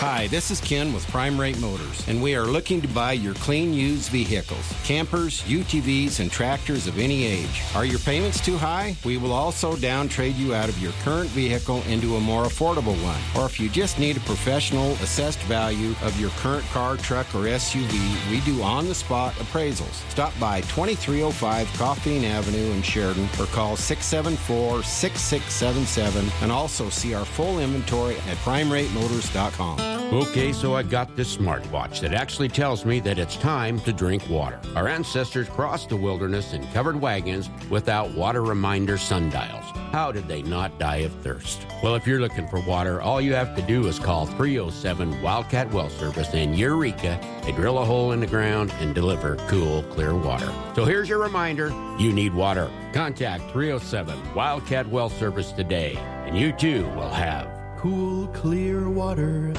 Hi, 0.00 0.28
this 0.28 0.52
is 0.52 0.60
Ken 0.60 0.92
with 0.92 1.04
Prime 1.08 1.40
Rate 1.40 1.58
Motors, 1.58 2.06
and 2.06 2.22
we 2.22 2.36
are 2.36 2.44
looking 2.44 2.80
to 2.82 2.86
buy 2.86 3.14
your 3.14 3.34
clean 3.34 3.74
used 3.74 4.10
vehicles, 4.10 4.72
campers, 4.84 5.42
UTVs, 5.42 6.20
and 6.20 6.30
tractors 6.30 6.86
of 6.86 7.00
any 7.00 7.24
age. 7.24 7.64
Are 7.74 7.84
your 7.84 7.98
payments 7.98 8.40
too 8.40 8.56
high? 8.56 8.94
We 9.04 9.16
will 9.16 9.32
also 9.32 9.74
down 9.74 10.08
trade 10.08 10.36
you 10.36 10.54
out 10.54 10.68
of 10.68 10.80
your 10.80 10.92
current 11.02 11.30
vehicle 11.30 11.82
into 11.88 12.14
a 12.14 12.20
more 12.20 12.44
affordable 12.44 12.94
one. 13.02 13.20
Or 13.34 13.44
if 13.46 13.58
you 13.58 13.68
just 13.68 13.98
need 13.98 14.16
a 14.16 14.20
professional 14.20 14.92
assessed 15.02 15.40
value 15.40 15.96
of 16.02 16.18
your 16.20 16.30
current 16.30 16.64
car, 16.66 16.96
truck, 16.98 17.26
or 17.34 17.48
SUV, 17.48 18.30
we 18.30 18.40
do 18.42 18.62
on 18.62 18.86
the 18.86 18.94
spot 18.94 19.34
appraisals. 19.34 20.08
Stop 20.10 20.32
by 20.38 20.60
2305 20.60 21.66
Coffeen 21.70 22.22
Avenue 22.22 22.70
in 22.70 22.82
Sheridan 22.82 23.28
or 23.40 23.46
call 23.46 23.76
674 23.76 24.84
6677 24.84 26.30
and 26.40 26.52
also 26.52 26.88
see 26.88 27.14
our 27.14 27.24
full 27.24 27.58
inventory 27.58 28.14
at 28.28 28.36
primeratemotors.com. 28.38 29.87
Okay, 29.88 30.52
so 30.52 30.74
I 30.74 30.82
got 30.82 31.16
this 31.16 31.36
smartwatch 31.36 32.00
that 32.00 32.12
actually 32.12 32.48
tells 32.48 32.84
me 32.84 33.00
that 33.00 33.18
it's 33.18 33.36
time 33.36 33.80
to 33.80 33.92
drink 33.92 34.28
water. 34.28 34.60
Our 34.74 34.88
ancestors 34.88 35.48
crossed 35.48 35.88
the 35.88 35.96
wilderness 35.96 36.52
in 36.52 36.66
covered 36.68 37.00
wagons 37.00 37.48
without 37.70 38.10
water 38.12 38.42
reminder 38.42 38.98
sundials. 38.98 39.64
How 39.92 40.12
did 40.12 40.28
they 40.28 40.42
not 40.42 40.78
die 40.78 40.98
of 40.98 41.12
thirst? 41.22 41.66
Well, 41.82 41.94
if 41.94 42.06
you're 42.06 42.20
looking 42.20 42.48
for 42.48 42.60
water, 42.60 43.00
all 43.00 43.20
you 43.20 43.32
have 43.34 43.56
to 43.56 43.62
do 43.62 43.86
is 43.86 43.98
call 43.98 44.26
307 44.26 45.22
Wildcat 45.22 45.70
Well 45.72 45.88
Service 45.88 46.34
in 46.34 46.52
Eureka. 46.54 47.18
They 47.44 47.52
drill 47.52 47.78
a 47.78 47.84
hole 47.84 48.12
in 48.12 48.20
the 48.20 48.26
ground 48.26 48.72
and 48.80 48.94
deliver 48.94 49.36
cool, 49.48 49.82
clear 49.84 50.14
water. 50.14 50.52
So 50.74 50.84
here's 50.84 51.08
your 51.08 51.18
reminder 51.18 51.68
you 51.98 52.12
need 52.12 52.34
water. 52.34 52.70
Contact 52.92 53.50
307 53.52 54.34
Wildcat 54.34 54.86
Well 54.88 55.08
Service 55.08 55.52
today, 55.52 55.96
and 56.26 56.36
you 56.36 56.52
too 56.52 56.84
will 56.90 57.10
have 57.10 57.57
cool, 57.78 58.26
clear 58.28 58.90
water. 58.90 59.52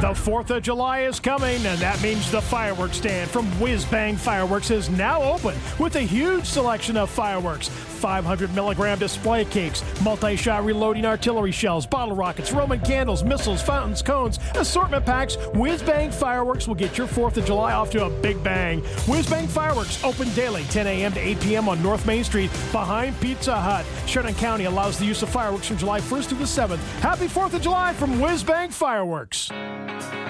The 0.00 0.12
4th 0.12 0.50
of 0.50 0.62
July 0.62 1.00
is 1.00 1.18
coming, 1.18 1.56
and 1.66 1.78
that 1.80 2.00
means 2.02 2.30
the 2.30 2.40
fireworks 2.40 2.98
stand 2.98 3.28
from 3.28 3.46
Whiz 3.58 3.84
Bang 3.84 4.16
Fireworks 4.16 4.70
is 4.70 4.88
now 4.90 5.20
open 5.20 5.56
with 5.80 5.96
a 5.96 6.00
huge 6.00 6.44
selection 6.44 6.96
of 6.96 7.10
fireworks. 7.10 7.70
500 8.04 8.54
milligram 8.54 8.98
display 8.98 9.46
cakes, 9.46 9.82
multi 10.02 10.36
shot 10.36 10.62
reloading 10.62 11.06
artillery 11.06 11.50
shells, 11.50 11.86
bottle 11.86 12.14
rockets, 12.14 12.52
Roman 12.52 12.78
candles, 12.80 13.24
missiles, 13.24 13.62
fountains, 13.62 14.02
cones, 14.02 14.38
assortment 14.56 15.06
packs. 15.06 15.38
Whiz 15.54 15.82
Bang 15.82 16.10
Fireworks 16.10 16.68
will 16.68 16.74
get 16.74 16.98
your 16.98 17.06
4th 17.06 17.38
of 17.38 17.46
July 17.46 17.72
off 17.72 17.88
to 17.92 18.04
a 18.04 18.10
big 18.10 18.44
bang. 18.44 18.80
Whiz 19.08 19.26
Bang 19.30 19.48
Fireworks 19.48 20.04
open 20.04 20.28
daily, 20.34 20.64
10 20.64 20.86
a.m. 20.86 21.12
to 21.14 21.18
8 21.18 21.40
p.m. 21.40 21.66
on 21.66 21.82
North 21.82 22.06
Main 22.06 22.24
Street 22.24 22.50
behind 22.72 23.18
Pizza 23.22 23.58
Hut. 23.58 23.86
Sheridan 24.04 24.34
County 24.34 24.64
allows 24.64 24.98
the 24.98 25.06
use 25.06 25.22
of 25.22 25.30
fireworks 25.30 25.68
from 25.68 25.78
July 25.78 26.02
1st 26.02 26.26
through 26.26 26.38
the 26.40 26.44
7th. 26.44 26.76
Happy 27.00 27.26
4th 27.26 27.54
of 27.54 27.62
July 27.62 27.94
from 27.94 28.20
Whiz 28.20 28.44
Bang 28.44 28.68
Fireworks. 28.68 29.50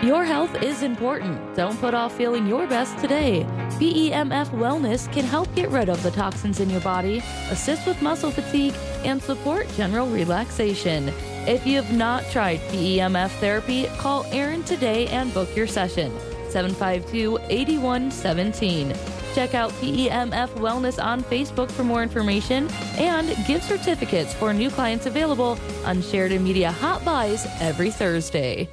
Your 0.04 0.26
health 0.26 0.62
is 0.62 0.82
important. 0.82 1.56
Don't 1.56 1.80
put 1.80 1.94
off 1.94 2.14
feeling 2.14 2.46
your 2.46 2.66
best 2.66 2.98
today. 2.98 3.46
PEMF 3.80 4.50
Wellness 4.50 5.10
can 5.10 5.24
help 5.24 5.48
get 5.54 5.70
rid 5.70 5.88
of 5.88 6.02
the 6.02 6.10
toxins 6.10 6.60
in 6.60 6.68
your 6.68 6.82
body, 6.82 7.22
assist 7.48 7.86
with 7.86 8.02
muscle 8.02 8.30
fatigue, 8.30 8.74
and 9.02 9.22
support 9.22 9.66
general 9.78 10.06
relaxation. 10.08 11.08
If 11.46 11.66
you 11.66 11.80
have 11.80 11.90
not 11.96 12.22
tried 12.30 12.60
PEMF 12.68 13.30
therapy, 13.40 13.86
call 13.96 14.26
Aaron 14.30 14.62
today 14.64 15.06
and 15.06 15.32
book 15.32 15.56
your 15.56 15.66
session. 15.66 16.12
752 16.50 17.38
8117. 17.48 18.92
Check 19.34 19.54
out 19.54 19.70
PEMF 19.80 20.50
Wellness 20.56 21.02
on 21.02 21.22
Facebook 21.22 21.70
for 21.70 21.82
more 21.82 22.02
information 22.02 22.68
and 22.98 23.34
gift 23.46 23.64
certificates 23.64 24.34
for 24.34 24.52
new 24.52 24.68
clients 24.68 25.06
available 25.06 25.58
on 25.86 26.02
Sheridan 26.02 26.44
Media 26.44 26.70
Hot 26.72 27.02
Buys 27.06 27.46
every 27.58 27.90
Thursday. 27.90 28.68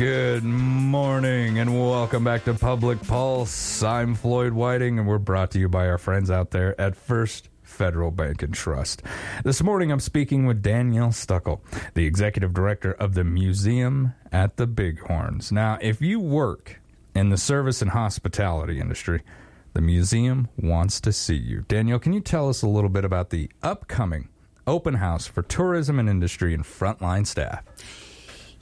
Good 0.00 0.44
morning 0.44 1.58
and 1.58 1.78
welcome 1.78 2.24
back 2.24 2.44
to 2.44 2.54
Public 2.54 3.06
Pulse. 3.06 3.82
I'm 3.82 4.14
Floyd 4.14 4.54
Whiting 4.54 4.98
and 4.98 5.06
we're 5.06 5.18
brought 5.18 5.50
to 5.50 5.58
you 5.58 5.68
by 5.68 5.88
our 5.88 5.98
friends 5.98 6.30
out 6.30 6.52
there 6.52 6.80
at 6.80 6.96
First 6.96 7.50
Federal 7.62 8.10
Bank 8.10 8.42
and 8.42 8.54
Trust. 8.54 9.02
This 9.44 9.62
morning 9.62 9.92
I'm 9.92 10.00
speaking 10.00 10.46
with 10.46 10.62
Danielle 10.62 11.10
Stuckel, 11.10 11.60
the 11.92 12.06
executive 12.06 12.54
director 12.54 12.92
of 12.92 13.12
the 13.12 13.24
Museum 13.24 14.14
at 14.32 14.56
the 14.56 14.66
Bighorns. 14.66 15.52
Now, 15.52 15.76
if 15.82 16.00
you 16.00 16.18
work 16.18 16.80
in 17.14 17.28
the 17.28 17.36
service 17.36 17.82
and 17.82 17.90
hospitality 17.90 18.80
industry, 18.80 19.20
the 19.74 19.82
museum 19.82 20.48
wants 20.56 20.98
to 21.02 21.12
see 21.12 21.36
you. 21.36 21.66
Danielle, 21.68 21.98
can 21.98 22.14
you 22.14 22.22
tell 22.22 22.48
us 22.48 22.62
a 22.62 22.68
little 22.68 22.88
bit 22.88 23.04
about 23.04 23.28
the 23.28 23.50
upcoming 23.62 24.30
open 24.66 24.94
house 24.94 25.26
for 25.26 25.42
tourism 25.42 25.98
and 25.98 26.08
industry 26.08 26.54
and 26.54 26.64
frontline 26.64 27.26
staff? 27.26 27.62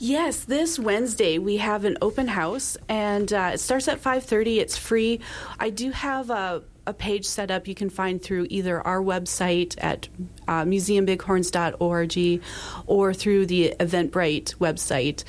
Yes, 0.00 0.44
this 0.44 0.78
Wednesday 0.78 1.38
we 1.38 1.56
have 1.56 1.84
an 1.84 1.98
open 2.00 2.28
house, 2.28 2.76
and 2.88 3.32
uh, 3.32 3.50
it 3.54 3.58
starts 3.58 3.88
at 3.88 4.00
5:30. 4.00 4.58
It's 4.58 4.78
free. 4.78 5.18
I 5.58 5.70
do 5.70 5.90
have 5.90 6.30
a, 6.30 6.62
a, 6.87 6.94
page 6.94 7.24
set 7.26 7.50
up 7.50 7.66
you 7.66 7.74
can 7.74 7.90
find 7.90 8.22
through 8.22 8.46
either 8.48 8.80
our 8.87 9.00
website 9.00 9.74
at 9.78 10.06
uh, 10.46 10.62
museumbighorns.org 10.62 12.42
or 12.87 13.12
through 13.12 13.46
the 13.46 13.74
Eventbrite 13.80 14.54
website 14.58 15.24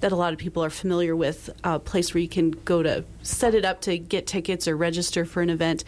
that 0.00 0.12
a 0.12 0.16
lot 0.16 0.34
of 0.34 0.38
people 0.38 0.62
are 0.62 0.70
familiar 0.70 1.16
with. 1.16 1.48
A 1.64 1.78
place 1.78 2.12
where 2.12 2.20
you 2.20 2.28
can 2.28 2.50
go 2.50 2.82
to 2.82 3.06
set 3.22 3.54
it 3.54 3.64
up 3.64 3.80
to 3.82 3.96
get 3.96 4.26
tickets 4.26 4.68
or 4.68 4.76
register 4.76 5.24
for 5.24 5.40
an 5.40 5.48
event. 5.48 5.82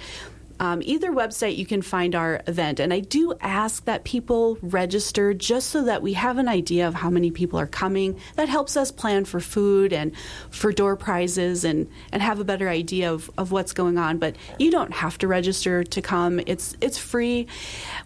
Um, 0.61 0.83
either 0.85 1.11
website, 1.13 1.57
you 1.57 1.67
can 1.67 1.83
find 1.83 2.15
our 2.15 2.43
event. 2.47 2.81
And 2.81 2.93
I 2.93 3.01
do 3.01 3.35
ask 3.41 3.85
that 3.85 4.05
people 4.05 4.59
register 4.63 5.35
just 5.35 5.71
so 5.71 5.85
that 5.85 6.03
we 6.03 6.13
have 6.15 6.39
an 6.39 6.49
idea 6.49 6.89
of 6.89 6.95
how 6.95 7.11
many 7.11 7.31
people 7.31 7.59
are 7.59 7.67
coming. 7.67 8.19
That 8.37 8.49
helps 8.49 8.77
us 8.77 8.91
plan 8.91 9.25
for 9.25 9.41
food 9.41 9.93
and 9.93 10.13
for 10.51 10.73
door 10.73 10.97
prizes 10.97 11.65
and, 11.65 11.89
and 12.13 12.23
have 12.23 12.41
a 12.41 12.45
better 12.45 12.69
idea 12.69 13.13
of, 13.13 13.31
of 13.39 13.53
what's 13.53 13.73
going 13.73 13.99
on. 13.99 14.19
But 14.19 14.37
you 14.59 14.71
don't 14.71 14.93
have 14.93 15.19
to 15.19 15.29
register 15.29 15.85
to 15.85 16.03
come, 16.03 16.41
it's, 16.47 16.77
it's 16.81 16.99
free. 16.99 17.47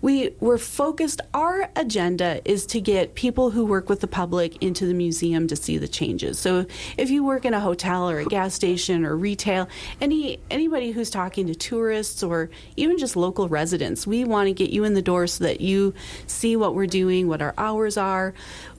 We, 0.00 0.34
we're 0.40 0.58
focused, 0.58 1.20
our 1.34 1.70
agenda 1.76 2.40
is 2.44 2.66
to 2.66 2.80
get 2.80 3.14
people 3.14 3.50
who 3.50 3.64
work 3.64 3.88
with 3.88 4.00
the 4.00 4.06
public 4.06 4.62
into 4.62 4.86
the 4.86 4.94
museum 4.94 5.46
to 5.48 5.56
see 5.56 5.78
the 5.78 5.88
changes. 5.88 6.38
So 6.38 6.66
if 6.96 7.10
you 7.10 7.24
work 7.24 7.44
in 7.44 7.54
a 7.54 7.60
hotel 7.60 8.08
or 8.08 8.18
a 8.18 8.24
gas 8.24 8.54
station 8.54 9.04
or 9.04 9.16
retail, 9.16 9.68
any 10.00 10.38
anybody 10.50 10.90
who's 10.90 11.10
talking 11.10 11.46
to 11.46 11.54
tourists 11.54 12.22
or 12.22 12.35
even 12.76 12.98
just 12.98 13.16
local 13.16 13.48
residents. 13.48 14.06
We 14.06 14.24
want 14.24 14.48
to 14.48 14.52
get 14.52 14.70
you 14.70 14.84
in 14.84 14.94
the 14.94 15.02
door 15.02 15.26
so 15.26 15.44
that 15.44 15.60
you 15.60 15.94
see 16.26 16.56
what 16.56 16.74
we're 16.74 16.86
doing, 16.86 17.28
what 17.28 17.42
our 17.42 17.54
hours 17.56 17.96
are, 17.96 18.34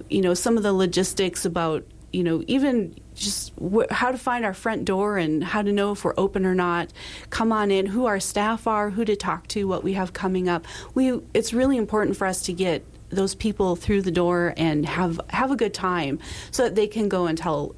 you 0.10 0.22
know, 0.22 0.34
some 0.34 0.58
of 0.58 0.64
the 0.64 0.74
logistics 0.74 1.46
about, 1.46 1.84
you 2.12 2.24
know, 2.24 2.44
even 2.48 2.96
just 3.16 3.52
wh- 3.60 3.92
how 3.92 4.12
to 4.12 4.18
find 4.18 4.46
our 4.46 4.54
front 4.54 4.86
door 4.86 5.18
and 5.18 5.44
how 5.44 5.62
to 5.62 5.72
know 5.72 5.92
if 5.92 6.04
we're 6.04 6.14
open 6.18 6.46
or 6.46 6.56
not. 6.56 6.92
Come 7.30 7.52
on 7.52 7.72
in, 7.72 7.88
who 7.88 8.06
our 8.06 8.20
staff 8.20 8.68
are, 8.68 8.90
who 8.92 9.04
to 9.06 9.16
talk 9.16 9.48
to, 9.50 9.68
what 9.68 9.84
we 9.84 9.94
have 9.94 10.14
coming 10.14 10.48
up. 10.48 10.66
We 10.94 11.20
it's 11.34 11.54
really 11.54 11.78
important 11.78 12.18
for 12.18 12.28
us 12.28 12.42
to 12.44 12.54
get 12.54 12.86
those 13.10 13.36
people 13.36 13.76
through 13.76 14.02
the 14.02 14.12
door 14.12 14.54
and 14.58 14.86
have 14.86 15.20
have 15.30 15.52
a 15.52 15.56
good 15.56 15.74
time 15.74 16.20
so 16.52 16.64
that 16.64 16.76
they 16.76 16.88
can 16.88 17.10
go 17.10 17.26
and 17.26 17.38
tell 17.38 17.76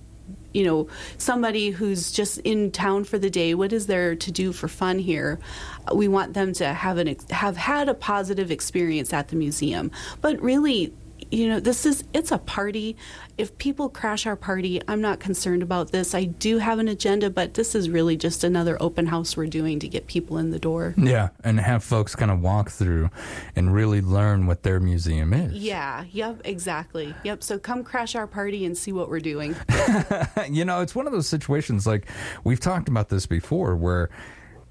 you 0.54 0.64
know 0.64 0.88
somebody 1.18 1.70
who's 1.70 2.12
just 2.12 2.40
in 2.40 2.72
town 2.72 3.04
for 3.04 3.18
the 3.18 3.30
day 3.30 3.54
what 3.54 3.74
is 3.74 3.88
there 3.88 4.16
to 4.16 4.32
do 4.32 4.52
for 4.52 4.68
fun 4.68 5.00
here? 5.00 5.40
We 5.94 6.08
want 6.08 6.34
them 6.34 6.54
to 6.54 6.74
have 6.74 6.98
an 6.98 7.16
have 7.30 7.58
had 7.58 7.90
a 7.90 7.94
positive 7.94 8.52
experience 8.52 9.14
at 9.14 9.30
the 9.30 9.36
museum. 9.36 9.92
But 10.22 10.42
really 10.42 10.94
you 11.32 11.48
know 11.48 11.60
this 11.60 11.86
is 11.86 12.04
it's 12.14 12.32
a 12.32 12.38
party. 12.38 12.96
If 13.38 13.58
people 13.58 13.88
crash 13.90 14.26
our 14.26 14.36
party 14.36 14.82
i'm 14.88 15.02
not 15.02 15.20
concerned 15.20 15.64
about 15.64 15.92
this. 15.92 16.14
I 16.14 16.26
do 16.26 16.58
have 16.58 16.80
an 16.80 16.88
agenda 16.88 17.30
but 17.30 17.54
this 17.54 17.76
is 17.76 17.90
really 17.90 18.18
just 18.18 18.44
another 18.44 18.78
open 18.82 19.08
house 19.08 19.38
we're 19.38 19.48
doing 19.48 19.80
to 19.80 19.88
get 19.88 20.08
people 20.08 20.38
in 20.38 20.52
the 20.52 20.60
door. 20.60 20.94
Yeah 20.98 21.30
and 21.44 21.60
have 21.60 21.84
folks 21.84 22.16
kind 22.16 22.32
of 22.32 22.42
walk 22.42 22.70
through 22.70 23.10
and 23.56 23.74
really 23.74 24.02
learn 24.02 24.48
what 24.48 24.64
their 24.64 24.80
museum 24.80 25.34
is. 25.34 25.54
Yeah 25.54 26.06
yep 26.12 26.42
exactly. 26.44 27.14
Yep 27.24 27.44
so 27.44 27.60
come 27.60 27.84
crash 27.84 28.16
our 28.16 28.28
party 28.28 28.66
and 28.66 28.78
see 28.78 28.92
what 28.92 29.10
we're 29.10 29.20
doing. 29.20 29.56
You 30.50 30.66
know 30.66 30.82
it's 30.82 30.96
one 30.96 31.06
of 31.06 31.14
those 31.14 31.28
situations 31.28 31.86
like 31.86 32.08
we've 32.44 32.60
talked 32.60 32.88
about 32.90 33.10
this 33.10 33.26
before 33.26 33.76
where 33.76 34.10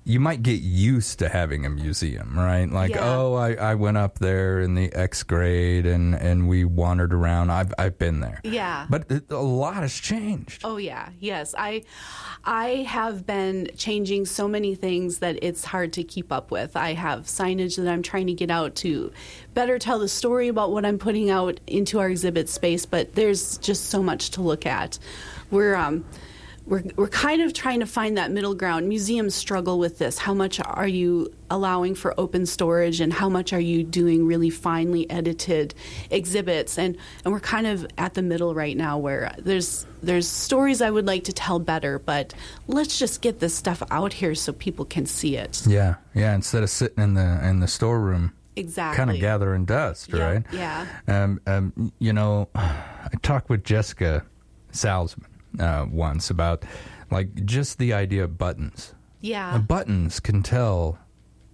you 0.08 0.18
might 0.20 0.42
get 0.42 0.62
used 0.62 1.18
to 1.18 1.28
having 1.28 1.66
a 1.66 1.70
museum, 1.70 2.32
right? 2.34 2.64
Like, 2.70 2.92
Yeah. 2.92 3.14
oh, 3.16 3.34
I, 3.34 3.52
I 3.54 3.74
went 3.74 3.98
up 3.98 4.18
there 4.18 4.60
in 4.60 4.74
the 4.74 4.90
X 4.94 5.22
grade 5.22 5.84
and, 5.84 6.14
and 6.14 6.48
we 6.48 6.64
wandered 6.64 7.12
around. 7.12 7.50
I've, 7.50 7.74
I've 7.78 7.98
been 7.98 8.20
there. 8.20 8.40
Yeah. 8.42 8.86
But 8.88 9.10
it, 9.10 9.30
a 9.30 9.36
lot 9.38 9.74
has 9.76 9.92
changed. 9.94 10.62
Oh 10.64 10.78
yeah, 10.78 11.10
yes. 11.20 11.54
I 11.58 11.82
I 12.44 12.86
have 12.88 13.26
been 13.26 13.68
changing 13.76 14.24
so 14.24 14.48
many 14.48 14.74
things 14.74 15.18
that 15.18 15.38
it's 15.42 15.64
hard 15.66 15.92
to 15.92 16.04
keep 16.04 16.32
up 16.32 16.50
with. 16.50 16.74
I 16.74 16.94
have 16.94 17.24
signage 17.26 17.76
that 17.76 17.86
I'm 17.86 18.02
trying 18.02 18.28
to 18.28 18.32
get 18.34 18.50
out 18.50 18.74
to 18.76 19.12
better 19.52 19.78
tell 19.78 19.98
the 19.98 20.08
story 20.08 20.48
about 20.48 20.72
what 20.72 20.86
I'm 20.86 20.98
putting 20.98 21.28
out 21.28 21.60
into 21.66 21.98
our 21.98 22.08
exhibit 22.08 22.48
space, 22.48 22.86
but 22.86 23.14
there's 23.14 23.58
just 23.58 23.86
so 23.90 24.02
much 24.02 24.30
to 24.30 24.40
look 24.42 24.64
at. 24.64 24.98
We're 25.50 25.74
um 25.74 26.04
we're, 26.68 26.85
we're 26.96 27.09
kind 27.09 27.40
of 27.40 27.52
trying 27.54 27.81
to 27.81 27.87
find 27.87 28.18
that 28.18 28.31
middle 28.31 28.54
ground. 28.54 28.88
Museums 28.88 29.35
struggle 29.35 29.78
with 29.78 29.98
this. 29.98 30.18
How 30.18 30.35
much 30.35 30.61
are 30.61 30.87
you 30.87 31.33
allowing 31.50 31.94
for 31.94 32.12
open 32.20 32.44
storage, 32.44 33.00
and 33.00 33.12
how 33.12 33.28
much 33.28 33.52
are 33.52 33.61
you 33.61 33.83
doing 33.83 34.26
really 34.26 34.50
finely 34.50 35.09
edited 35.11 35.74
exhibits? 36.11 36.78
And 36.78 36.96
and 37.24 37.33
we're 37.33 37.40
kind 37.40 37.66
of 37.66 37.87
at 37.96 38.14
the 38.14 38.22
middle 38.22 38.54
right 38.54 38.76
now, 38.76 38.98
where 38.98 39.35
there's 39.38 39.87
there's 40.02 40.28
stories 40.28 40.83
I 40.83 40.90
would 40.90 41.07
like 41.07 41.24
to 41.24 41.33
tell 41.33 41.59
better, 41.59 41.98
but 41.98 42.35
let's 42.66 42.98
just 42.98 43.22
get 43.22 43.40
this 43.40 43.54
stuff 43.54 43.83
out 43.90 44.12
here 44.12 44.35
so 44.35 44.52
people 44.52 44.85
can 44.85 45.07
see 45.07 45.37
it. 45.37 45.62
Yeah, 45.66 45.94
yeah. 46.14 46.35
Instead 46.35 46.62
of 46.62 46.70
sitting 46.70 47.02
in 47.02 47.14
the 47.14 47.40
in 47.48 47.61
the 47.61 47.68
storeroom, 47.68 48.35
Exactly. 48.57 48.96
kind 48.96 49.11
of 49.11 49.18
gathering 49.18 49.64
dust, 49.64 50.11
Yeah, 50.12 50.22
right? 50.22 50.42
yeah. 50.52 50.87
Um, 51.07 51.40
um, 51.46 51.92
you 51.98 52.12
know, 52.12 52.48
I 52.54 53.11
talked 53.22 53.48
with 53.48 53.64
Jessica 53.64 54.24
Salzman 54.72 55.24
uh, 55.58 55.87
once 55.90 56.30
about 56.30 56.64
like 57.11 57.44
just 57.44 57.78
the 57.78 57.92
idea 57.92 58.24
of 58.24 58.37
buttons. 58.38 58.94
Yeah. 59.20 59.54
Uh, 59.54 59.58
buttons 59.58 60.20
can 60.20 60.42
tell 60.42 60.98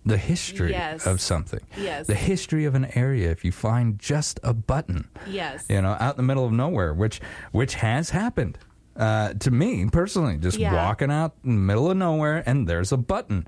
the 0.05 0.19
history 0.19 0.71
Yes. 0.73 1.07
of 1.07 1.21
something. 1.21 1.61
Yes. 1.79 2.07
The 2.07 2.15
history 2.15 2.67
of 2.67 2.75
an 2.75 2.87
area 2.97 3.31
if 3.31 3.45
you 3.45 3.53
find 3.53 3.99
just 3.99 4.39
a 4.43 4.53
button. 4.53 5.09
Yes. 5.27 5.65
You 5.69 5.81
know, 5.81 5.97
out 5.99 6.15
in 6.15 6.17
the 6.19 6.23
middle 6.25 6.45
of 6.45 6.53
nowhere, 6.53 6.93
which 6.93 7.21
which 7.53 7.75
has 7.77 8.11
happened. 8.11 8.59
Uh, 8.97 9.33
to 9.35 9.51
me 9.51 9.89
personally, 9.91 10.37
just 10.37 10.59
Yeah. 10.59 10.73
walking 10.75 11.11
out 11.11 11.35
in 11.45 11.51
the 11.55 11.61
middle 11.63 11.91
of 11.91 11.97
nowhere 11.97 12.43
and 12.47 12.69
there's 12.69 12.93
a 12.93 12.97
button. 12.97 13.47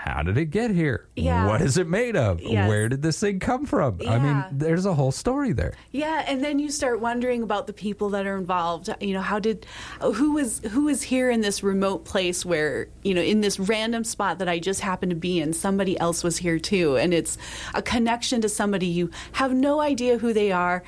How 0.00 0.22
did 0.22 0.38
it 0.38 0.46
get 0.46 0.70
here? 0.70 1.08
Yeah. 1.14 1.46
What 1.46 1.60
is 1.60 1.76
it 1.76 1.86
made 1.86 2.16
of? 2.16 2.40
Yes. 2.40 2.66
Where 2.66 2.88
did 2.88 3.02
this 3.02 3.20
thing 3.20 3.38
come 3.38 3.66
from? 3.66 4.00
I 4.08 4.18
mean, 4.18 4.44
there's 4.50 4.86
a 4.86 4.94
whole 4.94 5.12
story 5.12 5.52
there. 5.52 5.74
Yeah, 5.90 6.24
and 6.26 6.42
then 6.42 6.58
you 6.58 6.70
start 6.70 7.00
wondering 7.00 7.42
about 7.42 7.66
the 7.66 7.74
people 7.74 8.08
that 8.10 8.26
are 8.26 8.38
involved. 8.38 8.88
You 9.02 9.12
know, 9.12 9.20
how 9.20 9.38
did 9.38 9.66
who 10.00 10.32
was 10.32 10.60
who 10.70 10.84
was 10.84 11.02
here 11.02 11.28
in 11.28 11.42
this 11.42 11.62
remote 11.62 12.06
place 12.06 12.46
where 12.46 12.88
you 13.02 13.12
know 13.12 13.20
in 13.20 13.42
this 13.42 13.60
random 13.60 14.04
spot 14.04 14.38
that 14.38 14.48
I 14.48 14.58
just 14.58 14.80
happened 14.80 15.10
to 15.10 15.16
be 15.16 15.38
in, 15.38 15.52
somebody 15.52 16.00
else 16.00 16.24
was 16.24 16.38
here 16.38 16.58
too, 16.58 16.96
and 16.96 17.12
it's 17.12 17.36
a 17.74 17.82
connection 17.82 18.40
to 18.40 18.48
somebody 18.48 18.86
you 18.86 19.10
have 19.32 19.52
no 19.52 19.82
idea 19.82 20.16
who 20.16 20.32
they 20.32 20.50
are, 20.50 20.82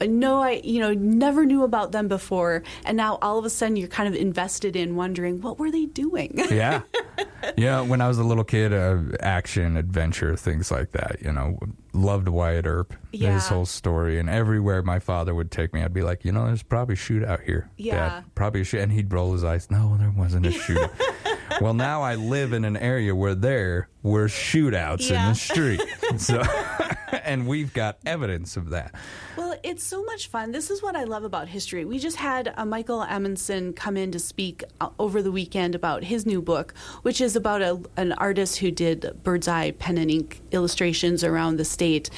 no, 0.00 0.42
I 0.42 0.62
you 0.64 0.80
know 0.80 0.94
never 0.94 1.44
knew 1.44 1.64
about 1.64 1.92
them 1.92 2.08
before, 2.08 2.62
and 2.86 2.96
now 2.96 3.18
all 3.20 3.38
of 3.38 3.44
a 3.44 3.50
sudden 3.50 3.76
you're 3.76 3.88
kind 3.88 4.08
of 4.08 4.18
invested 4.18 4.74
in 4.74 4.96
wondering 4.96 5.42
what 5.42 5.58
were 5.58 5.70
they 5.70 5.84
doing. 5.84 6.32
Yeah. 6.50 6.80
yeah, 7.56 7.82
when 7.82 8.00
I 8.00 8.08
was 8.08 8.18
a 8.18 8.24
little 8.24 8.44
kid, 8.44 8.53
uh, 8.72 9.16
action, 9.20 9.76
adventure, 9.76 10.36
things 10.36 10.70
like 10.70 10.92
that, 10.92 11.16
you 11.22 11.32
know, 11.32 11.58
loved 11.92 12.28
Wyatt 12.28 12.66
Earp, 12.66 12.94
Yeah. 13.12 13.34
his 13.34 13.48
whole 13.48 13.66
story. 13.66 14.18
And 14.18 14.28
everywhere 14.30 14.82
my 14.82 14.98
father 14.98 15.34
would 15.34 15.50
take 15.50 15.72
me, 15.74 15.82
I'd 15.82 15.92
be 15.92 16.02
like, 16.02 16.24
you 16.24 16.32
know, 16.32 16.46
there's 16.46 16.62
probably 16.62 16.94
a 16.94 16.96
shootout 16.96 17.42
here. 17.42 17.70
Yeah. 17.76 17.96
Dad. 18.20 18.24
Probably 18.34 18.60
a 18.60 18.64
shoot. 18.64 18.80
And 18.80 18.92
he'd 18.92 19.12
roll 19.12 19.32
his 19.32 19.44
eyes. 19.44 19.70
No, 19.70 19.96
there 19.98 20.12
wasn't 20.16 20.46
a 20.46 20.50
shootout. 20.50 21.60
well, 21.60 21.74
now 21.74 22.02
I 22.02 22.14
live 22.14 22.52
in 22.52 22.64
an 22.64 22.76
area 22.76 23.14
where 23.14 23.34
there 23.34 23.88
were 24.02 24.26
shootouts 24.26 25.08
in 25.10 25.14
the 25.16 25.34
street. 25.34 25.80
So, 26.18 26.42
and 27.24 27.46
we've 27.46 27.72
got 27.72 27.98
evidence 28.06 28.56
of 28.56 28.70
that. 28.70 28.94
Well, 29.36 29.56
it's 29.62 29.84
so 29.84 30.04
much 30.04 30.28
fun. 30.28 30.52
This 30.52 30.70
is 30.70 30.82
what 30.82 30.96
I 30.96 31.04
love 31.04 31.24
about 31.24 31.48
history. 31.48 31.84
We 31.84 31.98
just 31.98 32.16
had 32.16 32.52
uh, 32.56 32.64
Michael 32.64 33.00
Amundson 33.00 33.74
come 33.74 33.96
in 33.96 34.12
to 34.12 34.18
speak 34.18 34.64
uh, 34.80 34.90
over 34.98 35.22
the 35.22 35.32
weekend 35.32 35.74
about 35.74 36.04
his 36.04 36.26
new 36.26 36.40
book, 36.42 36.74
which 37.02 37.20
is 37.20 37.36
about 37.36 37.62
a, 37.62 37.80
an 37.96 38.12
artist 38.12 38.58
who 38.58 38.70
did 38.70 39.20
bird's 39.22 39.48
eye 39.48 39.72
pen 39.72 39.98
and 39.98 40.10
ink 40.10 40.40
illustrations 40.52 41.24
around 41.24 41.56
the 41.56 41.64
state. 41.64 42.10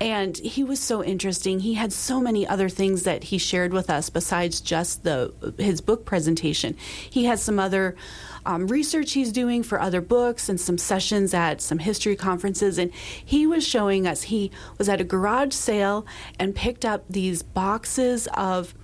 And 0.00 0.36
he 0.36 0.64
was 0.64 0.80
so 0.80 1.02
interesting. 1.02 1.60
He 1.60 1.74
had 1.74 1.92
so 1.92 2.20
many 2.20 2.46
other 2.46 2.68
things 2.68 3.04
that 3.04 3.24
he 3.24 3.38
shared 3.38 3.72
with 3.72 3.90
us 3.90 4.10
besides 4.10 4.60
just 4.60 5.04
the 5.04 5.32
his 5.58 5.80
book 5.80 6.04
presentation. 6.04 6.76
He 7.10 7.24
has 7.24 7.42
some 7.42 7.58
other 7.58 7.96
um, 8.46 8.66
research 8.66 9.12
he's 9.12 9.32
doing 9.32 9.62
for 9.62 9.80
other 9.80 10.00
books 10.00 10.48
and 10.48 10.60
some 10.60 10.78
sessions 10.78 11.34
at 11.34 11.60
some 11.60 11.78
history 11.78 12.16
conferences. 12.16 12.78
And 12.78 12.92
he 12.92 13.46
was 13.46 13.66
showing 13.66 14.06
us, 14.06 14.22
he 14.22 14.50
was 14.78 14.88
at 14.88 15.00
a 15.00 15.04
garage 15.04 15.52
sale 15.52 16.06
and 16.38 16.54
picked 16.54 16.84
up 16.84 17.04
these 17.08 17.42
boxes 17.42 18.28
of, 18.34 18.74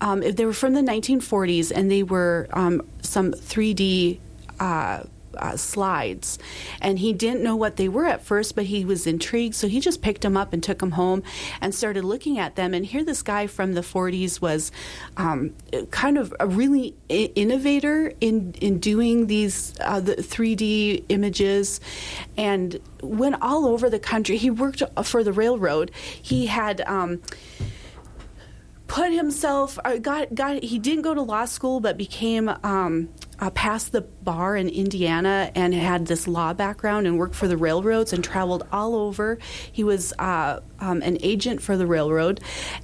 um, 0.00 0.20
they 0.20 0.44
were 0.44 0.52
from 0.52 0.74
the 0.74 0.80
1940s 0.80 1.72
and 1.74 1.90
they 1.90 2.02
were 2.02 2.48
um, 2.52 2.82
some 3.02 3.32
3D. 3.32 4.18
Uh, 4.58 5.04
uh, 5.36 5.56
slides, 5.56 6.38
and 6.80 6.98
he 6.98 7.12
didn't 7.12 7.42
know 7.42 7.56
what 7.56 7.76
they 7.76 7.88
were 7.88 8.06
at 8.06 8.24
first, 8.24 8.54
but 8.54 8.64
he 8.64 8.84
was 8.84 9.06
intrigued, 9.06 9.54
so 9.54 9.68
he 9.68 9.80
just 9.80 10.02
picked 10.02 10.22
them 10.22 10.36
up 10.36 10.52
and 10.52 10.62
took 10.62 10.78
them 10.78 10.92
home 10.92 11.22
and 11.60 11.74
started 11.74 12.04
looking 12.04 12.38
at 12.38 12.56
them. 12.56 12.74
And 12.74 12.84
here, 12.84 13.04
this 13.04 13.22
guy 13.22 13.46
from 13.46 13.74
the 13.74 13.80
40s 13.80 14.40
was 14.40 14.72
um, 15.16 15.54
kind 15.90 16.18
of 16.18 16.34
a 16.40 16.46
really 16.46 16.94
I- 17.10 17.32
innovator 17.34 18.12
in 18.20 18.54
in 18.60 18.78
doing 18.78 19.26
these 19.26 19.74
uh, 19.80 20.00
the 20.00 20.16
3D 20.16 21.04
images, 21.08 21.80
and 22.36 22.80
went 23.02 23.36
all 23.40 23.66
over 23.66 23.90
the 23.90 24.00
country. 24.00 24.36
He 24.36 24.50
worked 24.50 24.82
for 25.04 25.24
the 25.24 25.32
railroad. 25.32 25.90
He 26.22 26.46
had. 26.46 26.80
Um, 26.82 27.20
put 28.90 29.12
himself 29.12 29.78
uh, 29.84 29.98
got 29.98 30.34
got 30.34 30.64
he 30.64 30.76
didn't 30.76 31.02
go 31.02 31.14
to 31.14 31.22
law 31.22 31.44
school 31.44 31.78
but 31.78 31.96
became 31.96 32.48
um, 32.64 33.08
uh, 33.40 33.50
passed 33.50 33.92
the 33.92 34.02
bar 34.02 34.56
in 34.56 34.68
Indiana 34.68 35.50
and 35.54 35.74
had 35.74 36.06
this 36.06 36.28
law 36.28 36.52
background 36.52 37.06
and 37.06 37.18
worked 37.18 37.34
for 37.34 37.48
the 37.48 37.56
railroads 37.56 38.12
and 38.12 38.22
traveled 38.22 38.66
all 38.70 38.94
over. 38.94 39.38
He 39.72 39.82
was 39.82 40.12
uh, 40.18 40.60
um, 40.78 41.02
an 41.02 41.18
agent 41.22 41.62
for 41.62 41.76
the 41.76 41.86
railroad 41.86 42.40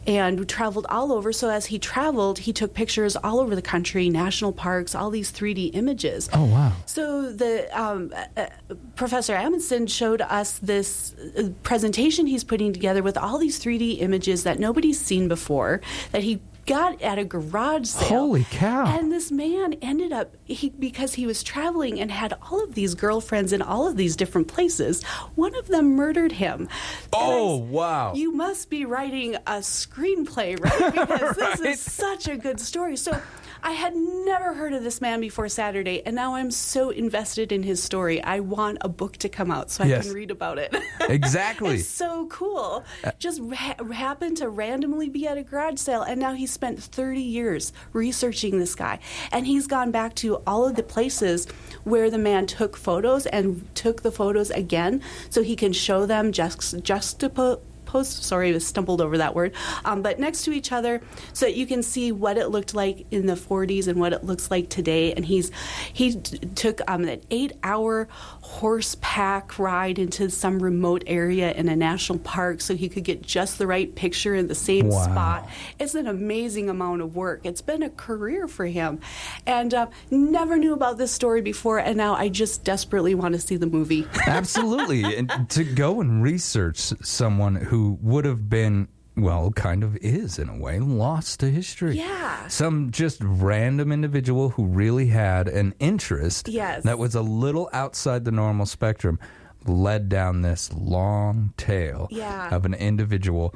and 0.07 0.49
traveled 0.49 0.87
all 0.88 1.12
over. 1.12 1.33
So 1.33 1.51
as 1.51 1.66
he 1.66 1.79
traveled, 1.79 2.38
he 2.40 2.53
took 2.53 2.73
pictures 2.73 3.16
all 3.16 3.38
over 3.38 3.55
the 3.55 3.62
country, 3.62 4.09
national 4.09 4.53
parks, 4.53 4.95
all 4.95 5.11
these 5.11 5.31
3D 5.31 5.71
images. 5.75 6.29
Oh, 6.33 6.45
wow. 6.45 6.73
So 6.87 7.33
the 7.33 7.69
um, 7.79 8.12
uh, 8.14 8.40
uh, 8.40 8.75
Professor 8.95 9.35
Amundson 9.35 9.88
showed 9.88 10.23
us 10.23 10.59
this 10.59 11.14
uh, 11.37 11.51
presentation 11.62 12.27
he's 12.27 12.45
putting 12.45 12.73
together 12.73 13.03
with 13.03 13.19
all 13.19 13.38
these 13.38 13.62
3D 13.62 14.01
images 14.01 14.45
that 14.45 14.59
nobody's 14.59 15.01
seen 15.01 15.29
before 15.29 15.81
that 16.12 16.23
he 16.23 16.40
got 16.67 17.01
at 17.01 17.19
a 17.19 17.25
garage 17.25 17.87
sale. 17.87 18.09
Holy 18.09 18.45
cow. 18.51 18.87
And 18.87 19.11
this 19.11 19.31
man 19.31 19.75
ended 19.81 20.13
up 20.13 20.37
he 20.45 20.71
because 20.71 21.15
he 21.15 21.27
was 21.27 21.43
traveling 21.43 22.01
and 22.01 22.11
had 22.11 22.35
all 22.51 22.63
of 22.63 22.75
these 22.75 22.95
girlfriends 22.95 23.53
in 23.53 23.63
all 23.63 23.89
of 23.89 23.97
these 23.97 24.17
different 24.17 24.49
places. 24.49 25.03
One 25.35 25.55
of 25.55 25.69
them 25.69 25.95
murdered 25.95 26.33
him. 26.33 26.69
Oh, 27.13 27.57
wow. 27.57 28.15
You 28.15 28.33
must 28.33 28.69
be 28.69 28.85
writing 28.85 29.37
a 29.37 29.61
screenplay, 29.61 30.61
right? 30.61 31.07
Because 31.37 31.59
this 31.61 31.87
is 31.87 31.93
such 31.93 32.29
a 32.29 32.37
good 32.37 32.59
story. 32.61 32.97
So 32.97 33.21
I 33.62 33.73
had 33.73 33.95
never 33.97 34.55
heard 34.55 34.73
of 34.73 34.83
this 34.85 35.01
man 35.01 35.21
before 35.21 35.49
Saturday, 35.49 36.03
and 36.07 36.14
now 36.14 36.35
I'm 36.35 36.51
so 36.51 36.90
invested 36.90 37.53
in 37.53 37.62
his 37.62 37.83
story. 37.83 38.23
I 38.23 38.40
want 38.40 38.79
a 38.81 38.88
book 38.88 39.16
to 39.19 39.29
come 39.29 39.51
out 39.51 39.71
so 39.71 39.85
I 39.85 39.88
Yes. 39.88 40.07
can 40.07 40.14
read 40.14 40.31
about 40.31 40.59
it. 40.59 40.75
Exactly. 41.09 41.77
it's 41.77 41.87
so 41.88 42.27
cool. 42.27 42.85
Uh, 43.05 43.12
just 43.21 43.40
ha- 43.55 43.77
happened 43.92 44.38
to 44.38 44.49
randomly 44.49 45.09
be 45.09 45.27
at 45.29 45.38
a 45.38 45.42
garage 45.45 45.79
sale, 45.79 46.03
and 46.03 46.19
now 46.21 46.33
he 46.33 46.47
spent 46.47 46.83
30 46.83 47.21
years 47.21 47.73
researching 47.92 48.59
this 48.59 48.75
guy. 48.75 48.99
And 49.31 49.47
he's 49.47 49.66
gone 49.69 49.92
back 49.92 50.14
to 50.16 50.37
all 50.49 50.66
of 50.66 50.75
the 50.75 50.83
places 50.83 51.47
where 51.85 52.11
the 52.11 52.19
man 52.19 52.47
took 52.47 52.77
photos 52.77 53.27
and 53.27 53.69
took 53.77 54.03
the 54.03 54.11
photos 54.11 54.51
again 54.51 55.01
so 55.31 55.42
he 55.45 55.55
can 55.55 55.73
show 55.73 56.07
them 56.07 56.33
just 56.33 56.61
juxtapo- 56.83 57.61
sorry 58.03 58.55
i 58.55 58.59
stumbled 58.59 59.01
over 59.01 59.19
that 59.19 59.35
word. 59.35 59.55
Um, 59.85 60.03
but 60.03 60.19
next 60.19 60.45
to 60.45 60.53
each 60.53 60.73
other 60.73 61.03
so 61.33 61.47
that 61.47 61.57
you 61.57 61.67
can 61.67 61.83
see 61.83 62.13
what 62.13 62.39
it 62.39 62.49
looked 62.49 62.75
like 62.75 63.07
in 63.11 63.27
the 63.27 63.35
40s 63.35 63.89
and 63.89 63.99
what 63.99 64.13
it 64.13 64.25
looks 64.25 64.51
like 64.51 64.69
today. 64.69 65.13
And 65.13 65.25
he's 65.25 65.51
he 65.93 66.17
t- 66.17 66.39
took 66.39 66.81
um, 66.89 67.05
an 67.05 67.21
eight 67.31 67.53
hour 67.63 68.09
horseback 68.47 69.59
ride 69.59 69.99
into 69.99 70.31
some 70.31 70.63
remote 70.63 71.03
area 71.07 71.53
in 71.53 71.69
a 71.69 71.75
national 71.77 72.19
park 72.21 72.61
so 72.61 72.75
he 72.77 72.89
could 72.89 73.03
get 73.05 73.21
just 73.21 73.59
the 73.59 73.67
right 73.67 73.95
picture 73.95 74.35
in 74.35 74.47
the 74.47 74.55
same 74.55 74.89
Wow. 74.89 75.03
spot 75.03 75.49
it's 75.81 75.95
an 75.95 76.07
amazing 76.07 76.71
amount 76.71 77.03
of 77.03 77.17
work 77.17 77.41
it's 77.45 77.61
been 77.61 77.83
a 77.83 77.91
career 77.91 78.47
for 78.47 78.65
him 78.67 79.01
and 79.47 79.75
uh, 79.75 79.89
never 80.11 80.57
knew 80.57 80.73
about 80.73 80.97
this 80.97 81.11
story 81.13 81.43
before 81.43 81.79
and 81.79 81.97
now 81.97 82.15
i 82.15 82.29
just 82.29 82.63
desperately 82.65 83.15
want 83.15 83.35
to 83.35 83.41
see 83.41 83.57
the 83.57 83.67
movie 83.67 84.07
Absolutely. 84.27 85.17
and 85.17 85.51
to 85.51 85.65
go 85.65 86.01
and 86.01 86.23
research 86.23 86.79
someone 87.03 87.57
who 87.57 87.99
would 88.01 88.25
have 88.25 88.49
been, 88.49 88.89
well, 89.17 89.51
kind 89.53 89.83
of 89.83 89.97
is 89.97 90.39
in 90.39 90.49
a 90.49 90.57
way, 90.59 90.79
lost 90.79 91.41
to 91.41 91.51
history. 91.51 91.97
Yeah. 91.97 92.47
Some 92.49 92.91
just 92.91 93.19
random 93.23 93.91
individual 93.91 94.51
who 94.51 94.67
really 94.67 95.07
had 95.07 95.49
an 95.49 95.75
interest 95.79 96.49
Yes. 96.49 96.83
that 96.85 96.99
was 96.99 97.15
a 97.15 97.23
little 97.23 97.69
outside 97.73 98.25
the 98.25 98.31
normal 98.31 98.67
spectrum 98.67 99.19
led 99.67 100.09
down 100.09 100.43
this 100.43 100.71
long 100.75 101.53
tail 101.57 102.09
Yeah. 102.11 102.55
of 102.55 102.65
an 102.67 102.75
individual 102.75 103.55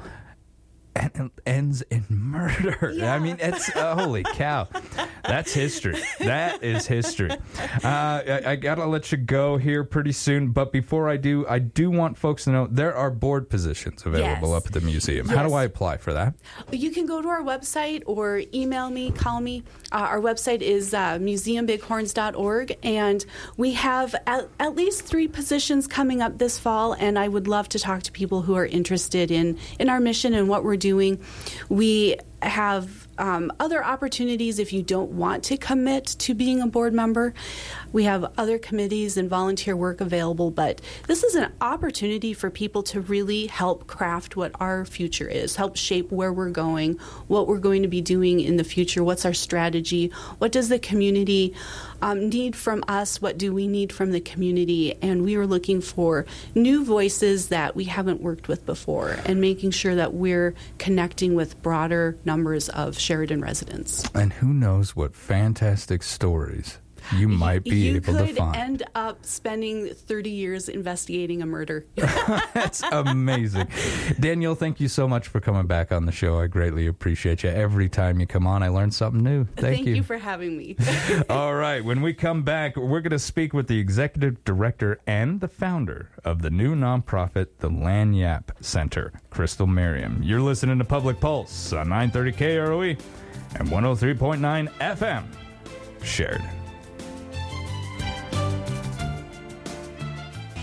and 0.95 1.11
it 1.15 1.31
ends 1.45 1.81
in 1.83 2.05
murder. 2.09 2.93
I 3.03 3.19
mean, 3.19 3.37
it's 3.39 3.73
uh, 3.75 3.95
holy 3.95 4.23
cow. 4.23 4.67
That's 5.23 5.53
history. 5.53 6.01
That 6.19 6.63
is 6.63 6.87
history. 6.87 7.31
Uh, 7.31 7.37
I, 7.83 8.41
I, 8.45 8.55
gotta 8.55 8.85
let 8.85 9.11
you 9.11 9.17
go 9.17 9.57
here 9.57 9.83
pretty 9.83 10.11
soon, 10.11 10.49
but 10.51 10.71
before 10.71 11.09
I 11.09 11.17
do, 11.17 11.45
I 11.47 11.59
do 11.59 11.89
want 11.89 12.17
folks 12.17 12.45
to 12.45 12.51
know 12.51 12.67
there 12.69 12.95
are 12.95 13.09
board 13.11 13.49
positions 13.49 14.05
available 14.05 14.49
Yes. 14.49 14.57
up 14.57 14.67
at 14.67 14.73
the 14.73 14.81
museum. 14.81 15.27
How 15.27 15.47
do 15.47 15.53
I 15.53 15.63
apply 15.63 15.97
for 15.97 16.13
that? 16.13 16.35
You 16.71 16.91
can 16.91 17.05
go 17.05 17.21
to 17.21 17.27
our 17.27 17.41
website 17.41 18.03
or 18.05 18.41
email 18.53 18.89
me, 18.89 19.11
call 19.11 19.39
me. 19.41 19.63
Uh, 19.91 19.97
our 19.97 20.19
website 20.19 20.61
is 20.61 20.93
uh, 20.93 21.17
museumbighorns.org, 21.19 22.77
and 22.83 23.25
we 23.57 23.73
have 23.73 24.15
at, 24.27 24.47
at 24.59 24.75
least 24.75 25.03
three 25.05 25.27
positions 25.27 25.87
coming 25.87 26.21
up 26.21 26.37
this 26.37 26.57
fall. 26.57 26.93
And 26.93 27.17
I 27.17 27.27
would 27.27 27.47
love 27.47 27.69
to 27.69 27.79
talk 27.79 28.03
to 28.03 28.11
people 28.11 28.41
who 28.41 28.55
are 28.55 28.65
interested 28.65 29.31
in 29.31 29.57
in 29.79 29.89
our 29.89 29.99
mission 29.99 30.33
and 30.33 30.47
what 30.49 30.63
we're 30.63 30.77
doing. 30.81 31.23
We 31.69 32.17
have 32.41 33.07
um, 33.17 33.51
other 33.59 33.83
opportunities 33.83 34.57
if 34.57 34.73
you 34.73 34.81
don't 34.81 35.11
want 35.11 35.43
to 35.43 35.57
commit 35.57 36.05
to 36.07 36.33
being 36.33 36.61
a 36.61 36.67
board 36.67 36.93
member. 36.93 37.33
We 37.93 38.05
have 38.05 38.31
other 38.37 38.57
committees 38.57 39.15
and 39.17 39.29
volunteer 39.29 39.75
work 39.75 40.01
available, 40.01 40.49
but 40.49 40.81
this 41.07 41.23
is 41.23 41.35
an 41.35 41.51
opportunity 41.61 42.33
for 42.33 42.49
people 42.49 42.81
to 42.83 43.01
really 43.01 43.47
help 43.47 43.85
craft 43.85 44.35
what 44.35 44.51
our 44.59 44.85
future 44.85 45.27
is, 45.27 45.55
help 45.55 45.75
shape 45.75 46.11
where 46.11 46.33
we're 46.33 46.49
going, 46.49 46.95
what 47.27 47.47
we're 47.47 47.59
going 47.59 47.83
to 47.83 47.87
be 47.87 48.01
doing 48.01 48.39
in 48.39 48.57
the 48.57 48.63
future, 48.63 49.03
what's 49.03 49.25
our 49.25 49.33
strategy, 49.33 50.07
what 50.39 50.51
does 50.51 50.69
the 50.69 50.79
community 50.79 51.53
um, 52.01 52.29
need 52.29 52.55
from 52.55 52.83
us, 52.87 53.21
what 53.21 53.37
do 53.37 53.53
we 53.53 53.67
need 53.67 53.93
from 53.93 54.11
the 54.11 54.21
community, 54.21 54.95
and 55.01 55.23
we 55.23 55.35
are 55.35 55.45
looking 55.45 55.81
for 55.81 56.25
new 56.55 56.83
voices 56.83 57.49
that 57.49 57.75
we 57.75 57.83
haven't 57.83 58.21
worked 58.21 58.47
with 58.47 58.65
before 58.65 59.17
and 59.25 59.39
making 59.39 59.71
sure 59.71 59.93
that 59.95 60.13
we're 60.13 60.55
connecting 60.79 61.35
with 61.35 61.61
broader 61.61 62.17
numbers 62.31 62.69
of 62.69 62.97
Sheridan 62.97 63.41
residents. 63.41 64.09
And 64.15 64.31
who 64.31 64.53
knows 64.53 64.95
what 64.95 65.15
fantastic 65.15 66.01
stories 66.01 66.77
you 67.17 67.27
might 67.27 67.63
be 67.63 67.75
you 67.75 67.95
able 67.95 68.13
to 68.13 68.19
find. 68.19 68.29
You 68.29 68.35
could 68.35 68.55
end 68.55 68.83
up 68.95 69.25
spending 69.25 69.93
30 69.93 70.29
years 70.29 70.69
investigating 70.69 71.41
a 71.41 71.45
murder. 71.45 71.85
That's 71.95 72.83
amazing. 72.91 73.67
Danielle, 74.19 74.55
thank 74.55 74.79
you 74.79 74.87
so 74.87 75.07
much 75.07 75.27
for 75.27 75.39
coming 75.39 75.67
back 75.67 75.91
on 75.91 76.05
the 76.05 76.11
show. 76.11 76.39
I 76.39 76.47
greatly 76.47 76.87
appreciate 76.87 77.43
you. 77.43 77.49
Every 77.49 77.89
time 77.89 78.19
you 78.19 78.27
come 78.27 78.47
on, 78.47 78.63
I 78.63 78.69
learn 78.69 78.91
something 78.91 79.23
new. 79.23 79.45
Thank, 79.55 79.85
you. 79.85 80.03
for 80.03 80.17
having 80.17 80.57
me. 80.57 80.75
All 81.29 81.53
right. 81.55 81.83
When 81.83 82.01
we 82.01 82.13
come 82.13 82.43
back, 82.43 82.75
we're 82.75 83.01
going 83.01 83.11
to 83.11 83.19
speak 83.19 83.53
with 83.53 83.67
the 83.67 83.79
executive 83.79 84.43
director 84.43 84.99
and 85.07 85.39
the 85.41 85.47
founder 85.47 86.09
of 86.23 86.41
the 86.41 86.49
new 86.49 86.75
nonprofit, 86.75 87.47
the 87.59 87.69
Lagniappe 87.69 88.51
Center, 88.61 89.13
Crystal 89.29 89.67
Merriam. 89.67 90.21
You're 90.23 90.41
listening 90.41 90.77
to 90.79 90.85
Public 90.85 91.19
Pulse 91.19 91.73
on 91.73 91.89
930 91.89 92.31
KROE 92.31 92.99
and 93.55 93.69
103.9 93.69 94.69
FM. 94.79 95.25
Sheridan. 96.03 96.60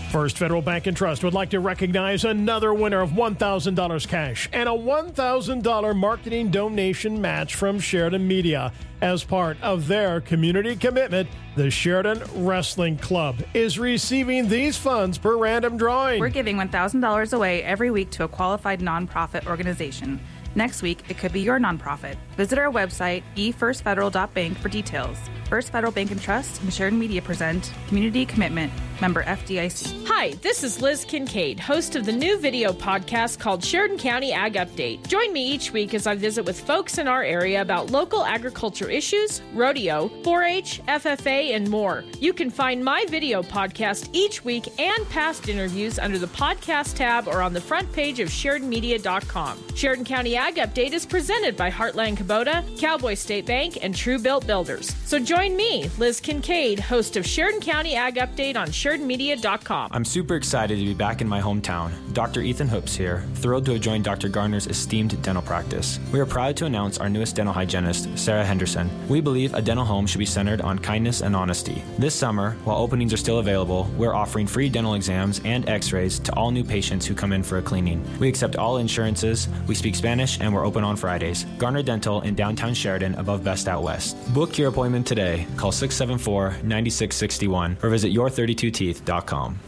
First 0.09 0.39
Federal 0.39 0.63
Bank 0.63 0.87
and 0.87 0.97
Trust 0.97 1.23
would 1.23 1.35
like 1.35 1.51
to 1.51 1.59
recognize 1.59 2.25
another 2.25 2.73
winner 2.73 3.01
of 3.01 3.11
$1,000 3.11 4.07
cash 4.07 4.49
and 4.51 4.67
a 4.67 4.71
$1,000 4.71 5.95
marketing 5.95 6.49
donation 6.49 7.21
match 7.21 7.53
from 7.53 7.79
Sheridan 7.79 8.27
Media. 8.27 8.73
As 9.01 9.23
part 9.23 9.61
of 9.61 9.87
their 9.87 10.19
community 10.19 10.75
commitment, 10.75 11.29
the 11.55 11.69
Sheridan 11.69 12.23
Wrestling 12.43 12.97
Club 12.97 13.35
is 13.53 13.77
receiving 13.77 14.49
these 14.49 14.77
funds 14.77 15.19
per 15.19 15.37
random 15.37 15.77
drawing. 15.77 16.19
We're 16.19 16.29
giving 16.29 16.57
$1,000 16.57 17.33
away 17.33 17.61
every 17.61 17.91
week 17.91 18.09
to 18.11 18.23
a 18.23 18.27
qualified 18.27 18.79
nonprofit 18.79 19.45
organization. 19.45 20.19
Next 20.55 20.81
week, 20.81 21.03
it 21.09 21.19
could 21.19 21.33
be 21.33 21.41
your 21.41 21.59
nonprofit. 21.59 22.15
Visit 22.35 22.57
our 22.57 22.71
website, 22.71 23.21
efirstfederal.bank, 23.35 24.57
for 24.57 24.69
details. 24.69 25.17
First 25.49 25.71
Federal 25.71 25.91
Bank 25.91 26.11
and 26.11 26.21
Trust 26.21 26.61
and 26.61 26.71
Sheridan 26.71 26.99
Media 26.99 27.23
present 27.23 27.73
Community 27.87 28.23
Commitment, 28.23 28.71
member 29.01 29.23
FDIC. 29.23 30.05
Hi, 30.05 30.33
this 30.43 30.63
is 30.63 30.79
Liz 30.79 31.03
Kincaid, 31.05 31.59
host 31.59 31.95
of 31.95 32.05
the 32.05 32.11
new 32.11 32.37
video 32.37 32.71
podcast 32.71 33.39
called 33.39 33.63
Sheridan 33.63 33.97
County 33.97 34.31
Ag 34.31 34.53
Update. 34.53 35.07
Join 35.07 35.33
me 35.33 35.43
each 35.43 35.71
week 35.71 35.95
as 35.95 36.05
I 36.05 36.13
visit 36.13 36.45
with 36.45 36.59
folks 36.59 36.99
in 36.99 37.07
our 37.07 37.23
area 37.23 37.61
about 37.61 37.89
local 37.89 38.23
agriculture 38.23 38.89
issues, 38.89 39.41
rodeo, 39.55 40.09
4 40.23 40.43
H, 40.43 40.81
FFA, 40.87 41.55
and 41.55 41.67
more. 41.67 42.03
You 42.19 42.31
can 42.31 42.51
find 42.51 42.85
my 42.85 43.05
video 43.09 43.41
podcast 43.41 44.09
each 44.13 44.45
week 44.45 44.79
and 44.79 45.09
past 45.09 45.49
interviews 45.49 45.97
under 45.97 46.19
the 46.19 46.27
podcast 46.27 46.95
tab 46.95 47.27
or 47.27 47.41
on 47.41 47.53
the 47.53 47.61
front 47.61 47.91
page 47.91 48.19
of 48.19 48.29
SheridanMedia.com. 48.29 49.57
Sheridan 49.73 50.05
County 50.05 50.35
Ag 50.35 50.57
Update 50.57 50.91
is 50.91 51.07
presented 51.07 51.57
by 51.57 51.71
Heartland 51.71 52.17
Kubota, 52.17 52.63
Cowboy 52.79 53.15
State 53.15 53.47
Bank, 53.47 53.79
and 53.81 53.95
True 53.95 54.19
Built 54.19 54.45
Builders. 54.45 54.93
So 55.05 55.17
join 55.17 55.38
me, 55.47 55.89
Liz 55.97 56.19
Kincaid, 56.19 56.79
host 56.79 57.15
of 57.15 57.25
Sheridan 57.25 57.61
County 57.61 57.95
Ag 57.95 58.15
Update 58.15 58.57
on 58.57 58.67
SheridanMedia.com. 58.67 59.91
I'm 59.91 60.03
super 60.03 60.35
excited 60.35 60.77
to 60.79 60.83
be 60.83 60.93
back 60.93 61.21
in 61.21 61.29
my 61.29 61.39
hometown. 61.39 61.91
Dr. 62.13 62.41
Ethan 62.41 62.67
Hoops 62.67 62.95
here, 62.95 63.23
thrilled 63.35 63.65
to 63.67 63.73
have 63.73 63.81
joined 63.81 64.03
Dr. 64.03 64.27
Garner's 64.27 64.67
esteemed 64.67 65.21
dental 65.21 65.41
practice. 65.41 65.97
We 66.11 66.19
are 66.19 66.25
proud 66.25 66.57
to 66.57 66.65
announce 66.65 66.97
our 66.97 67.09
newest 67.09 67.37
dental 67.37 67.53
hygienist, 67.53 68.09
Sarah 68.17 68.43
Henderson. 68.43 68.89
We 69.07 69.21
believe 69.21 69.53
a 69.53 69.61
dental 69.61 69.85
home 69.85 70.07
should 70.07 70.19
be 70.19 70.25
centered 70.25 70.59
on 70.59 70.77
kindness 70.79 71.21
and 71.21 71.35
honesty. 71.35 71.83
This 71.97 72.15
summer, 72.15 72.57
while 72.65 72.77
openings 72.77 73.13
are 73.13 73.17
still 73.17 73.39
available, 73.39 73.89
we're 73.97 74.15
offering 74.15 74.45
free 74.45 74.67
dental 74.67 74.95
exams 74.95 75.39
and 75.45 75.69
x 75.69 75.93
rays 75.93 76.19
to 76.19 76.33
all 76.33 76.51
new 76.51 76.63
patients 76.65 77.05
who 77.05 77.15
come 77.15 77.31
in 77.31 77.43
for 77.43 77.59
a 77.59 77.61
cleaning. 77.61 78.03
We 78.19 78.27
accept 78.27 78.57
all 78.57 78.77
insurances, 78.77 79.47
we 79.67 79.75
speak 79.75 79.95
Spanish, 79.95 80.41
and 80.41 80.53
we're 80.53 80.65
open 80.65 80.83
on 80.83 80.97
Fridays. 80.97 81.45
Garner 81.57 81.83
Dental 81.83 82.21
in 82.21 82.35
downtown 82.35 82.73
Sheridan 82.73 83.15
above 83.15 83.43
Best 83.43 83.67
Out 83.67 83.83
West. 83.83 84.17
Book 84.33 84.57
your 84.57 84.69
appointment 84.69 85.07
today. 85.07 85.28
Call 85.57 85.71
674 85.71 86.63
9661 86.63 87.77
or 87.81 87.89
visit 87.89 88.13
your32teeth.com. 88.13 89.59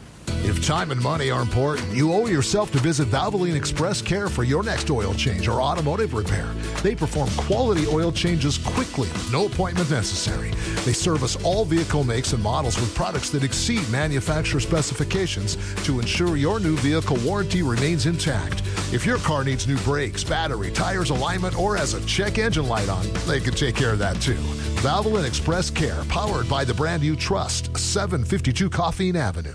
If 0.43 0.65
time 0.65 0.89
and 0.89 1.01
money 1.01 1.29
are 1.29 1.41
important, 1.41 1.93
you 1.93 2.11
owe 2.11 2.25
yourself 2.27 2.71
to 2.71 2.79
visit 2.79 3.07
Valvoline 3.09 3.55
Express 3.55 4.01
Care 4.01 4.27
for 4.27 4.43
your 4.43 4.63
next 4.63 4.89
oil 4.89 5.13
change 5.13 5.47
or 5.47 5.61
automotive 5.61 6.15
repair. 6.15 6.51
They 6.81 6.95
perform 6.95 7.29
quality 7.37 7.85
oil 7.87 8.11
changes 8.11 8.57
quickly 8.57 9.07
no 9.31 9.45
appointment 9.45 9.91
necessary. 9.91 10.49
They 10.83 10.93
service 10.93 11.35
all 11.43 11.63
vehicle 11.63 12.03
makes 12.03 12.33
and 12.33 12.41
models 12.41 12.79
with 12.79 12.95
products 12.95 13.29
that 13.31 13.43
exceed 13.43 13.87
manufacturer 13.91 14.59
specifications 14.59 15.57
to 15.83 15.99
ensure 15.99 16.37
your 16.37 16.59
new 16.59 16.75
vehicle 16.77 17.17
warranty 17.17 17.61
remains 17.61 18.07
intact. 18.07 18.63
If 18.91 19.05
your 19.05 19.19
car 19.19 19.43
needs 19.43 19.67
new 19.67 19.77
brakes, 19.79 20.23
battery, 20.23 20.71
tires, 20.71 21.11
alignment, 21.11 21.57
or 21.57 21.75
has 21.75 21.93
a 21.93 22.03
check 22.05 22.39
engine 22.39 22.67
light 22.67 22.89
on, 22.89 23.05
they 23.27 23.39
can 23.39 23.53
take 23.53 23.75
care 23.75 23.93
of 23.93 23.99
that 23.99 24.19
too. 24.19 24.39
Valvoline 24.81 25.27
Express 25.27 25.69
Care, 25.69 26.03
powered 26.09 26.49
by 26.49 26.65
the 26.65 26.73
brand 26.73 27.03
you 27.03 27.15
trust, 27.15 27.77
752 27.77 28.67
Coffeen 28.67 29.13
Avenue. 29.13 29.53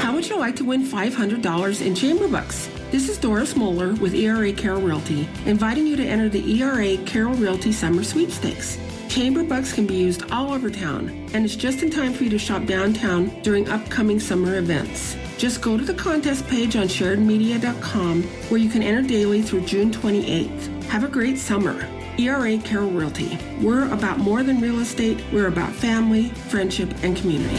How 0.00 0.12
would 0.12 0.28
you 0.28 0.36
like 0.36 0.56
to 0.56 0.64
win 0.64 0.82
$500 0.84 1.86
in 1.86 1.94
Chamber 1.94 2.26
Bucks? 2.26 2.68
This 2.90 3.08
is 3.08 3.16
Doris 3.16 3.54
Moeller 3.54 3.94
with 3.94 4.14
ERA 4.14 4.52
Carroll 4.52 4.80
Realty, 4.80 5.28
inviting 5.46 5.86
you 5.86 5.94
to 5.94 6.04
enter 6.04 6.28
the 6.28 6.60
ERA 6.60 6.96
Carroll 7.04 7.34
Realty 7.34 7.70
Summer 7.70 8.02
Sweepstakes. 8.02 8.76
Chamber 9.08 9.44
Bucks 9.44 9.72
can 9.72 9.86
be 9.86 9.94
used 9.94 10.28
all 10.32 10.52
over 10.52 10.68
town, 10.68 11.10
and 11.32 11.44
it's 11.44 11.54
just 11.54 11.84
in 11.84 11.90
time 11.90 12.12
for 12.12 12.24
you 12.24 12.30
to 12.30 12.40
shop 12.40 12.66
downtown 12.66 13.28
during 13.42 13.68
upcoming 13.68 14.18
summer 14.18 14.58
events. 14.58 15.16
Just 15.36 15.62
go 15.62 15.78
to 15.78 15.84
the 15.84 15.94
contest 15.94 16.44
page 16.48 16.74
on 16.74 16.88
SheridanMedia.com 16.88 18.24
where 18.24 18.58
you 18.58 18.68
can 18.68 18.82
enter 18.82 19.06
daily 19.06 19.42
through 19.42 19.60
June 19.60 19.92
28th. 19.92 20.82
Have 20.86 21.04
a 21.04 21.08
great 21.08 21.38
summer. 21.38 21.86
ERA 22.18 22.58
Carroll 22.58 22.90
Realty. 22.90 23.38
We're 23.62 23.90
about 23.92 24.18
more 24.18 24.42
than 24.42 24.60
real 24.60 24.80
estate, 24.80 25.22
we're 25.32 25.46
about 25.46 25.72
family, 25.72 26.30
friendship, 26.50 26.92
and 27.02 27.16
community. 27.16 27.56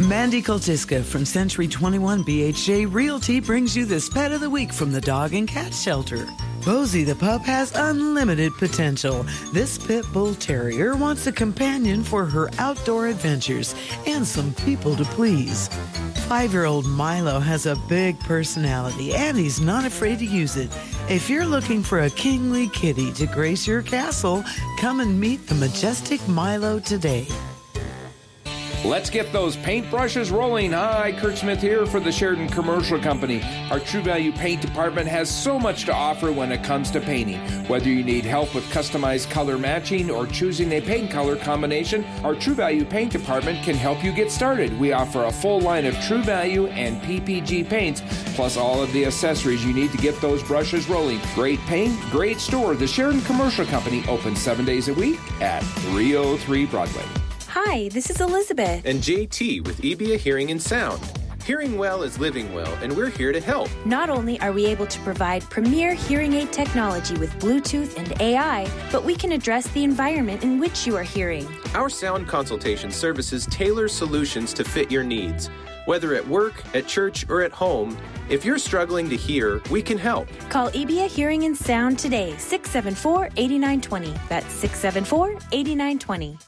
Mandy 0.00 0.42
Koltiska 0.42 1.02
from 1.02 1.24
Century 1.24 1.68
21 1.68 2.24
BHJ 2.24 2.92
Realty 2.92 3.40
brings 3.40 3.76
you 3.76 3.84
this 3.84 4.08
pet 4.08 4.32
of 4.32 4.40
the 4.40 4.50
week 4.50 4.72
from 4.72 4.92
the 4.92 5.00
dog 5.00 5.32
and 5.32 5.46
cat 5.46 5.72
shelter. 5.72 6.26
Bozy 6.62 7.04
the 7.04 7.16
pup 7.16 7.42
has 7.42 7.72
unlimited 7.74 8.56
potential. 8.56 9.26
This 9.52 9.84
pit 9.84 10.04
bull 10.12 10.36
terrier 10.36 10.96
wants 10.96 11.26
a 11.26 11.32
companion 11.32 12.04
for 12.04 12.24
her 12.24 12.48
outdoor 12.58 13.08
adventures 13.08 13.74
and 14.06 14.24
some 14.24 14.54
people 14.54 14.94
to 14.94 15.04
please. 15.06 15.66
Five 16.28 16.52
year 16.52 16.66
old 16.66 16.86
Milo 16.86 17.40
has 17.40 17.66
a 17.66 17.74
big 17.88 18.18
personality 18.20 19.12
and 19.12 19.36
he's 19.36 19.60
not 19.60 19.84
afraid 19.84 20.20
to 20.20 20.24
use 20.24 20.56
it. 20.56 20.70
If 21.08 21.28
you're 21.28 21.46
looking 21.46 21.82
for 21.82 22.02
a 22.02 22.10
kingly 22.10 22.68
kitty 22.68 23.12
to 23.14 23.26
grace 23.26 23.66
your 23.66 23.82
castle, 23.82 24.44
come 24.78 25.00
and 25.00 25.18
meet 25.18 25.48
the 25.48 25.56
majestic 25.56 26.20
Milo 26.28 26.78
today. 26.78 27.26
Let's 28.84 29.10
get 29.10 29.32
those 29.32 29.56
paintbrushes 29.56 30.32
rolling. 30.32 30.72
Hi, 30.72 31.12
Kurt 31.12 31.38
Smith 31.38 31.60
here 31.60 31.86
for 31.86 32.00
the 32.00 32.10
Sheridan 32.10 32.48
Commercial 32.48 32.98
Company. 32.98 33.40
Our 33.70 33.78
True 33.78 34.02
Value 34.02 34.32
Paint 34.32 34.60
Department 34.60 35.06
has 35.06 35.30
so 35.30 35.56
much 35.56 35.84
to 35.84 35.94
offer 35.94 36.32
when 36.32 36.50
it 36.50 36.64
comes 36.64 36.90
to 36.90 37.00
painting. 37.00 37.38
Whether 37.68 37.90
you 37.90 38.02
need 38.02 38.24
help 38.24 38.52
with 38.56 38.64
customized 38.72 39.30
color 39.30 39.56
matching 39.56 40.10
or 40.10 40.26
choosing 40.26 40.72
a 40.72 40.80
paint 40.80 41.12
color 41.12 41.36
combination, 41.36 42.04
our 42.24 42.34
True 42.34 42.54
Value 42.54 42.84
Paint 42.84 43.12
Department 43.12 43.62
can 43.62 43.76
help 43.76 44.02
you 44.02 44.10
get 44.10 44.32
started. 44.32 44.76
We 44.80 44.92
offer 44.92 45.26
a 45.26 45.32
full 45.32 45.60
line 45.60 45.86
of 45.86 45.94
True 46.00 46.22
Value 46.24 46.66
and 46.66 47.00
PPG 47.02 47.68
paints, 47.68 48.02
plus 48.34 48.56
all 48.56 48.82
of 48.82 48.92
the 48.92 49.06
accessories 49.06 49.64
you 49.64 49.72
need 49.72 49.92
to 49.92 49.98
get 49.98 50.20
those 50.20 50.42
brushes 50.42 50.88
rolling. 50.88 51.20
Great 51.36 51.60
paint, 51.60 51.96
great 52.10 52.40
store. 52.40 52.74
The 52.74 52.88
Sheridan 52.88 53.20
Commercial 53.22 53.64
Company 53.64 54.04
opens 54.08 54.42
seven 54.42 54.64
days 54.64 54.88
a 54.88 54.94
week 54.94 55.20
at 55.40 55.60
303 55.60 56.66
Broadway. 56.66 57.21
Hi, 57.54 57.90
this 57.90 58.08
is 58.08 58.18
Elizabeth. 58.22 58.80
And 58.86 59.02
JT 59.02 59.66
with 59.66 59.82
EBA 59.82 60.16
Hearing 60.16 60.50
and 60.50 60.62
Sound. 60.62 61.02
Hearing 61.44 61.76
well 61.76 62.02
is 62.02 62.18
living 62.18 62.54
well, 62.54 62.72
and 62.76 62.96
we're 62.96 63.10
here 63.10 63.30
to 63.30 63.40
help. 63.42 63.68
Not 63.84 64.08
only 64.08 64.40
are 64.40 64.52
we 64.52 64.64
able 64.64 64.86
to 64.86 64.98
provide 65.00 65.42
premier 65.50 65.92
hearing 65.92 66.32
aid 66.32 66.50
technology 66.50 67.14
with 67.18 67.30
Bluetooth 67.40 67.98
and 67.98 68.18
AI, 68.22 68.66
but 68.90 69.04
we 69.04 69.14
can 69.14 69.32
address 69.32 69.68
the 69.72 69.84
environment 69.84 70.42
in 70.42 70.58
which 70.60 70.86
you 70.86 70.96
are 70.96 71.02
hearing. 71.02 71.46
Our 71.74 71.90
sound 71.90 72.26
consultation 72.26 72.90
services 72.90 73.44
tailor 73.50 73.86
solutions 73.86 74.54
to 74.54 74.64
fit 74.64 74.90
your 74.90 75.04
needs. 75.04 75.48
Whether 75.84 76.14
at 76.14 76.26
work, 76.26 76.54
at 76.74 76.86
church, 76.86 77.28
or 77.28 77.42
at 77.42 77.52
home, 77.52 77.98
if 78.30 78.46
you're 78.46 78.56
struggling 78.56 79.10
to 79.10 79.16
hear, 79.16 79.60
we 79.70 79.82
can 79.82 79.98
help. 79.98 80.26
Call 80.48 80.70
EBA 80.70 81.08
Hearing 81.08 81.44
and 81.44 81.54
Sound 81.54 81.98
today, 81.98 82.34
674 82.38 83.26
8920. 83.36 84.14
That's 84.30 84.50
674 84.54 85.32
8920. 85.52 86.38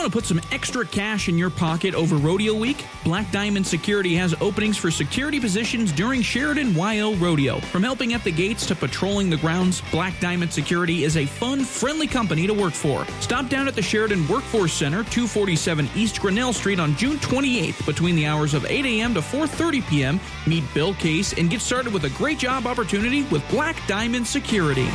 Want 0.00 0.12
to 0.12 0.16
put 0.16 0.24
some 0.24 0.40
extra 0.50 0.86
cash 0.86 1.28
in 1.28 1.36
your 1.36 1.50
pocket 1.50 1.94
over 1.94 2.16
Rodeo 2.16 2.54
Week? 2.54 2.86
Black 3.04 3.30
Diamond 3.30 3.66
Security 3.66 4.14
has 4.14 4.34
openings 4.40 4.78
for 4.78 4.90
security 4.90 5.38
positions 5.38 5.92
during 5.92 6.22
Sheridan 6.22 6.72
WYO 6.72 7.20
Rodeo. 7.20 7.60
From 7.60 7.82
helping 7.82 8.14
at 8.14 8.24
the 8.24 8.32
gates 8.32 8.64
to 8.68 8.74
patrolling 8.74 9.28
the 9.28 9.36
grounds, 9.36 9.82
Black 9.90 10.18
Diamond 10.18 10.54
Security 10.54 11.04
is 11.04 11.18
a 11.18 11.26
fun, 11.26 11.66
friendly 11.66 12.06
company 12.06 12.46
to 12.46 12.54
work 12.54 12.72
for. 12.72 13.04
Stop 13.20 13.50
down 13.50 13.68
at 13.68 13.74
the 13.74 13.82
Sheridan 13.82 14.26
Workforce 14.26 14.72
Center, 14.72 15.04
247 15.04 15.90
East 15.94 16.18
Grinnell 16.18 16.54
Street 16.54 16.80
on 16.80 16.96
June 16.96 17.18
28th 17.18 17.84
between 17.84 18.16
the 18.16 18.24
hours 18.24 18.54
of 18.54 18.64
8 18.64 18.86
a.m. 18.86 19.12
to 19.12 19.20
4.30 19.20 19.86
p.m. 19.86 20.20
Meet 20.46 20.64
Bill 20.72 20.94
Case 20.94 21.34
and 21.34 21.50
get 21.50 21.60
started 21.60 21.92
with 21.92 22.04
a 22.04 22.10
great 22.16 22.38
job 22.38 22.66
opportunity 22.66 23.24
with 23.24 23.46
Black 23.50 23.76
Diamond 23.86 24.26
Security. 24.26 24.88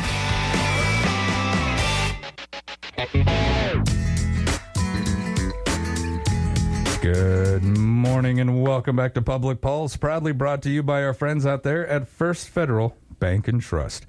Good 7.06 7.62
morning 7.62 8.40
and 8.40 8.64
welcome 8.64 8.96
back 8.96 9.14
to 9.14 9.22
Public 9.22 9.60
Pulse, 9.60 9.96
proudly 9.96 10.32
brought 10.32 10.60
to 10.62 10.70
you 10.70 10.82
by 10.82 11.04
our 11.04 11.14
friends 11.14 11.46
out 11.46 11.62
there 11.62 11.86
at 11.86 12.08
First 12.08 12.48
Federal 12.48 12.96
Bank 13.20 13.46
and 13.46 13.62
Trust. 13.62 14.06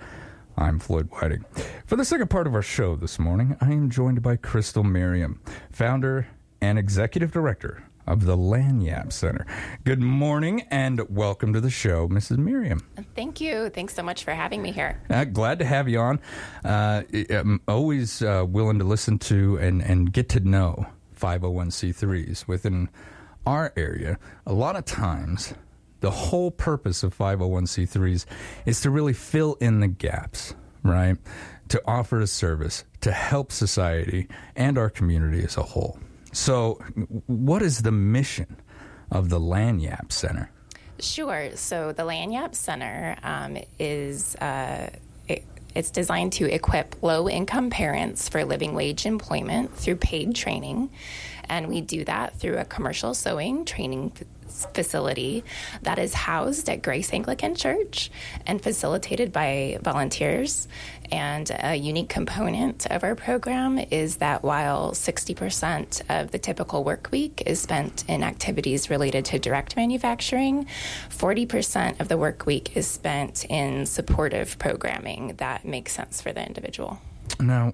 I'm 0.57 0.79
Floyd 0.79 1.07
Whiting. 1.11 1.45
For 1.85 1.95
the 1.95 2.03
second 2.03 2.31
part 2.31 2.47
of 2.47 2.55
our 2.55 2.63
show 2.63 2.95
this 2.95 3.19
morning, 3.19 3.55
I 3.61 3.71
am 3.71 3.91
joined 3.91 4.23
by 4.23 4.35
Crystal 4.35 4.83
Merriam, 4.83 5.39
founder 5.69 6.27
and 6.59 6.79
executive 6.79 7.31
director 7.31 7.83
of 8.07 8.25
the 8.25 8.35
Lagniappe 8.35 9.13
Center. 9.13 9.45
Good 9.83 10.01
morning 10.01 10.61
and 10.71 11.07
welcome 11.07 11.53
to 11.53 11.61
the 11.61 11.69
show, 11.69 12.07
Mrs. 12.07 12.39
Merriam. 12.39 12.81
Thank 13.15 13.39
you. 13.39 13.69
Thanks 13.69 13.93
so 13.93 14.01
much 14.01 14.23
for 14.23 14.31
having 14.31 14.63
me 14.63 14.71
here. 14.71 14.99
Uh, 15.11 15.23
glad 15.23 15.59
to 15.59 15.65
have 15.65 15.87
you 15.87 15.99
on. 15.99 16.19
Uh, 16.65 17.03
I'm 17.29 17.61
always 17.67 18.23
uh, 18.23 18.43
willing 18.47 18.79
to 18.79 18.85
listen 18.85 19.19
to 19.19 19.57
and, 19.57 19.83
and 19.83 20.11
get 20.11 20.29
to 20.29 20.39
know 20.39 20.87
501c3s 21.19 22.47
within 22.47 22.89
our 23.45 23.73
area. 23.75 24.17
A 24.45 24.53
lot 24.53 24.75
of 24.75 24.85
times, 24.85 25.53
the 26.01 26.11
whole 26.11 26.51
purpose 26.51 27.03
of 27.03 27.17
501c3s 27.17 28.25
is 28.65 28.81
to 28.81 28.89
really 28.89 29.13
fill 29.13 29.55
in 29.55 29.79
the 29.79 29.87
gaps, 29.87 30.53
right? 30.83 31.17
To 31.69 31.81
offer 31.85 32.19
a 32.19 32.27
service 32.27 32.83
to 33.01 33.11
help 33.11 33.51
society 33.51 34.27
and 34.55 34.77
our 34.77 34.89
community 34.89 35.43
as 35.43 35.57
a 35.57 35.63
whole. 35.63 35.99
So, 36.33 36.75
what 37.25 37.61
is 37.61 37.81
the 37.81 37.91
mission 37.91 38.57
of 39.11 39.29
the 39.29 39.39
Lagniappe 39.39 40.11
Center? 40.11 40.51
Sure. 40.99 41.55
So 41.55 41.93
the 41.93 42.03
Lagniappe 42.03 42.55
Center 42.55 43.17
um, 43.23 43.57
is. 43.79 44.35
Uh, 44.35 44.89
it's 45.77 45.91
designed 45.91 46.33
to 46.33 46.51
equip 46.51 46.95
low 47.03 47.29
income 47.29 47.69
parents 47.69 48.27
for 48.27 48.43
living 48.43 48.73
wage 48.73 49.05
employment 49.05 49.75
through 49.75 49.97
paid 49.97 50.33
training. 50.33 50.89
And 51.49 51.67
we 51.67 51.81
do 51.81 52.03
that 52.05 52.39
through 52.39 52.57
a 52.57 52.65
commercial 52.65 53.13
sewing 53.13 53.65
training 53.65 54.11
facility 54.47 55.43
that 55.83 55.99
is 55.99 56.13
housed 56.13 56.69
at 56.69 56.81
Grace 56.81 57.13
Anglican 57.13 57.55
Church 57.55 58.09
and 58.45 58.61
facilitated 58.61 59.31
by 59.31 59.77
volunteers. 59.81 60.67
And 61.11 61.49
a 61.59 61.75
unique 61.75 62.09
component 62.09 62.85
of 62.87 63.03
our 63.03 63.15
program 63.15 63.79
is 63.91 64.17
that 64.17 64.43
while 64.43 64.91
60% 64.91 66.01
of 66.09 66.31
the 66.31 66.39
typical 66.39 66.83
work 66.83 67.09
week 67.11 67.43
is 67.45 67.61
spent 67.61 68.03
in 68.07 68.23
activities 68.23 68.89
related 68.89 69.25
to 69.25 69.39
direct 69.39 69.75
manufacturing, 69.75 70.67
40% 71.09 71.99
of 71.99 72.07
the 72.07 72.17
work 72.17 72.45
week 72.45 72.75
is 72.75 72.87
spent 72.87 73.45
in 73.45 73.85
supportive 73.85 74.57
programming 74.59 75.35
that 75.37 75.65
makes 75.65 75.93
sense 75.93 76.21
for 76.21 76.33
the 76.33 76.45
individual. 76.45 76.99
Now, 77.39 77.73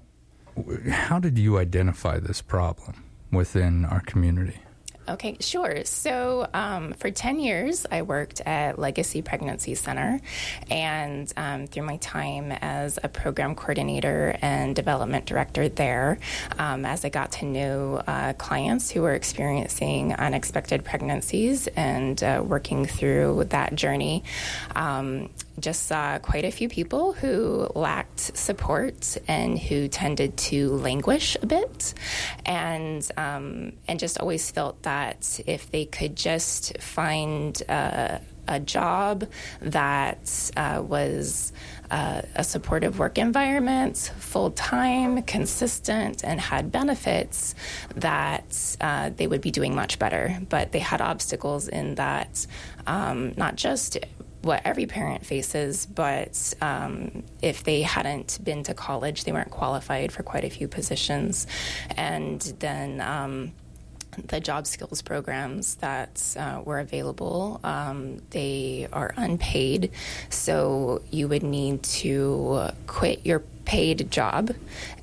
how 0.88 1.18
did 1.18 1.38
you 1.38 1.58
identify 1.58 2.20
this 2.20 2.40
problem 2.40 3.02
within 3.34 3.84
our 3.84 4.00
community? 4.00 4.58
Okay, 5.06 5.36
sure. 5.40 5.84
So, 5.84 6.48
um, 6.54 6.94
for 6.94 7.10
10 7.10 7.38
years, 7.38 7.84
I 7.90 8.00
worked 8.02 8.40
at 8.40 8.78
Legacy 8.78 9.20
Pregnancy 9.20 9.74
Center. 9.74 10.18
And 10.70 11.30
um, 11.36 11.66
through 11.66 11.82
my 11.82 11.98
time 11.98 12.50
as 12.52 12.98
a 13.02 13.08
program 13.08 13.54
coordinator 13.54 14.38
and 14.40 14.74
development 14.74 15.26
director 15.26 15.68
there, 15.68 16.18
um, 16.58 16.86
as 16.86 17.04
I 17.04 17.10
got 17.10 17.32
to 17.32 17.44
know 17.44 18.02
uh, 18.06 18.32
clients 18.34 18.90
who 18.90 19.02
were 19.02 19.12
experiencing 19.12 20.14
unexpected 20.14 20.84
pregnancies 20.86 21.66
and 21.76 22.22
uh, 22.22 22.42
working 22.44 22.86
through 22.86 23.44
that 23.50 23.74
journey, 23.74 24.24
um, 24.74 25.28
just 25.60 25.86
saw 25.86 26.18
quite 26.18 26.44
a 26.44 26.50
few 26.50 26.68
people 26.68 27.12
who 27.12 27.68
lacked 27.74 28.36
support 28.36 29.16
and 29.28 29.58
who 29.58 29.88
tended 29.88 30.36
to 30.36 30.70
languish 30.70 31.36
a 31.42 31.46
bit, 31.46 31.94
and 32.44 33.08
um, 33.16 33.72
and 33.88 33.98
just 34.00 34.18
always 34.18 34.50
felt 34.50 34.82
that 34.82 35.40
if 35.46 35.70
they 35.70 35.84
could 35.84 36.16
just 36.16 36.78
find 36.80 37.62
uh, 37.68 38.18
a 38.46 38.60
job 38.60 39.26
that 39.60 40.50
uh, 40.56 40.82
was 40.86 41.52
uh, 41.90 42.22
a 42.34 42.44
supportive 42.44 42.98
work 42.98 43.18
environment, 43.18 44.12
full 44.18 44.50
time, 44.50 45.22
consistent, 45.22 46.24
and 46.24 46.40
had 46.40 46.72
benefits, 46.72 47.54
that 47.96 48.76
uh, 48.80 49.10
they 49.16 49.26
would 49.26 49.40
be 49.40 49.50
doing 49.50 49.74
much 49.74 49.98
better. 49.98 50.38
But 50.48 50.72
they 50.72 50.78
had 50.78 51.00
obstacles 51.00 51.68
in 51.68 51.94
that, 51.96 52.46
um, 52.86 53.34
not 53.36 53.56
just 53.56 53.98
what 54.44 54.62
every 54.64 54.86
parent 54.86 55.24
faces, 55.24 55.86
but 55.86 56.54
um, 56.60 57.24
if 57.42 57.64
they 57.64 57.82
hadn't 57.82 58.38
been 58.42 58.62
to 58.64 58.74
college, 58.74 59.24
they 59.24 59.32
weren't 59.32 59.50
qualified 59.50 60.12
for 60.12 60.22
quite 60.22 60.44
a 60.44 60.50
few 60.50 60.68
positions. 60.68 61.46
And 61.96 62.40
then 62.58 63.00
um, 63.00 63.52
the 64.28 64.40
job 64.40 64.66
skills 64.66 65.02
programs 65.02 65.76
that 65.76 66.36
uh, 66.38 66.62
were 66.64 66.78
available, 66.78 67.60
um, 67.64 68.22
they 68.30 68.86
are 68.92 69.12
unpaid. 69.16 69.90
So 70.30 71.02
you 71.10 71.28
would 71.28 71.42
need 71.42 71.82
to 71.82 72.70
quit 72.86 73.24
your 73.26 73.42
paid 73.64 74.10
job 74.10 74.50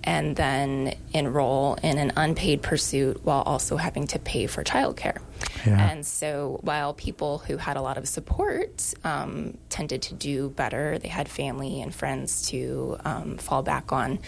and 0.03 0.35
then 0.35 0.95
enroll 1.13 1.75
in 1.83 1.97
an 1.97 2.11
unpaid 2.15 2.61
pursuit 2.61 3.23
while 3.23 3.41
also 3.41 3.77
having 3.77 4.07
to 4.07 4.19
pay 4.19 4.47
for 4.47 4.63
childcare. 4.63 5.19
Yeah. 5.65 5.91
And 5.91 6.05
so, 6.05 6.59
while 6.61 6.93
people 6.93 7.39
who 7.39 7.57
had 7.57 7.77
a 7.77 7.81
lot 7.81 7.97
of 7.97 8.07
support 8.07 8.93
um, 9.03 9.57
tended 9.69 10.01
to 10.03 10.13
do 10.13 10.49
better, 10.49 10.99
they 10.99 11.07
had 11.07 11.27
family 11.27 11.81
and 11.81 11.93
friends 11.93 12.47
to 12.49 12.97
um, 13.05 13.37
fall 13.37 13.63
back 13.63 13.91
on, 13.91 14.19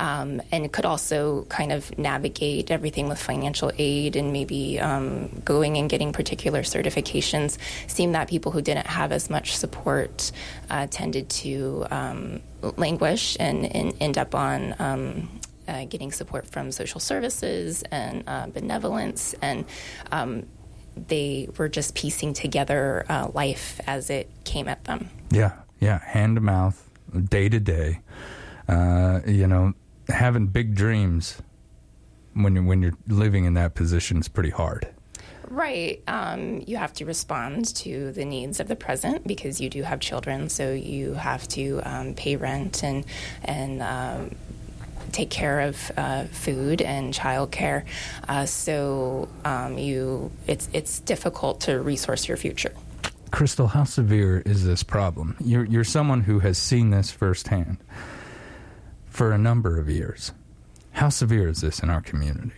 um, 0.00 0.42
and 0.52 0.70
could 0.72 0.84
also 0.84 1.44
kind 1.48 1.72
of 1.72 1.96
navigate 1.98 2.70
everything 2.70 3.08
with 3.08 3.20
financial 3.20 3.70
aid 3.78 4.16
and 4.16 4.32
maybe 4.32 4.78
um, 4.80 5.42
going 5.44 5.76
and 5.76 5.88
getting 5.88 6.12
particular 6.12 6.62
certifications. 6.62 7.58
Seemed 7.86 8.14
that 8.14 8.28
people 8.28 8.52
who 8.52 8.62
didn't 8.62 8.86
have 8.86 9.12
as 9.12 9.30
much 9.30 9.56
support 9.56 10.32
uh, 10.70 10.86
tended 10.90 11.28
to 11.30 11.86
um, 11.90 12.42
languish 12.62 13.36
and, 13.38 13.66
and, 13.74 13.94
end 14.00 14.18
up 14.18 14.34
on 14.34 14.74
um, 14.78 15.40
uh, 15.68 15.84
getting 15.84 16.12
support 16.12 16.46
from 16.46 16.70
social 16.72 17.00
services 17.00 17.82
and 17.90 18.24
uh, 18.26 18.46
benevolence, 18.46 19.34
and 19.42 19.64
um, 20.12 20.46
they 21.08 21.48
were 21.58 21.68
just 21.68 21.94
piecing 21.94 22.32
together 22.32 23.04
uh, 23.08 23.28
life 23.34 23.80
as 23.86 24.10
it 24.10 24.30
came 24.44 24.68
at 24.68 24.84
them. 24.84 25.10
Yeah, 25.30 25.52
yeah, 25.80 25.98
hand 26.04 26.36
to 26.36 26.40
mouth, 26.40 26.88
day 27.28 27.48
to 27.48 27.60
day. 27.60 28.00
Uh, 28.68 29.20
you 29.26 29.46
know, 29.46 29.74
having 30.08 30.46
big 30.46 30.74
dreams, 30.74 31.42
when 32.34 32.54
you're, 32.54 32.64
when 32.64 32.82
you're 32.82 32.96
living 33.08 33.44
in 33.44 33.54
that 33.54 33.74
position 33.74 34.18
is 34.18 34.28
pretty 34.28 34.50
hard. 34.50 34.88
Right. 35.48 36.02
Um, 36.08 36.62
you 36.66 36.76
have 36.76 36.92
to 36.94 37.04
respond 37.04 37.74
to 37.76 38.12
the 38.12 38.24
needs 38.24 38.60
of 38.60 38.68
the 38.68 38.76
present 38.76 39.26
because 39.26 39.60
you 39.60 39.70
do 39.70 39.82
have 39.82 40.00
children, 40.00 40.48
so 40.48 40.72
you 40.72 41.14
have 41.14 41.46
to 41.48 41.80
um, 41.84 42.14
pay 42.14 42.36
rent 42.36 42.82
and 42.82 43.04
and 43.44 43.82
um, 43.82 44.36
take 45.12 45.30
care 45.30 45.60
of 45.60 45.90
uh, 45.96 46.24
food 46.24 46.82
and 46.82 47.14
childcare. 47.14 47.84
Uh, 48.28 48.46
so 48.46 49.28
um, 49.44 49.78
you, 49.78 50.30
it's 50.46 50.68
it's 50.72 50.98
difficult 51.00 51.60
to 51.62 51.80
resource 51.80 52.28
your 52.28 52.36
future. 52.36 52.72
Crystal, 53.30 53.68
how 53.68 53.84
severe 53.84 54.42
is 54.44 54.64
this 54.64 54.82
problem? 54.82 55.36
You're 55.40 55.64
you're 55.64 55.84
someone 55.84 56.22
who 56.22 56.40
has 56.40 56.58
seen 56.58 56.90
this 56.90 57.10
firsthand 57.10 57.78
for 59.06 59.32
a 59.32 59.38
number 59.38 59.78
of 59.78 59.88
years. 59.88 60.32
How 60.92 61.08
severe 61.08 61.48
is 61.48 61.60
this 61.60 61.80
in 61.80 61.90
our 61.90 62.00
community? 62.00 62.52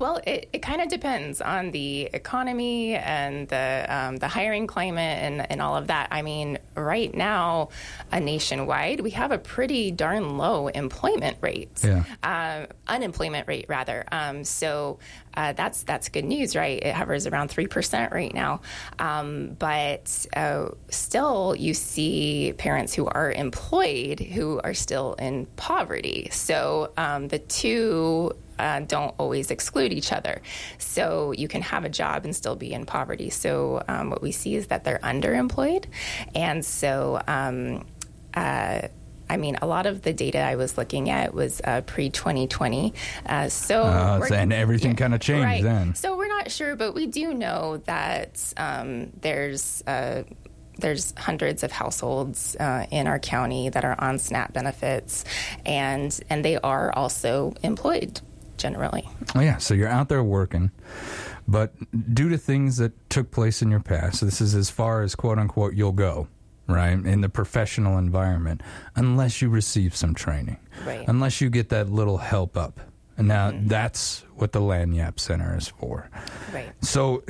Well, 0.00 0.18
it, 0.26 0.48
it 0.54 0.62
kind 0.62 0.80
of 0.80 0.88
depends 0.88 1.42
on 1.42 1.72
the 1.72 2.08
economy 2.14 2.94
and 2.94 3.46
the 3.48 3.84
um, 3.86 4.16
the 4.16 4.28
hiring 4.28 4.66
climate 4.66 5.18
and, 5.22 5.50
and 5.50 5.60
all 5.60 5.76
of 5.76 5.88
that. 5.88 6.08
I 6.10 6.22
mean, 6.22 6.58
right 6.74 7.14
now, 7.14 7.68
uh, 8.10 8.18
nationwide, 8.18 9.00
we 9.00 9.10
have 9.10 9.30
a 9.30 9.36
pretty 9.38 9.90
darn 9.90 10.38
low 10.38 10.68
employment 10.68 11.36
rate, 11.42 11.68
Yeah. 11.84 12.04
uh, 12.22 12.66
unemployment 12.88 13.46
rate 13.46 13.66
rather. 13.68 14.06
Um, 14.10 14.42
so 14.44 14.98
uh, 15.34 15.52
that's 15.52 15.82
that's 15.82 16.08
good 16.08 16.24
news, 16.24 16.56
right? 16.56 16.82
It 16.82 16.94
hovers 16.94 17.26
around 17.26 17.48
three 17.48 17.66
percent 17.66 18.10
right 18.12 18.32
now, 18.32 18.62
um, 18.98 19.54
but 19.58 20.26
uh, 20.34 20.68
still, 20.88 21.54
you 21.54 21.74
see 21.74 22.54
parents 22.56 22.94
who 22.94 23.06
are 23.06 23.30
employed 23.30 24.18
who 24.18 24.62
are 24.64 24.72
still 24.74 25.12
in 25.18 25.44
poverty. 25.56 26.30
So 26.32 26.90
um, 26.96 27.28
the 27.28 27.38
two 27.38 28.32
uh, 28.60 28.80
don't 28.80 29.14
always 29.18 29.50
exclude 29.50 29.92
each 29.92 30.12
other. 30.12 30.40
So 30.78 31.32
you 31.32 31.48
can 31.48 31.62
have 31.62 31.84
a 31.84 31.88
job 31.88 32.24
and 32.24 32.34
still 32.36 32.56
be 32.56 32.72
in 32.72 32.86
poverty. 32.86 33.30
So 33.30 33.82
um, 33.88 34.10
what 34.10 34.22
we 34.22 34.32
see 34.32 34.54
is 34.54 34.66
that 34.68 34.84
they're 34.84 34.98
underemployed. 35.02 35.86
And 36.34 36.64
so, 36.64 37.20
um, 37.26 37.86
uh, 38.34 38.82
I 39.28 39.36
mean, 39.36 39.56
a 39.62 39.66
lot 39.66 39.86
of 39.86 40.02
the 40.02 40.12
data 40.12 40.40
I 40.40 40.56
was 40.56 40.76
looking 40.76 41.08
at 41.08 41.32
was 41.32 41.60
uh, 41.62 41.82
pre 41.82 42.10
2020. 42.10 42.92
Uh, 43.26 43.48
so, 43.48 43.82
Uh, 43.84 44.18
we're- 44.20 44.36
and 44.36 44.52
everything 44.52 44.96
kind 44.96 45.14
of 45.14 45.20
changed 45.20 45.44
right. 45.44 45.62
then. 45.62 45.94
So 45.94 46.16
we're 46.16 46.26
not 46.28 46.50
sure, 46.50 46.74
but 46.74 46.94
we 46.94 47.06
do 47.06 47.32
know 47.34 47.78
that 47.86 48.30
um, 48.56 49.10
there's. 49.20 49.82
Uh, 49.86 50.24
there's 50.78 51.12
hundreds 51.18 51.62
of 51.62 51.70
households 51.70 52.56
uh, 52.56 52.86
in 52.90 53.06
our 53.06 53.18
county 53.18 53.68
that 53.68 53.84
are 53.84 53.96
on 54.00 54.18
SNAP 54.18 54.54
benefits, 54.54 55.26
and 55.66 56.18
and 56.30 56.42
they 56.42 56.56
are 56.56 56.90
also 56.96 57.52
employed 57.62 58.22
generally. 58.60 59.08
Oh, 59.34 59.40
yeah, 59.40 59.56
so 59.56 59.74
you're 59.74 59.88
out 59.88 60.08
there 60.08 60.22
working, 60.22 60.70
but 61.48 61.72
due 62.14 62.28
to 62.28 62.38
things 62.38 62.76
that 62.76 62.92
took 63.10 63.30
place 63.30 63.62
in 63.62 63.70
your 63.70 63.80
past, 63.80 64.20
this 64.20 64.40
is 64.40 64.54
as 64.54 64.70
far 64.70 65.02
as 65.02 65.14
quote 65.14 65.38
unquote 65.38 65.74
you'll 65.74 65.92
go, 65.92 66.28
right, 66.68 66.92
in 66.92 67.20
the 67.22 67.28
professional 67.28 67.98
environment, 67.98 68.62
unless 68.94 69.42
you 69.42 69.48
receive 69.48 69.96
some 69.96 70.14
training, 70.14 70.58
Right. 70.86 71.04
unless 71.08 71.40
you 71.40 71.50
get 71.50 71.70
that 71.70 71.90
little 71.90 72.18
help 72.18 72.56
up. 72.56 72.80
And 73.16 73.28
now 73.28 73.50
mm-hmm. 73.50 73.68
that's 73.68 74.24
what 74.36 74.52
the 74.52 74.60
Lagniappe 74.60 75.18
Center 75.20 75.56
is 75.56 75.68
for. 75.68 76.08
Right. 76.54 76.72
So 76.80 77.22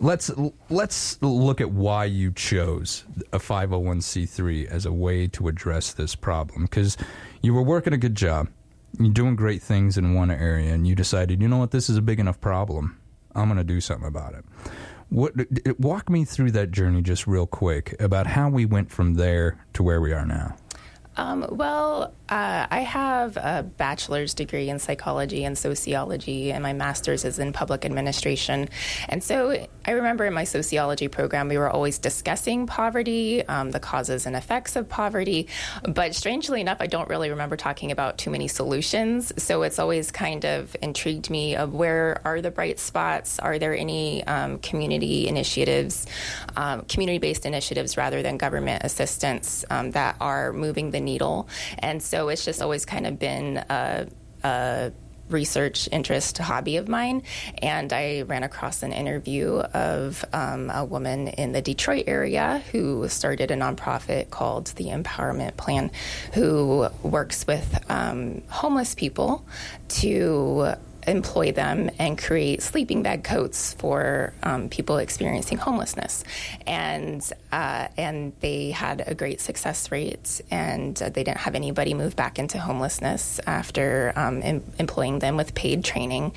let's 0.00 0.30
let's 0.68 1.20
look 1.22 1.60
at 1.60 1.70
why 1.70 2.04
you 2.04 2.32
chose 2.32 3.04
a 3.32 3.38
501c3 3.38 4.66
as 4.66 4.86
a 4.86 4.92
way 4.92 5.26
to 5.28 5.48
address 5.48 5.92
this 5.92 6.14
problem 6.14 6.64
because 6.64 6.96
you 7.42 7.54
were 7.54 7.62
working 7.62 7.92
a 7.92 7.98
good 7.98 8.14
job 8.14 8.48
you're 8.98 9.12
doing 9.12 9.36
great 9.36 9.62
things 9.62 9.98
in 9.98 10.14
one 10.14 10.30
area 10.30 10.72
and 10.72 10.86
you 10.86 10.94
decided 10.94 11.42
you 11.42 11.48
know 11.48 11.58
what? 11.58 11.70
This 11.70 11.88
is 11.88 11.96
a 11.96 12.02
big 12.02 12.20
enough 12.20 12.40
problem. 12.40 12.98
I'm 13.34 13.46
going 13.48 13.58
to 13.58 13.64
do 13.64 13.80
something 13.80 14.08
about 14.08 14.34
it. 14.34 14.44
What 15.10 15.34
walk 15.78 16.10
me 16.10 16.24
through 16.24 16.50
that 16.52 16.70
journey 16.70 17.00
just 17.00 17.26
real 17.26 17.46
quick 17.46 17.96
about 17.98 18.26
how 18.26 18.50
we 18.50 18.66
went 18.66 18.90
from 18.90 19.14
there 19.14 19.64
to 19.74 19.82
where 19.82 20.00
we 20.00 20.12
are 20.12 20.26
now 20.26 20.56
Um, 21.18 21.44
well, 21.50 22.14
uh, 22.28 22.66
I 22.70 22.80
have 22.80 23.36
a 23.36 23.64
bachelor's 23.64 24.34
degree 24.34 24.68
in 24.68 24.78
psychology 24.78 25.44
and 25.44 25.58
sociology, 25.58 26.52
and 26.52 26.62
my 26.62 26.72
master's 26.72 27.24
is 27.24 27.40
in 27.40 27.52
public 27.52 27.84
administration. 27.84 28.68
And 29.08 29.22
so 29.24 29.66
I 29.84 29.90
remember 29.92 30.26
in 30.26 30.34
my 30.34 30.44
sociology 30.44 31.08
program, 31.08 31.48
we 31.48 31.58
were 31.58 31.68
always 31.68 31.98
discussing 31.98 32.66
poverty, 32.66 33.44
um, 33.46 33.72
the 33.72 33.80
causes 33.80 34.26
and 34.26 34.36
effects 34.36 34.76
of 34.76 34.88
poverty. 34.88 35.48
But 35.82 36.14
strangely 36.14 36.60
enough, 36.60 36.78
I 36.80 36.86
don't 36.86 37.08
really 37.08 37.30
remember 37.30 37.56
talking 37.56 37.90
about 37.90 38.18
too 38.18 38.30
many 38.30 38.46
solutions. 38.46 39.32
So 39.42 39.62
it's 39.62 39.80
always 39.80 40.12
kind 40.12 40.44
of 40.44 40.76
intrigued 40.82 41.30
me 41.30 41.56
of 41.56 41.74
where 41.74 42.20
are 42.24 42.40
the 42.40 42.52
bright 42.52 42.78
spots? 42.78 43.40
Are 43.40 43.58
there 43.58 43.74
any 43.74 44.24
um, 44.26 44.58
community 44.58 45.26
initiatives, 45.26 46.06
um, 46.56 46.82
community-based 46.82 47.44
initiatives 47.44 47.96
rather 47.96 48.22
than 48.22 48.36
government 48.36 48.84
assistance 48.84 49.64
um, 49.70 49.90
that 49.92 50.16
are 50.20 50.52
moving 50.52 50.92
the 50.92 51.00
needle? 51.08 51.48
And 51.78 52.02
so 52.02 52.28
it's 52.28 52.44
just 52.44 52.60
always 52.60 52.84
kind 52.84 53.06
of 53.06 53.18
been 53.18 53.58
a, 53.68 54.06
a 54.44 54.92
research 55.30 55.88
interest 55.92 56.38
hobby 56.38 56.76
of 56.76 56.88
mine 56.88 57.22
and 57.62 57.92
i 57.92 58.22
ran 58.22 58.42
across 58.42 58.82
an 58.82 58.92
interview 58.92 59.56
of 59.74 60.24
um, 60.32 60.70
a 60.70 60.84
woman 60.84 61.28
in 61.28 61.52
the 61.52 61.60
detroit 61.60 62.04
area 62.06 62.62
who 62.72 63.06
started 63.08 63.50
a 63.50 63.54
nonprofit 63.54 64.30
called 64.30 64.66
the 64.76 64.86
empowerment 64.86 65.56
plan 65.56 65.90
who 66.32 66.88
works 67.02 67.46
with 67.46 67.84
um, 67.90 68.42
homeless 68.48 68.94
people 68.94 69.44
to 69.88 70.72
employ 71.08 71.52
them 71.52 71.90
and 71.98 72.18
create 72.18 72.62
sleeping 72.62 73.02
bag 73.02 73.24
coats 73.24 73.74
for 73.74 74.32
um, 74.42 74.68
people 74.68 74.98
experiencing 74.98 75.58
homelessness, 75.58 76.24
and 76.66 77.22
uh, 77.50 77.88
and 77.96 78.32
they 78.40 78.70
had 78.70 79.02
a 79.06 79.14
great 79.14 79.40
success 79.40 79.90
rate, 79.90 80.40
and 80.50 81.00
uh, 81.02 81.08
they 81.08 81.24
didn't 81.24 81.38
have 81.38 81.54
anybody 81.54 81.94
move 81.94 82.14
back 82.14 82.38
into 82.38 82.58
homelessness 82.58 83.40
after 83.46 84.12
um, 84.16 84.42
em- 84.42 84.64
employing 84.78 85.18
them 85.18 85.36
with 85.36 85.54
paid 85.54 85.84
training, 85.84 86.32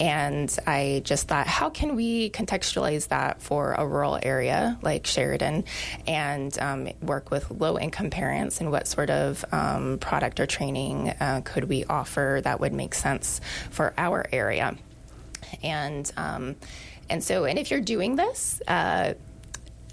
and 0.00 0.56
I 0.66 1.02
just 1.04 1.28
thought, 1.28 1.46
how 1.46 1.70
can 1.70 1.94
we 1.96 2.30
contextualize 2.30 3.08
that 3.08 3.42
for 3.42 3.72
a 3.72 3.86
rural 3.86 4.18
area 4.22 4.78
like 4.82 5.06
Sheridan, 5.06 5.64
and 6.06 6.58
um, 6.58 6.88
work 7.02 7.30
with 7.30 7.50
low 7.50 7.78
income 7.78 8.10
parents, 8.10 8.60
and 8.60 8.70
what 8.70 8.86
sort 8.86 9.10
of 9.10 9.44
um, 9.52 9.98
product 9.98 10.40
or 10.40 10.46
training 10.46 11.10
uh, 11.20 11.42
could 11.44 11.64
we 11.64 11.84
offer 11.84 12.40
that 12.42 12.60
would 12.60 12.72
make 12.72 12.94
sense 12.94 13.40
for 13.70 13.92
our 13.98 14.13
area, 14.32 14.76
and 15.62 16.10
um, 16.16 16.56
and 17.08 17.22
so 17.22 17.44
and 17.44 17.58
if 17.58 17.70
you're 17.70 17.80
doing 17.80 18.16
this. 18.16 18.60
Uh, 18.66 19.14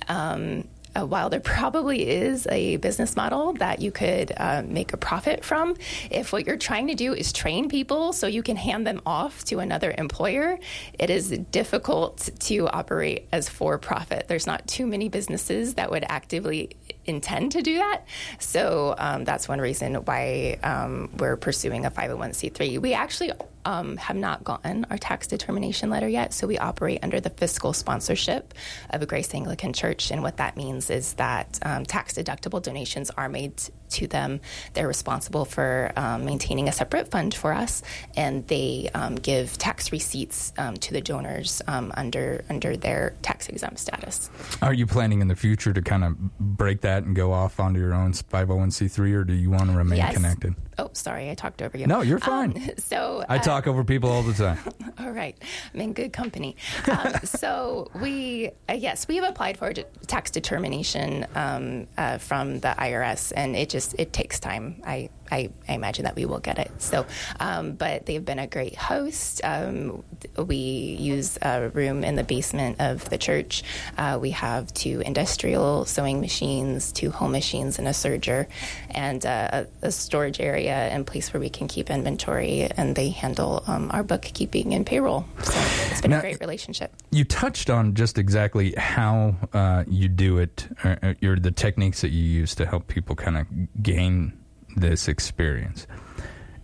um, 0.07 0.67
uh, 0.93 1.05
while 1.05 1.29
there 1.29 1.39
probably 1.39 2.07
is 2.07 2.47
a 2.47 2.77
business 2.77 3.15
model 3.15 3.53
that 3.53 3.81
you 3.81 3.91
could 3.91 4.31
uh, 4.35 4.61
make 4.65 4.93
a 4.93 4.97
profit 4.97 5.43
from, 5.45 5.75
if 6.09 6.33
what 6.33 6.45
you're 6.45 6.57
trying 6.57 6.87
to 6.87 6.95
do 6.95 7.13
is 7.13 7.31
train 7.31 7.69
people 7.69 8.11
so 8.11 8.27
you 8.27 8.43
can 8.43 8.57
hand 8.57 8.85
them 8.85 9.01
off 9.05 9.43
to 9.45 9.59
another 9.59 9.93
employer, 9.97 10.59
it 10.99 11.09
is 11.09 11.29
difficult 11.29 12.29
to 12.39 12.67
operate 12.67 13.27
as 13.31 13.47
for 13.47 13.77
profit. 13.77 14.27
There's 14.27 14.47
not 14.47 14.67
too 14.67 14.85
many 14.85 15.07
businesses 15.07 15.75
that 15.75 15.89
would 15.91 16.03
actively 16.07 16.75
intend 17.05 17.53
to 17.53 17.61
do 17.61 17.77
that. 17.77 18.05
So 18.39 18.93
um, 18.97 19.23
that's 19.23 19.47
one 19.47 19.59
reason 19.59 19.95
why 19.95 20.59
um, 20.63 21.09
we're 21.17 21.37
pursuing 21.37 21.85
a 21.85 21.91
501c3. 21.91 22.79
We 22.79 22.93
actually 22.93 23.31
um, 23.65 23.97
have 23.97 24.15
not 24.15 24.43
gotten 24.43 24.85
our 24.89 24.97
tax 24.97 25.27
determination 25.27 25.89
letter 25.89 26.07
yet, 26.07 26.33
so 26.33 26.47
we 26.47 26.57
operate 26.57 26.99
under 27.03 27.19
the 27.19 27.29
fiscal 27.29 27.73
sponsorship 27.73 28.53
of 28.89 29.01
a 29.01 29.05
Grace 29.05 29.33
Anglican 29.33 29.73
Church. 29.73 30.11
And 30.11 30.21
what 30.23 30.37
that 30.37 30.57
means 30.57 30.89
is 30.89 31.13
that 31.13 31.59
um, 31.63 31.85
tax 31.85 32.13
deductible 32.13 32.61
donations 32.61 33.09
are 33.11 33.29
made 33.29 33.53
to 33.91 34.07
them. 34.07 34.39
They're 34.73 34.87
responsible 34.87 35.45
for 35.45 35.91
um, 35.95 36.25
maintaining 36.25 36.69
a 36.69 36.71
separate 36.71 37.11
fund 37.11 37.33
for 37.33 37.53
us, 37.53 37.83
and 38.15 38.47
they 38.47 38.89
um, 38.93 39.15
give 39.15 39.57
tax 39.57 39.91
receipts 39.91 40.53
um, 40.57 40.75
to 40.77 40.93
the 40.93 41.01
donors 41.01 41.61
um, 41.67 41.91
under 41.97 42.43
under 42.49 42.77
their 42.77 43.15
tax 43.21 43.49
exempt 43.49 43.79
status. 43.79 44.29
Are 44.61 44.73
you 44.73 44.87
planning 44.87 45.21
in 45.21 45.27
the 45.27 45.35
future 45.35 45.73
to 45.73 45.81
kind 45.81 46.03
of 46.03 46.17
break 46.39 46.81
that 46.81 47.03
and 47.03 47.15
go 47.15 47.33
off 47.33 47.59
onto 47.59 47.79
your 47.79 47.93
own 47.93 48.13
501c3, 48.13 49.13
or 49.13 49.23
do 49.23 49.33
you 49.33 49.49
want 49.49 49.69
to 49.69 49.77
remain 49.77 49.97
Yes. 49.97 50.13
connected? 50.13 50.55
Oh, 50.81 50.89
sorry, 50.93 51.29
I 51.29 51.35
talked 51.35 51.61
over 51.61 51.77
you. 51.77 51.85
No, 51.85 52.01
you're 52.01 52.17
fine. 52.17 52.57
Um, 52.57 52.69
so 52.77 53.23
I 53.29 53.37
uh, 53.37 53.41
talk 53.41 53.67
over 53.67 53.83
people 53.83 54.09
all 54.09 54.23
the 54.23 54.33
time. 54.33 54.57
All 54.99 55.11
right, 55.11 55.37
I'm 55.73 55.81
in 55.81 55.93
good 55.93 56.11
company. 56.11 56.55
Um, 56.87 57.13
so 57.23 57.91
we, 57.95 58.49
uh, 58.67 58.73
yes, 58.73 59.07
we 59.07 59.15
have 59.17 59.25
applied 59.25 59.57
for 59.57 59.73
de- 59.73 59.83
tax 60.07 60.31
determination 60.31 61.27
um, 61.35 61.87
uh, 61.97 62.17
from 62.17 62.59
the 62.61 62.73
IRS, 62.79 63.31
and 63.35 63.55
it 63.55 63.69
just 63.69 63.93
it 63.99 64.11
takes 64.11 64.39
time. 64.39 64.81
I, 64.83 65.09
I, 65.31 65.49
I 65.67 65.73
imagine 65.73 66.03
that 66.05 66.15
we 66.15 66.25
will 66.25 66.39
get 66.39 66.59
it. 66.59 66.71
So, 66.79 67.05
um, 67.39 67.73
but 67.73 68.05
they've 68.05 68.23
been 68.23 68.39
a 68.39 68.47
great 68.47 68.75
host. 68.75 69.41
Um, 69.43 70.03
we 70.37 70.55
use 70.55 71.37
a 71.41 71.69
room 71.69 72.03
in 72.03 72.15
the 72.15 72.23
basement 72.23 72.79
of 72.79 73.09
the 73.09 73.17
church. 73.17 73.63
Uh, 73.97 74.19
we 74.21 74.31
have 74.31 74.73
two 74.73 75.01
industrial 75.05 75.85
sewing 75.85 76.21
machines, 76.21 76.91
two 76.91 77.11
home 77.11 77.31
machines, 77.31 77.79
and 77.79 77.87
a 77.87 77.91
serger, 77.91 78.47
and 78.89 79.25
uh, 79.25 79.65
a, 79.81 79.87
a 79.87 79.91
storage 79.91 80.39
area 80.39 80.73
and 80.73 81.07
place 81.07 81.33
where 81.33 81.39
we 81.39 81.49
can 81.49 81.67
keep 81.67 81.89
inventory. 81.89 82.69
And 82.75 82.95
they 82.95 83.09
handle 83.09 83.63
um, 83.67 83.89
our 83.93 84.03
bookkeeping 84.03 84.73
and 84.73 84.85
payroll. 84.85 85.25
So 85.43 85.53
it's 85.91 86.01
been 86.01 86.11
Now- 86.11 86.19
a 86.19 86.21
great 86.21 86.39
relationship. 86.39 86.93
You 87.11 87.23
touched 87.25 87.69
on 87.69 87.93
just 87.93 88.17
exactly 88.17 88.73
how 88.77 89.35
uh, 89.53 89.83
you 89.87 90.07
do 90.07 90.37
it, 90.39 90.67
or, 90.83 90.97
or 91.03 91.15
your, 91.21 91.35
the 91.37 91.51
techniques 91.51 92.01
that 92.01 92.09
you 92.09 92.23
use 92.23 92.55
to 92.55 92.65
help 92.65 92.87
people 92.87 93.15
kind 93.15 93.37
of 93.37 93.47
gain 93.83 94.33
this 94.75 95.07
experience. 95.07 95.87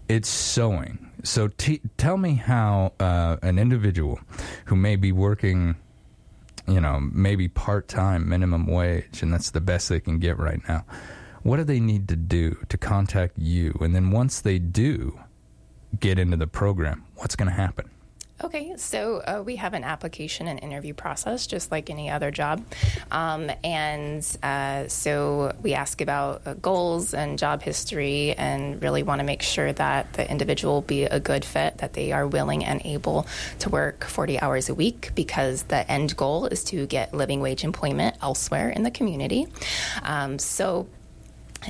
It's 0.07 0.29
sewing. 0.29 1.11
So 1.23 1.49
t- 1.49 1.81
tell 1.97 2.17
me 2.17 2.35
how 2.35 2.93
uh, 2.99 3.37
an 3.41 3.59
individual 3.59 4.19
who 4.65 4.75
may 4.75 4.95
be 4.95 5.11
working, 5.11 5.75
you 6.67 6.79
know, 6.79 6.99
maybe 6.99 7.47
part 7.47 7.87
time, 7.87 8.29
minimum 8.29 8.67
wage, 8.67 9.21
and 9.21 9.33
that's 9.33 9.51
the 9.51 9.61
best 9.61 9.89
they 9.89 9.99
can 9.99 10.19
get 10.19 10.37
right 10.37 10.61
now. 10.67 10.85
What 11.43 11.57
do 11.57 11.63
they 11.63 11.79
need 11.79 12.07
to 12.09 12.15
do 12.15 12.57
to 12.69 12.77
contact 12.77 13.37
you? 13.37 13.77
And 13.81 13.95
then 13.95 14.11
once 14.11 14.41
they 14.41 14.59
do 14.59 15.19
get 15.99 16.19
into 16.19 16.37
the 16.37 16.47
program, 16.47 17.05
what's 17.15 17.35
going 17.35 17.49
to 17.49 17.55
happen? 17.55 17.89
Okay, 18.43 18.75
so 18.77 19.17
uh, 19.17 19.41
we 19.43 19.55
have 19.55 19.73
an 19.73 19.83
application 19.83 20.47
and 20.47 20.59
interview 20.59 20.93
process 20.93 21.47
just 21.47 21.71
like 21.71 21.89
any 21.89 22.11
other 22.11 22.29
job. 22.29 22.63
Um, 23.09 23.49
and 23.63 24.23
uh, 24.43 24.87
so 24.87 25.55
we 25.63 25.73
ask 25.73 26.01
about 26.01 26.43
uh, 26.45 26.53
goals 26.53 27.15
and 27.15 27.39
job 27.39 27.63
history 27.63 28.35
and 28.37 28.79
really 28.79 29.01
want 29.01 29.19
to 29.19 29.25
make 29.25 29.41
sure 29.41 29.73
that 29.73 30.13
the 30.13 30.29
individual 30.29 30.81
be 30.81 31.05
a 31.05 31.19
good 31.19 31.43
fit, 31.43 31.79
that 31.79 31.93
they 31.93 32.11
are 32.11 32.27
willing 32.27 32.63
and 32.63 32.79
able 32.85 33.25
to 33.59 33.69
work 33.69 34.03
40 34.03 34.39
hours 34.39 34.69
a 34.69 34.75
week 34.75 35.13
because 35.15 35.63
the 35.63 35.89
end 35.91 36.15
goal 36.15 36.45
is 36.45 36.63
to 36.65 36.85
get 36.85 37.15
living 37.15 37.41
wage 37.41 37.63
employment 37.63 38.17
elsewhere 38.21 38.69
in 38.69 38.83
the 38.83 38.91
community. 38.91 39.47
Um, 40.03 40.37
so 40.37 40.87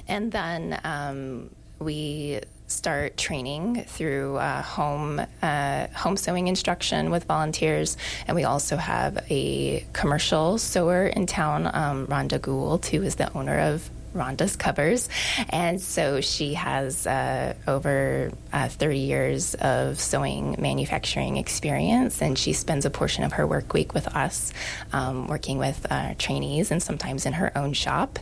and 0.05 0.33
then 0.33 0.79
um, 0.83 1.49
we 1.79 2.41
start 2.67 3.17
training 3.17 3.83
through 3.85 4.37
uh, 4.37 4.61
home 4.61 5.21
uh, 5.41 5.87
home 5.87 6.17
sewing 6.17 6.47
instruction 6.47 7.09
with 7.09 7.23
volunteers, 7.23 7.97
and 8.27 8.35
we 8.35 8.43
also 8.43 8.77
have 8.77 9.25
a 9.29 9.85
commercial 9.93 10.57
sewer 10.57 11.07
in 11.07 11.25
town, 11.25 11.69
um, 11.73 12.07
Rhonda 12.07 12.39
Gould, 12.41 12.85
who 12.87 13.01
is 13.01 13.15
the 13.15 13.33
owner 13.35 13.59
of. 13.59 13.89
Rhonda's 14.13 14.55
covers, 14.55 15.09
and 15.49 15.79
so 15.79 16.21
she 16.21 16.55
has 16.55 17.05
uh, 17.05 17.53
over 17.67 18.31
uh, 18.51 18.67
30 18.67 18.99
years 18.99 19.55
of 19.55 19.99
sewing 19.99 20.55
manufacturing 20.57 21.37
experience, 21.37 22.21
and 22.21 22.37
she 22.37 22.53
spends 22.53 22.85
a 22.85 22.89
portion 22.89 23.23
of 23.23 23.33
her 23.33 23.45
work 23.45 23.73
week 23.73 23.93
with 23.93 24.07
us, 24.15 24.51
um, 24.93 25.27
working 25.27 25.57
with 25.57 25.85
uh, 25.89 26.13
trainees 26.17 26.71
and 26.71 26.81
sometimes 26.81 27.25
in 27.25 27.33
her 27.33 27.55
own 27.57 27.73
shop. 27.73 28.19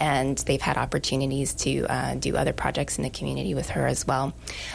And 0.00 0.38
they've 0.38 0.60
had 0.60 0.76
opportunities 0.76 1.54
to 1.54 1.86
uh, 1.86 2.14
do 2.14 2.36
other 2.36 2.52
projects 2.52 2.96
in 2.98 3.04
the 3.04 3.10
community 3.10 3.54
with 3.54 3.70
her 3.70 3.86
as 3.86 4.06
well. 4.06 4.32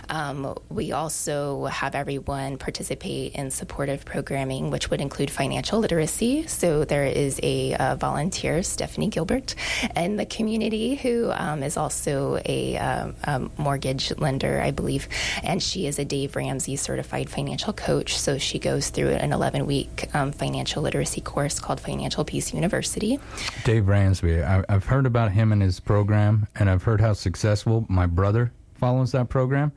Um, 0.10 0.56
we 0.70 0.92
also 0.92 1.66
have 1.66 1.96
everyone 1.96 2.58
participate 2.58 3.34
in 3.34 3.52
supportive 3.52 4.06
programming, 4.06 4.70
which 4.70 4.90
would 4.90 5.02
include 5.02 5.32
financial 5.32 5.80
literacy. 5.80 6.48
So 6.48 6.86
there 6.86 7.06
is 7.06 7.40
a, 7.44 7.74
uh 7.76 7.96
volunteer, 7.96 8.64
Stephanie 8.64 9.08
Gilbert, 9.08 9.56
in 9.96 10.16
the 10.16 10.26
community 10.26 10.59
who 10.60 11.32
um, 11.32 11.64
is 11.64 11.78
also 11.78 12.40
a, 12.46 12.78
um, 12.78 13.16
a 13.24 13.50
mortgage 13.58 14.12
lender, 14.18 14.62
I 14.62 14.72
believe, 14.72 15.08
and 15.44 15.62
she 15.62 15.88
is 15.88 16.00
a 16.00 16.06
Dave 16.06 16.36
Ramsey 16.36 16.76
certified 16.76 17.30
financial 17.30 17.74
coach. 17.74 18.18
So 18.18 18.38
she 18.38 18.60
goes 18.60 18.90
through 18.90 19.12
an 19.12 19.32
11 19.32 19.66
week 19.66 20.14
um, 20.14 20.32
financial 20.32 20.84
literacy 20.84 21.22
course 21.22 21.60
called 21.60 21.80
Financial 21.80 22.26
Peace 22.26 22.54
University. 22.54 23.20
Dave 23.64 23.88
Ramsey, 23.88 24.44
I, 24.44 24.64
I've 24.68 24.86
heard 24.86 25.06
about 25.06 25.32
him 25.32 25.52
and 25.52 25.62
his 25.62 25.80
program, 25.80 26.48
and 26.56 26.70
I've 26.70 26.84
heard 26.84 27.02
how 27.02 27.14
successful 27.14 27.86
my 27.88 28.06
brother 28.06 28.52
follows 28.76 29.12
that 29.14 29.30
program. 29.30 29.72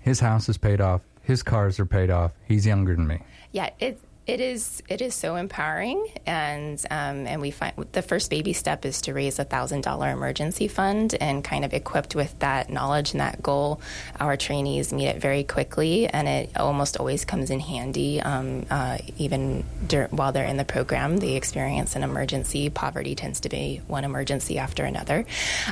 His 0.00 0.20
house 0.20 0.48
is 0.48 0.56
paid 0.56 0.80
off. 0.80 1.00
His 1.22 1.42
cars 1.42 1.80
are 1.80 1.86
paid 1.86 2.10
off. 2.10 2.32
He's 2.46 2.64
younger 2.64 2.94
than 2.94 3.08
me. 3.08 3.18
Yeah, 3.50 3.70
it 3.80 3.98
it 4.26 4.40
is 4.40 4.82
it 4.88 5.00
is 5.00 5.14
so 5.14 5.36
empowering, 5.36 6.04
and 6.26 6.84
um, 6.90 7.26
and 7.26 7.40
we 7.40 7.52
find 7.52 7.74
the 7.92 8.02
first 8.02 8.28
baby 8.28 8.52
step 8.52 8.84
is 8.84 9.02
to 9.02 9.14
raise 9.14 9.38
a 9.38 9.44
thousand 9.44 9.82
dollar 9.82 10.10
emergency 10.10 10.66
fund, 10.66 11.14
and 11.20 11.44
kind 11.44 11.64
of 11.64 11.72
equipped 11.72 12.16
with 12.16 12.36
that 12.40 12.68
knowledge 12.68 13.12
and 13.12 13.20
that 13.20 13.40
goal, 13.40 13.80
our 14.18 14.36
trainees 14.36 14.92
meet 14.92 15.06
it 15.06 15.20
very 15.20 15.44
quickly, 15.44 16.08
and 16.08 16.26
it 16.26 16.50
almost 16.56 16.96
always 16.96 17.24
comes 17.24 17.50
in 17.50 17.60
handy, 17.60 18.20
um, 18.20 18.66
uh, 18.68 18.98
even 19.16 19.64
dur- 19.86 20.08
while 20.10 20.32
they're 20.32 20.44
in 20.44 20.56
the 20.56 20.64
program. 20.64 21.18
They 21.18 21.36
experience 21.36 21.94
an 21.94 22.02
emergency. 22.02 22.68
Poverty 22.68 23.14
tends 23.14 23.40
to 23.40 23.48
be 23.48 23.80
one 23.86 24.04
emergency 24.04 24.58
after 24.58 24.84
another. 24.84 25.24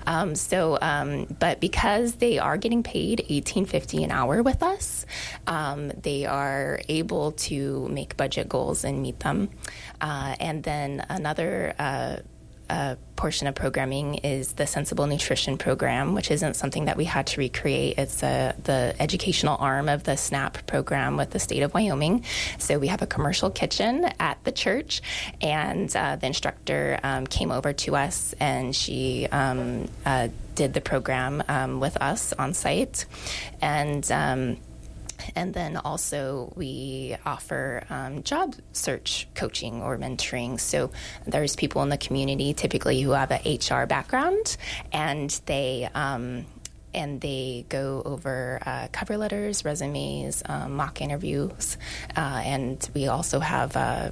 Um, 0.06 0.36
so, 0.36 0.78
um, 0.80 1.26
but 1.40 1.58
because 1.60 2.14
they 2.14 2.38
are 2.38 2.56
getting 2.56 2.84
paid 2.84 3.26
eighteen 3.28 3.66
fifty 3.66 4.04
an 4.04 4.12
hour 4.12 4.44
with 4.44 4.62
us, 4.62 5.06
um, 5.48 5.88
they 6.02 6.24
are 6.24 6.80
able 6.88 7.32
to 7.32 7.88
make 7.88 8.16
budget 8.16 8.43
goals 8.44 8.84
and 8.84 9.02
meet 9.02 9.20
them. 9.20 9.50
Uh, 10.00 10.34
and 10.40 10.62
then 10.62 11.04
another. 11.08 11.74
Uh, 11.78 12.16
uh, 12.70 12.96
portion 13.16 13.46
of 13.46 13.54
programming 13.54 14.16
is 14.16 14.54
the 14.54 14.66
Sensible 14.66 15.06
Nutrition 15.06 15.58
Program, 15.58 16.14
which 16.14 16.30
isn't 16.30 16.54
something 16.54 16.86
that 16.86 16.96
we 16.96 17.04
had 17.04 17.26
to 17.28 17.40
recreate. 17.40 17.98
It's 17.98 18.22
uh, 18.22 18.54
the 18.64 18.96
educational 18.98 19.56
arm 19.60 19.88
of 19.88 20.04
the 20.04 20.16
SNAP 20.16 20.66
program 20.66 21.16
with 21.16 21.30
the 21.30 21.38
state 21.38 21.62
of 21.62 21.74
Wyoming. 21.74 22.24
So 22.58 22.78
we 22.78 22.88
have 22.88 23.02
a 23.02 23.06
commercial 23.06 23.50
kitchen 23.50 24.06
at 24.18 24.42
the 24.44 24.52
church, 24.52 25.02
and 25.40 25.94
uh, 25.94 26.16
the 26.16 26.26
instructor 26.26 26.98
um, 27.02 27.26
came 27.26 27.52
over 27.52 27.72
to 27.72 27.96
us 27.96 28.34
and 28.40 28.74
she 28.74 29.26
um, 29.30 29.88
uh, 30.06 30.28
did 30.54 30.72
the 30.72 30.80
program 30.80 31.42
um, 31.48 31.80
with 31.80 31.96
us 32.00 32.32
on 32.32 32.54
site. 32.54 33.06
And 33.60 34.10
um, 34.10 34.56
and 35.34 35.54
then 35.54 35.76
also, 35.76 36.52
we 36.56 37.16
offer 37.24 37.84
um, 37.90 38.22
job 38.22 38.54
search 38.72 39.28
coaching 39.34 39.82
or 39.82 39.98
mentoring. 39.98 40.60
So, 40.60 40.90
there's 41.26 41.56
people 41.56 41.82
in 41.82 41.88
the 41.88 41.98
community 41.98 42.54
typically 42.54 43.00
who 43.00 43.10
have 43.10 43.30
an 43.30 43.40
HR 43.44 43.86
background 43.86 44.56
and 44.92 45.30
they 45.46 45.88
um, 45.94 46.46
and 46.94 47.20
they 47.20 47.66
go 47.68 48.02
over 48.04 48.60
uh, 48.64 48.88
cover 48.92 49.18
letters, 49.18 49.64
resumes, 49.64 50.42
um, 50.46 50.74
mock 50.74 51.00
interviews, 51.00 51.76
uh, 52.16 52.42
and 52.44 52.88
we 52.94 53.08
also 53.08 53.40
have 53.40 53.76
uh, 53.76 54.10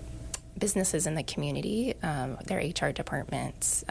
businesses 0.59 1.07
in 1.07 1.14
the 1.14 1.22
community, 1.22 1.94
um, 2.03 2.38
their 2.46 2.59
HR 2.59 2.90
departments. 2.90 3.84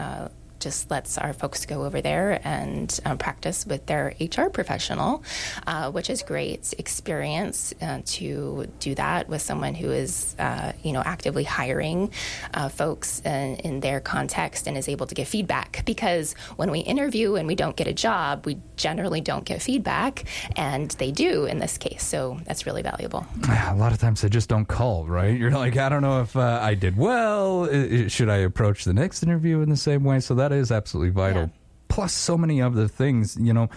Just 0.61 0.91
lets 0.91 1.17
our 1.17 1.33
folks 1.33 1.65
go 1.65 1.83
over 1.83 2.01
there 2.01 2.39
and 2.43 2.97
um, 3.05 3.17
practice 3.17 3.65
with 3.65 3.85
their 3.87 4.13
HR 4.19 4.49
professional, 4.49 5.23
uh, 5.67 5.91
which 5.91 6.09
is 6.09 6.21
great 6.21 6.73
experience 6.77 7.73
uh, 7.81 8.01
to 8.05 8.67
do 8.79 8.95
that 8.95 9.27
with 9.27 9.41
someone 9.41 9.73
who 9.73 9.91
is, 9.91 10.35
uh, 10.39 10.71
you 10.83 10.93
know, 10.93 11.01
actively 11.03 11.43
hiring 11.43 12.11
uh, 12.53 12.69
folks 12.69 13.21
in, 13.21 13.55
in 13.57 13.79
their 13.79 13.99
context 13.99 14.67
and 14.67 14.77
is 14.77 14.87
able 14.87 15.07
to 15.07 15.15
give 15.15 15.27
feedback. 15.27 15.83
Because 15.85 16.33
when 16.55 16.71
we 16.71 16.79
interview 16.79 17.35
and 17.35 17.47
we 17.47 17.55
don't 17.55 17.75
get 17.75 17.87
a 17.87 17.93
job, 17.93 18.45
we 18.45 18.59
generally 18.75 19.21
don't 19.21 19.45
get 19.45 19.61
feedback, 19.61 20.25
and 20.55 20.91
they 20.91 21.11
do 21.11 21.45
in 21.45 21.59
this 21.59 21.77
case. 21.77 22.03
So 22.03 22.39
that's 22.45 22.65
really 22.65 22.81
valuable. 22.81 23.25
A 23.49 23.75
lot 23.75 23.91
of 23.91 23.99
times 23.99 24.21
they 24.21 24.29
just 24.29 24.49
don't 24.49 24.65
call, 24.65 25.05
right? 25.05 25.37
You're 25.37 25.51
like, 25.51 25.77
I 25.77 25.89
don't 25.89 26.01
know 26.01 26.21
if 26.21 26.35
uh, 26.35 26.59
I 26.61 26.75
did 26.75 26.97
well. 26.97 27.67
Should 28.07 28.29
I 28.29 28.37
approach 28.37 28.83
the 28.83 28.93
next 28.93 29.23
interview 29.23 29.61
in 29.61 29.69
the 29.69 29.77
same 29.77 30.03
way? 30.03 30.19
So 30.19 30.35
that 30.35 30.50
is 30.51 30.71
absolutely 30.71 31.11
vital. 31.11 31.51
Plus, 31.87 32.13
so 32.13 32.37
many 32.37 32.61
other 32.61 32.87
things, 32.87 33.35
you 33.37 33.51
know, 33.51 33.69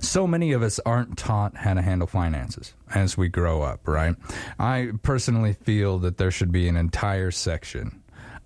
so 0.00 0.26
many 0.26 0.52
of 0.52 0.62
us 0.62 0.80
aren't 0.86 1.18
taught 1.18 1.54
how 1.54 1.74
to 1.74 1.82
handle 1.82 2.06
finances 2.06 2.72
as 2.94 3.18
we 3.18 3.28
grow 3.28 3.60
up, 3.60 3.86
right? 3.86 4.16
I 4.58 4.92
personally 5.02 5.52
feel 5.52 5.98
that 5.98 6.16
there 6.16 6.30
should 6.30 6.50
be 6.50 6.66
an 6.66 6.78
entire 6.78 7.30
section 7.30 8.02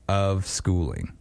of 0.08 0.44
schooling 0.44 1.12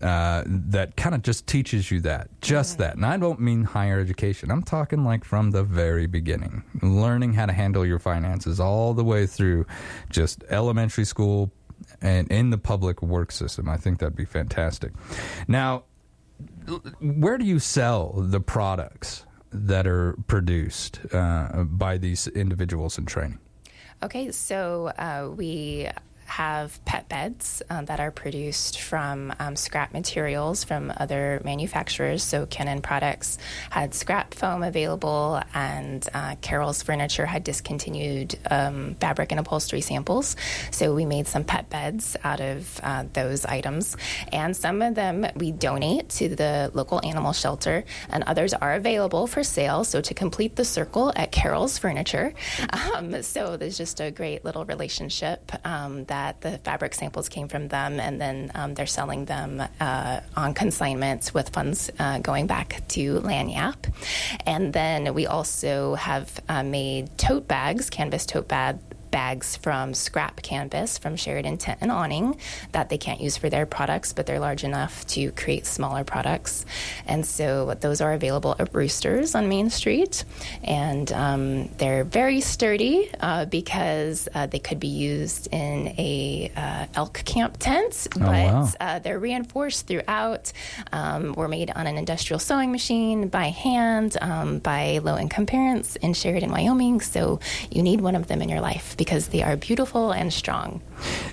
uh, 0.00 0.44
that 0.46 0.96
kind 0.96 1.14
of 1.14 1.20
just 1.22 1.46
teaches 1.46 1.90
you 1.90 2.00
that, 2.00 2.30
just 2.40 2.78
that. 2.78 2.96
And 2.96 3.04
I 3.04 3.18
don't 3.18 3.40
mean 3.40 3.64
higher 3.64 4.00
education. 4.00 4.50
I'm 4.50 4.62
talking 4.62 5.04
like 5.04 5.24
from 5.24 5.50
the 5.50 5.62
very 5.62 6.06
beginning, 6.06 6.62
learning 6.80 7.34
how 7.34 7.44
to 7.44 7.52
handle 7.52 7.84
your 7.84 7.98
finances 7.98 8.58
all 8.58 8.94
the 8.94 9.04
way 9.04 9.26
through 9.26 9.66
just 10.08 10.42
elementary 10.48 11.04
school 11.04 11.52
and 12.00 12.30
in 12.32 12.48
the 12.50 12.58
public 12.58 13.02
work 13.02 13.30
system. 13.30 13.68
I 13.68 13.76
think 13.76 13.98
that'd 13.98 14.16
be 14.16 14.24
fantastic. 14.24 14.92
Now, 15.46 15.84
where 17.00 17.38
do 17.38 17.44
you 17.44 17.58
sell 17.58 18.12
the 18.16 18.40
products 18.40 19.24
that 19.52 19.86
are 19.86 20.16
produced 20.26 21.00
uh, 21.12 21.64
by 21.64 21.98
these 21.98 22.28
individuals 22.28 22.98
in 22.98 23.06
training? 23.06 23.38
Okay, 24.02 24.30
so 24.32 24.92
uh, 24.98 25.30
we 25.34 25.88
have 26.30 26.82
pet 26.84 27.08
beds 27.08 27.60
uh, 27.68 27.82
that 27.82 27.98
are 27.98 28.12
produced 28.12 28.80
from 28.80 29.34
um, 29.40 29.56
scrap 29.56 29.92
materials 29.92 30.62
from 30.62 30.92
other 30.96 31.40
manufacturers. 31.44 32.22
So 32.22 32.46
Kennon 32.46 32.82
Products 32.82 33.36
had 33.68 33.94
scrap 33.94 34.32
foam 34.34 34.62
available, 34.62 35.42
and 35.52 36.08
uh, 36.14 36.36
Carol's 36.36 36.82
Furniture 36.82 37.26
had 37.26 37.42
discontinued 37.42 38.38
um, 38.48 38.94
fabric 39.00 39.32
and 39.32 39.40
upholstery 39.40 39.80
samples. 39.80 40.36
So 40.70 40.94
we 40.94 41.04
made 41.04 41.26
some 41.26 41.42
pet 41.42 41.68
beds 41.68 42.16
out 42.22 42.40
of 42.40 42.80
uh, 42.82 43.04
those 43.12 43.44
items, 43.44 43.96
and 44.32 44.56
some 44.56 44.82
of 44.82 44.94
them 44.94 45.26
we 45.34 45.50
donate 45.50 46.10
to 46.10 46.28
the 46.28 46.70
local 46.74 47.04
animal 47.04 47.32
shelter, 47.32 47.84
and 48.08 48.22
others 48.24 48.54
are 48.54 48.74
available 48.74 49.26
for 49.26 49.42
sale. 49.42 49.82
So 49.82 50.00
to 50.00 50.14
complete 50.14 50.54
the 50.54 50.64
circle 50.64 51.12
at 51.16 51.32
Carol's 51.32 51.76
Furniture. 51.76 52.32
Um, 52.94 53.22
so 53.22 53.56
there's 53.56 53.76
just 53.76 54.00
a 54.00 54.10
great 54.10 54.44
little 54.44 54.64
relationship 54.64 55.52
um, 55.64 56.04
that 56.20 56.40
the 56.42 56.58
fabric 56.58 56.94
samples 56.94 57.28
came 57.28 57.48
from 57.48 57.68
them, 57.68 57.98
and 57.98 58.20
then 58.20 58.52
um, 58.54 58.74
they're 58.74 58.94
selling 59.00 59.24
them 59.24 59.62
uh, 59.80 60.20
on 60.36 60.52
consignment 60.54 61.30
with 61.32 61.48
funds 61.48 61.90
uh, 61.98 62.18
going 62.18 62.46
back 62.46 62.68
to 62.88 63.20
Lagniappe. 63.20 63.84
And 64.46 64.72
then 64.72 65.14
we 65.14 65.26
also 65.26 65.94
have 65.94 66.26
uh, 66.48 66.62
made 66.62 67.04
tote 67.16 67.46
bags, 67.48 67.88
canvas 67.88 68.26
tote 68.26 68.48
bag 68.48 68.78
bags 69.10 69.56
from 69.56 69.94
scrap 69.94 70.42
canvas 70.42 70.98
from 70.98 71.16
Sheridan 71.16 71.58
Tent 71.58 71.78
and 71.80 71.90
Awning 71.90 72.38
that 72.72 72.88
they 72.88 72.98
can't 72.98 73.20
use 73.20 73.36
for 73.36 73.48
their 73.50 73.66
products, 73.66 74.12
but 74.12 74.26
they're 74.26 74.40
large 74.40 74.64
enough 74.64 75.06
to 75.08 75.32
create 75.32 75.66
smaller 75.66 76.04
products. 76.04 76.64
And 77.06 77.24
so 77.26 77.74
those 77.80 78.00
are 78.00 78.12
available 78.12 78.56
at 78.58 78.74
Roosters 78.74 79.34
on 79.34 79.48
Main 79.48 79.70
Street. 79.70 80.24
And 80.62 81.10
um, 81.12 81.68
they're 81.78 82.04
very 82.04 82.40
sturdy 82.40 83.10
uh, 83.20 83.44
because 83.46 84.28
uh, 84.34 84.46
they 84.46 84.58
could 84.58 84.80
be 84.80 84.88
used 84.88 85.48
in 85.52 85.88
a 85.98 86.50
uh, 86.56 86.86
elk 86.94 87.22
camp 87.24 87.56
tent, 87.58 88.06
Oh, 88.16 88.20
but 88.20 88.26
wow. 88.28 88.68
uh, 88.80 88.98
they're 88.98 89.18
reinforced 89.18 89.86
throughout. 89.86 90.52
Um, 90.92 91.32
were 91.34 91.48
made 91.48 91.70
on 91.70 91.86
an 91.86 91.96
industrial 91.96 92.38
sewing 92.38 92.72
machine 92.72 93.28
by 93.28 93.46
hand 93.46 94.16
um, 94.20 94.58
by 94.58 94.98
low 94.98 95.16
income 95.18 95.46
parents 95.46 95.96
in 95.96 96.14
Sheridan, 96.14 96.50
Wyoming. 96.50 97.00
So 97.00 97.40
you 97.70 97.82
need 97.82 98.00
one 98.00 98.14
of 98.16 98.26
them 98.26 98.42
in 98.42 98.48
your 98.48 98.60
life 98.60 98.96
because 99.00 99.28
they 99.28 99.42
are 99.42 99.56
beautiful 99.56 100.12
and 100.12 100.30
strong. 100.30 100.82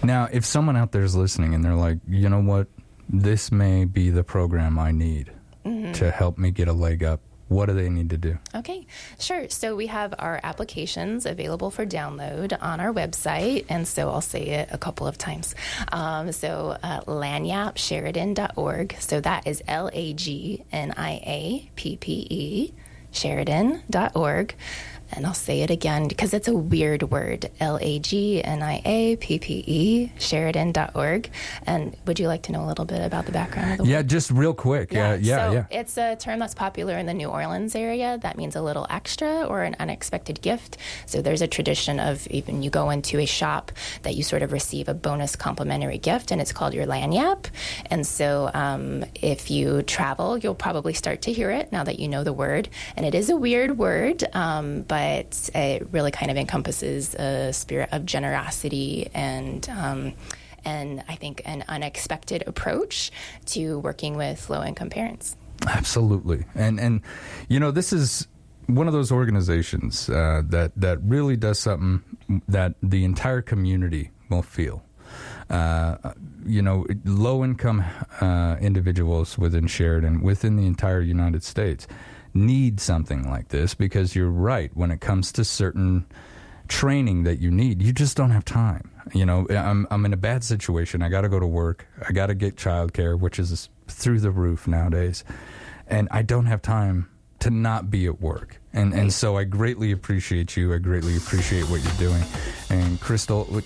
Now, 0.01 0.29
if 0.31 0.45
someone 0.45 0.77
out 0.77 0.93
there 0.93 1.03
is 1.03 1.17
listening 1.17 1.53
and 1.53 1.65
they're 1.65 1.75
like, 1.75 1.97
you 2.07 2.29
know 2.29 2.39
what, 2.39 2.67
this 3.09 3.51
may 3.51 3.83
be 3.83 4.09
the 4.09 4.23
program 4.23 4.79
I 4.79 4.91
need 4.93 5.31
Mhm. 5.65 5.93
to 5.95 6.09
help 6.11 6.37
me 6.37 6.49
get 6.51 6.69
a 6.69 6.73
leg 6.73 7.03
up, 7.03 7.19
what 7.49 7.65
do 7.65 7.73
they 7.73 7.89
need 7.89 8.09
to 8.11 8.17
do? 8.17 8.37
Okay, 8.55 8.87
sure. 9.19 9.49
So 9.49 9.75
we 9.75 9.87
have 9.87 10.13
our 10.17 10.39
applications 10.43 11.25
available 11.25 11.69
for 11.71 11.85
download 11.85 12.55
on 12.61 12.79
our 12.79 12.93
website. 12.93 13.65
And 13.67 13.85
so 13.85 14.09
I'll 14.09 14.21
say 14.21 14.43
it 14.59 14.69
a 14.71 14.77
couple 14.77 15.07
of 15.07 15.17
times. 15.17 15.55
Um, 15.91 16.31
so 16.31 16.77
uh, 16.83 17.01
lagniappesheridan.org. 17.01 18.95
So 18.99 19.19
that 19.21 19.45
is 19.45 19.61
L 19.67 19.89
A 19.91 20.13
G 20.13 20.63
N 20.71 20.93
I 20.97 21.11
A 21.25 21.69
P 21.75 21.97
P 21.97 22.27
E, 22.29 22.73
Sheridan.org. 23.11 24.55
And 25.11 25.25
I'll 25.25 25.33
say 25.33 25.61
it 25.61 25.69
again 25.69 26.07
because 26.07 26.33
it's 26.33 26.47
a 26.47 26.53
weird 26.53 27.03
word 27.03 27.49
L 27.59 27.79
A 27.81 27.99
G 27.99 28.43
N 28.43 28.61
I 28.61 28.81
A 28.85 29.15
P 29.15 29.39
P 29.39 29.63
E, 29.65 30.11
Sheridan.org. 30.19 31.29
And 31.65 31.95
would 32.05 32.19
you 32.19 32.27
like 32.27 32.43
to 32.43 32.51
know 32.51 32.63
a 32.63 32.67
little 32.67 32.85
bit 32.85 33.01
about 33.01 33.25
the 33.25 33.31
background 33.31 33.71
of 33.71 33.77
the 33.77 33.83
word? 33.83 33.89
Yeah, 33.89 34.01
just 34.01 34.31
real 34.31 34.53
quick. 34.53 34.91
Yeah, 34.91 35.15
yeah, 35.15 35.47
so 35.47 35.53
yeah. 35.53 35.65
it's 35.71 35.97
a 35.97 36.15
term 36.15 36.39
that's 36.39 36.53
popular 36.53 36.97
in 36.97 37.05
the 37.05 37.13
New 37.13 37.29
Orleans 37.29 37.75
area. 37.75 38.17
That 38.21 38.37
means 38.37 38.55
a 38.55 38.61
little 38.61 38.85
extra 38.89 39.45
or 39.45 39.63
an 39.63 39.75
unexpected 39.79 40.41
gift. 40.41 40.77
So 41.05 41.21
there's 41.21 41.41
a 41.41 41.47
tradition 41.47 41.99
of 41.99 42.27
even 42.27 42.61
you 42.61 42.69
go 42.69 42.89
into 42.89 43.19
a 43.19 43.25
shop 43.25 43.71
that 44.03 44.15
you 44.15 44.23
sort 44.23 44.41
of 44.41 44.51
receive 44.51 44.89
a 44.89 44.93
bonus 44.93 45.35
complimentary 45.35 45.97
gift, 45.97 46.31
and 46.31 46.41
it's 46.41 46.51
called 46.51 46.73
your 46.73 46.85
lagniappe. 46.85 47.47
And 47.87 48.05
so 48.05 48.51
um, 48.53 49.05
if 49.15 49.49
you 49.49 49.83
travel, 49.83 50.37
you'll 50.37 50.55
probably 50.55 50.93
start 50.93 51.21
to 51.23 51.33
hear 51.33 51.49
it 51.51 51.71
now 51.71 51.83
that 51.83 51.99
you 51.99 52.07
know 52.07 52.23
the 52.23 52.33
word. 52.33 52.69
And 52.95 53.05
it 53.05 53.15
is 53.15 53.29
a 53.29 53.37
weird 53.37 53.77
word, 53.77 54.23
um, 54.33 54.81
but 54.81 54.96
it 54.97 55.87
really 55.91 56.11
kind 56.11 56.31
of 56.31 56.37
encompasses 56.37 57.15
a 57.15 57.53
spirit 57.53 57.89
of 57.91 58.05
generosity 58.05 59.09
and. 59.13 59.67
Um, 59.69 60.13
and 60.65 61.01
I 61.07 61.15
think 61.15 61.41
an 61.45 61.63
unexpected 61.69 62.43
approach 62.45 63.09
to 63.45 63.79
working 63.79 64.17
with 64.17 64.49
low 64.49 64.63
income 64.65 64.89
parents. 64.89 65.37
Absolutely, 65.65 66.43
and 66.55 66.77
and 66.77 67.01
you 67.47 67.57
know 67.57 67.71
this 67.71 67.93
is 67.93 68.27
one 68.67 68.87
of 68.87 68.93
those 68.93 69.11
organizations 69.11 70.09
uh, 70.09 70.41
that 70.45 70.73
that 70.75 70.99
really 71.03 71.37
does 71.37 71.57
something 71.57 72.03
that 72.47 72.75
the 72.83 73.05
entire 73.05 73.41
community 73.41 74.11
will 74.29 74.41
feel. 74.41 74.83
Uh, 75.49 76.13
you 76.45 76.61
know, 76.61 76.85
low 77.05 77.43
income 77.43 77.83
uh, 78.19 78.57
individuals 78.59 79.37
within 79.37 79.67
Sheridan, 79.67 80.21
within 80.21 80.57
the 80.57 80.65
entire 80.65 80.99
United 80.99 81.43
States, 81.43 81.87
need 82.33 82.79
something 82.79 83.29
like 83.29 83.49
this 83.49 83.73
because 83.73 84.15
you're 84.15 84.29
right. 84.29 84.71
When 84.73 84.91
it 84.91 85.01
comes 85.01 85.31
to 85.33 85.43
certain 85.43 86.05
training 86.67 87.23
that 87.23 87.39
you 87.39 87.51
need, 87.51 87.81
you 87.81 87.93
just 87.93 88.17
don't 88.17 88.31
have 88.31 88.45
time. 88.45 88.91
You 89.13 89.25
know, 89.25 89.47
I'm 89.49 89.87
I'm 89.89 90.05
in 90.05 90.13
a 90.13 90.17
bad 90.17 90.43
situation. 90.43 91.01
I 91.01 91.09
got 91.09 91.21
to 91.21 91.29
go 91.29 91.39
to 91.39 91.47
work. 91.47 91.87
I 92.07 92.11
got 92.11 92.27
to 92.27 92.35
get 92.35 92.55
childcare, 92.55 93.17
which 93.17 93.39
is 93.39 93.69
through 93.87 94.19
the 94.19 94.31
roof 94.31 94.67
nowadays, 94.67 95.23
and 95.87 96.07
I 96.11 96.21
don't 96.21 96.45
have 96.45 96.61
time 96.61 97.09
to 97.39 97.49
not 97.49 97.89
be 97.89 98.07
at 98.07 98.19
work. 98.19 98.59
And 98.73 98.93
and 98.93 99.13
so 99.13 99.37
I 99.37 99.43
greatly 99.43 99.91
appreciate 99.91 100.57
you. 100.57 100.73
I 100.73 100.77
greatly 100.77 101.15
appreciate 101.15 101.69
what 101.69 101.83
you're 101.83 102.09
doing. 102.09 102.23
And 102.69 102.99
Crystal, 102.99 103.61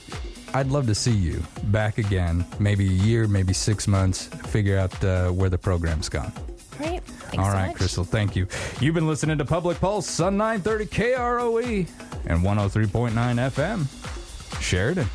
I'd 0.53 0.68
love 0.68 0.88
to 0.88 0.95
see 0.95 1.12
you 1.12 1.43
back 1.64 1.97
again, 1.97 2.45
maybe 2.59 2.86
a 2.88 2.93
year, 2.93 3.28
maybe 3.28 3.53
six 3.53 3.88
months. 3.88 4.26
Figure 4.26 4.78
out 4.78 5.03
uh, 5.03 5.30
where 5.32 5.49
the 5.49 5.57
program's 5.57 6.09
gone. 6.09 6.34
Great. 6.78 7.03
Thanks 7.03 7.38
All 7.38 7.51
so 7.51 7.57
much. 7.57 7.76
Crystal, 7.76 8.03
thank 8.03 8.36
you. 8.36 8.47
You've 8.80 8.95
been 8.95 9.07
listening 9.07 9.38
to 9.38 9.45
Public 9.45 9.80
Pulse 9.80 10.19
on 10.19 10.38
930 10.38 10.86
KROE 10.86 11.63
E 11.63 11.88
and 12.26 12.41
103.9 12.41 13.11
FM. 13.51 14.61
Sheridan. 14.61 15.07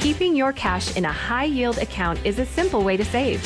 Keeping 0.00 0.36
your 0.36 0.52
cash 0.52 0.96
in 0.96 1.04
a 1.04 1.12
high 1.12 1.44
yield 1.44 1.78
account 1.78 2.24
is 2.24 2.38
a 2.38 2.46
simple 2.46 2.82
way 2.82 2.96
to 2.96 3.04
save. 3.04 3.42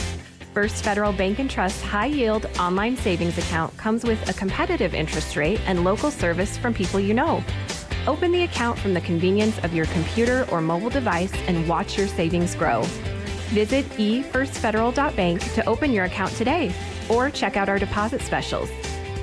First 0.52 0.82
Federal 0.82 1.12
Bank 1.12 1.38
and 1.38 1.48
Trust 1.48 1.80
High 1.84 2.06
Yield 2.06 2.46
Online 2.58 2.96
Savings 2.96 3.38
Account 3.38 3.76
comes 3.76 4.02
with 4.02 4.28
a 4.28 4.32
competitive 4.32 4.94
interest 4.94 5.36
rate 5.36 5.60
and 5.66 5.84
local 5.84 6.10
service 6.10 6.58
from 6.58 6.74
people 6.74 6.98
you 6.98 7.14
know. 7.14 7.42
Open 8.08 8.32
the 8.32 8.42
account 8.42 8.76
from 8.76 8.92
the 8.92 9.00
convenience 9.02 9.56
of 9.58 9.72
your 9.72 9.86
computer 9.86 10.46
or 10.50 10.60
mobile 10.60 10.90
device 10.90 11.32
and 11.46 11.68
watch 11.68 11.96
your 11.96 12.08
savings 12.08 12.56
grow. 12.56 12.82
Visit 13.50 13.84
efirstfederal.bank 13.90 15.40
to 15.54 15.64
open 15.66 15.92
your 15.92 16.06
account 16.06 16.32
today 16.32 16.74
or 17.08 17.30
check 17.30 17.56
out 17.56 17.68
our 17.68 17.78
deposit 17.78 18.20
specials. 18.20 18.68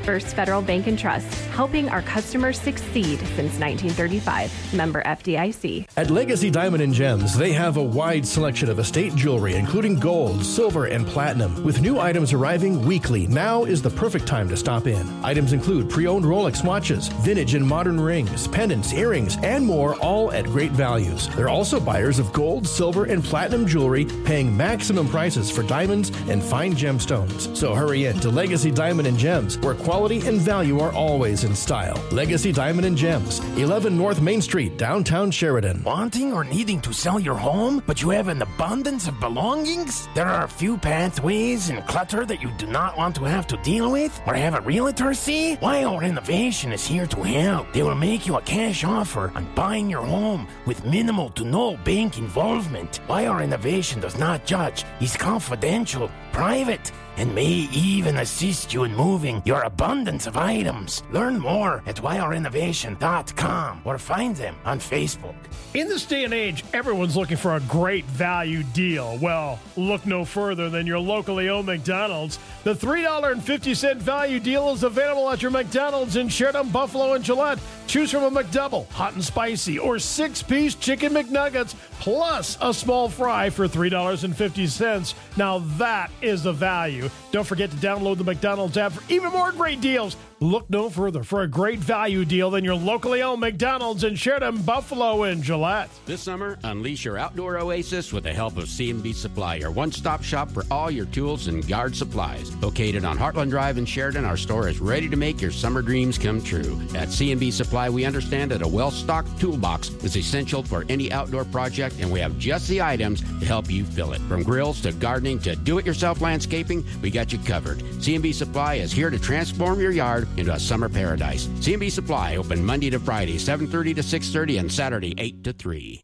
First 0.08 0.38
Federal 0.38 0.62
Bank 0.62 0.88
and 0.88 0.98
Trust, 0.98 1.28
helping 1.48 1.90
our 1.90 2.02
customers 2.02 2.58
succeed 2.62 3.20
since 3.36 3.60
1935. 3.60 4.74
Member 4.74 5.04
FDIC. 5.04 5.86
At 5.98 6.10
Legacy 6.10 6.50
Diamond 6.50 6.82
and 6.82 6.94
Gems, 6.94 7.38
they 7.38 7.52
have 7.52 7.76
a 7.76 7.84
wide 7.84 8.26
selection 8.26 8.70
of 8.70 8.80
estate 8.80 9.14
jewelry, 9.16 9.56
including 9.56 10.00
gold, 10.00 10.46
silver, 10.46 10.86
and 10.86 11.06
platinum. 11.06 11.62
With 11.62 11.82
new 11.82 12.00
items 12.00 12.32
arriving 12.32 12.86
weekly, 12.86 13.28
now 13.28 13.66
is 13.66 13.82
the 13.82 13.90
perfect 13.90 14.26
time 14.26 14.48
to 14.48 14.56
stop 14.56 14.88
in. 14.88 15.06
Items 15.26 15.52
include 15.52 15.90
pre 15.90 16.08
owned 16.08 16.24
Rolex 16.24 16.64
watches, 16.64 17.10
vintage 17.26 17.54
and 17.54 17.68
modern 17.68 18.00
rings, 18.00 18.48
pendants, 18.48 18.94
earrings, 18.94 19.36
and 19.44 19.66
more, 19.66 19.96
all 19.96 20.32
at 20.32 20.46
great 20.46 20.72
values. 20.72 21.28
They're 21.36 21.50
also 21.50 21.82
buyers 21.82 22.18
of 22.18 22.32
gold, 22.32 22.66
silver, 22.66 23.04
and 23.04 23.22
platinum 23.22 23.68
jewelry, 23.68 24.06
paying 24.24 24.56
maximum 24.56 25.10
prices 25.10 25.52
for 25.52 25.64
diamonds 25.64 26.14
and 26.30 26.42
fine 26.42 26.76
gemstones. 26.76 27.54
So 27.58 27.76
hurry 27.76 28.06
in 28.06 28.22
to 28.22 28.30
Legacy 28.30 28.72
Diamond 28.72 29.10
and 29.10 29.18
Gems, 29.18 29.58
where 29.58 29.76
quality 29.76 29.97
and 29.98 30.40
value 30.40 30.80
are 30.80 30.94
always 30.94 31.44
in 31.44 31.56
style. 31.56 31.98
Legacy 32.12 32.52
Diamond 32.52 32.86
and 32.86 32.96
Gems, 32.96 33.40
11 33.58 33.98
North 33.98 34.22
Main 34.22 34.44
Street, 34.44 34.78
downtown 34.78 35.32
Sheridan. 35.32 35.82
Wanting 35.84 36.32
or 36.34 36.44
needing 36.44 36.80
to 36.82 36.94
sell 36.94 37.20
your 37.20 37.36
home, 37.36 37.82
but 37.88 38.00
you 38.04 38.12
have 38.12 38.28
an 38.28 38.44
abundance 38.44 39.08
of 39.08 39.20
belongings? 39.20 40.08
There 40.14 40.28
are 40.28 40.46
a 40.46 40.48
few 40.48 40.78
pathways 40.78 41.70
and 41.70 41.86
clutter 41.88 42.28
that 42.28 42.44
you 42.44 42.52
do 42.60 42.68
not 42.68 42.96
want 42.96 43.16
to 43.16 43.24
have 43.24 43.48
to 43.48 43.58
deal 43.64 43.92
with 43.92 44.22
or 44.28 44.36
have 44.36 44.54
a 44.54 44.62
realtor 44.62 45.16
see? 45.16 45.58
Wyo 45.64 46.00
Renovation 46.00 46.72
is 46.72 46.86
here 46.86 47.08
to 47.08 47.24
help. 47.24 47.74
They 47.74 47.82
will 47.82 47.96
make 47.96 48.28
you 48.28 48.38
a 48.38 48.42
cash 48.42 48.84
offer 48.84 49.32
on 49.34 49.52
buying 49.56 49.90
your 49.90 50.06
home 50.06 50.48
with 50.68 50.86
minimal 50.86 51.32
to 51.32 51.44
no 51.44 51.76
bank 51.78 52.20
involvement. 52.20 53.02
Wyo 53.08 53.40
Renovation 53.40 54.00
does 54.00 54.20
not 54.20 54.46
judge, 54.46 54.86
is 55.02 55.18
confidential, 55.18 56.12
private. 56.32 56.92
And 57.18 57.34
may 57.34 57.68
even 57.74 58.18
assist 58.18 58.74
you 58.74 58.84
in 58.84 58.96
moving 58.96 59.42
your 59.44 59.64
abundance 59.64 60.28
of 60.28 60.38
items. 60.38 61.04
Learn 61.12 61.40
more 61.40 61.84
at 61.88 61.98
wyorenovation.com 61.98 63.82
or 63.86 63.98
find 63.98 64.36
them 64.36 64.56
on 64.66 64.80
Facebook. 64.80 65.36
In 65.74 65.88
this 65.88 66.06
day 66.06 66.24
and 66.24 66.34
age, 66.34 66.64
everyone's 66.74 67.18
looking 67.18 67.38
for 67.38 67.56
a 67.56 67.60
great 67.62 68.06
value 68.06 68.64
deal. 68.64 69.18
Well, 69.18 69.60
look 69.76 70.06
no 70.06 70.26
further 70.26 70.70
than 70.70 70.88
your 70.88 71.00
locally 71.00 71.50
owned 71.50 71.66
McDonald's. 71.68 72.40
The 72.64 72.74
$3.50 72.74 73.98
value 73.98 74.40
deal 74.40 74.70
is 74.70 74.84
available 74.84 75.30
at 75.30 75.42
your 75.42 75.52
McDonald's 75.52 76.16
in 76.16 76.30
Sheridan, 76.30 76.70
Buffalo, 76.70 77.14
and 77.14 77.24
Gillette. 77.24 77.60
Choose 77.88 78.12
from 78.12 78.24
a 78.24 78.32
McDouble, 78.32 78.88
hot 78.90 79.14
and 79.14 79.24
spicy, 79.24 79.80
or 79.80 80.00
six 80.00 80.42
piece 80.44 80.76
chicken 80.76 81.14
McNuggets, 81.14 81.76
plus 82.00 82.58
a 82.62 82.74
small 82.74 83.10
fry 83.10 83.50
for 83.50 83.68
$3.50. 83.68 85.14
Now 85.38 85.60
that 85.78 86.12
is 86.22 86.44
the 86.44 86.54
value. 86.54 87.07
Don't 87.32 87.46
forget 87.46 87.72
to 87.72 87.78
download 87.78 88.18
the 88.18 88.24
McDonald's 88.24 88.78
app 88.78 88.94
for 88.94 89.14
even 89.14 89.32
more 89.32 89.52
great 89.52 89.82
deals. 89.82 90.18
Look 90.40 90.70
no 90.70 90.90
further 90.92 91.24
for 91.24 91.42
a 91.42 91.48
great 91.48 91.80
value 91.80 92.24
deal 92.24 92.52
than 92.52 92.64
your 92.64 92.76
locally 92.76 93.24
owned 93.24 93.42
McDonald's 93.42 94.04
in 94.04 94.16
Sheridan, 94.16 94.62
Buffalo, 94.62 95.24
and 95.24 95.42
Gillette. 95.42 95.90
This 96.06 96.22
summer, 96.22 96.60
unleash 96.64 97.06
your 97.06 97.18
outdoor 97.18 97.58
oasis 97.58 98.14
with 98.14 98.24
the 98.24 98.34
help 98.34 98.58
of 98.58 98.70
C&B 98.70 99.14
Supply, 99.14 99.56
your 99.56 99.72
one-stop 99.72 100.24
shop 100.24 100.52
for 100.52 100.64
all 100.70 100.92
your 100.92 101.08
tools 101.08 101.48
and 101.48 101.68
yard 101.68 101.96
supplies. 101.96 102.56
Located 102.58 103.04
on 103.04 103.18
Heartland 103.18 103.50
Drive 103.50 103.80
in 103.80 103.86
Sheridan, 103.86 104.26
our 104.26 104.38
store 104.38 104.68
is 104.68 104.80
ready 104.80 105.10
to 105.10 105.16
make 105.16 105.42
your 105.42 105.50
summer 105.50 105.82
dreams 105.82 106.20
come 106.20 106.40
true. 106.40 106.80
At 106.94 107.12
C&B 107.12 107.50
Supply, 107.50 107.90
we 107.90 108.06
understand 108.06 108.52
that 108.52 108.62
a 108.62 108.68
well-stocked 108.68 109.40
toolbox 109.40 109.90
is 110.04 110.16
essential 110.16 110.62
for 110.62 110.86
any 110.88 111.12
outdoor 111.12 111.46
project, 111.46 111.96
and 112.00 112.12
we 112.12 112.20
have 112.20 112.38
just 112.38 112.68
the 112.68 112.80
items 112.80 113.22
to 113.40 113.46
help 113.46 113.72
you 113.72 113.84
fill 113.84 114.14
it. 114.14 114.22
From 114.24 114.44
grills 114.44 114.82
to 114.82 114.92
gardening 114.92 115.40
to 115.40 115.56
do-it-yourself 115.56 116.22
landscaping, 116.22 116.86
we 117.02 117.10
got 117.10 117.32
you 117.32 117.40
covered. 117.40 117.84
C&B 118.02 118.32
Supply 118.32 118.76
is 118.76 118.92
here 118.92 119.10
to 119.10 119.20
transform 119.20 119.80
your 119.80 119.92
yard 119.92 120.28
into 120.38 120.54
a 120.54 120.60
summer 120.60 120.90
paradise. 120.90 121.50
C&B 121.60 121.90
Supply 121.90 122.38
open 122.38 122.64
Monday 122.64 122.90
to 122.90 123.00
Friday, 123.00 123.38
7:30 123.38 123.96
to 123.96 124.04
6:30 124.04 124.60
and 124.60 124.72
Saturday 124.72 125.14
8 125.18 125.44
to 125.44 125.54
3. 125.54 126.02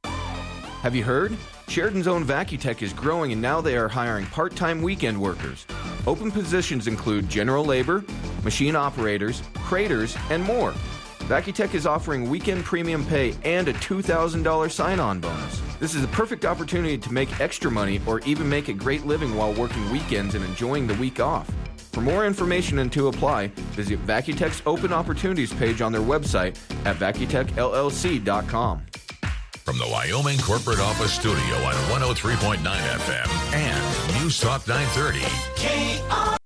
Have 0.82 0.96
you 0.96 1.04
heard? 1.04 1.38
Sheridan's 1.70 2.08
own 2.08 2.26
Vacutech 2.26 2.82
is 2.82 2.92
growing 2.92 3.32
and 3.32 3.42
now 3.42 3.62
they 3.62 3.78
are 3.78 3.88
hiring 3.88 4.26
part 4.28 4.56
time 4.56 4.82
weekend 4.82 5.20
workers. 5.20 5.66
Open 6.06 6.30
positions 6.30 6.88
include 6.88 7.30
general 7.30 7.64
labor, 7.64 8.04
machine 8.44 8.76
operators, 8.76 9.42
craters, 9.56 10.18
and 10.30 10.44
more. 10.44 10.74
Vacutech 11.30 11.74
is 11.74 11.88
offering 11.88 12.30
weekend 12.30 12.66
premium 12.66 13.06
pay 13.06 13.34
and 13.46 13.70
a 13.70 13.74
$2,000 13.74 14.70
sign 14.70 15.00
on 15.00 15.22
bonus. 15.22 15.62
This 15.84 15.96
is 15.96 16.04
a 16.06 16.08
perfect 16.08 16.46
opportunity 16.46 16.98
to 16.98 17.12
make 17.12 17.42
extra 17.42 17.70
money 17.70 18.00
or 18.08 18.22
even 18.22 18.48
make 18.48 18.70
a 18.70 18.74
great 18.74 19.06
living 19.06 19.36
while 19.36 19.54
working 19.54 19.92
weekends 19.92 20.34
and 20.34 20.46
enjoying 20.46 20.88
the 20.88 20.94
week 20.94 21.20
off. 21.20 21.52
For 21.92 22.00
more 22.00 22.26
information 22.26 22.80
and 22.80 22.90
to 22.94 23.10
apply, 23.10 23.48
visit 23.76 24.00
Vacutech's 24.08 24.62
open 24.66 24.94
opportunities 24.94 25.52
page 25.52 25.82
on 25.82 25.92
their 25.92 26.00
website 26.00 26.58
at 26.86 26.96
vacutechllc.com. 26.96 28.86
From 29.66 29.78
the 29.78 29.88
Wyoming 29.90 30.40
Corporate 30.40 30.80
Office 30.80 31.12
Studio 31.12 31.36
on 31.36 31.74
103.9 31.92 32.60
FM 32.64 33.54
and 33.54 34.22
News 34.22 34.40
Talk 34.40 34.66
930. 34.66 36.40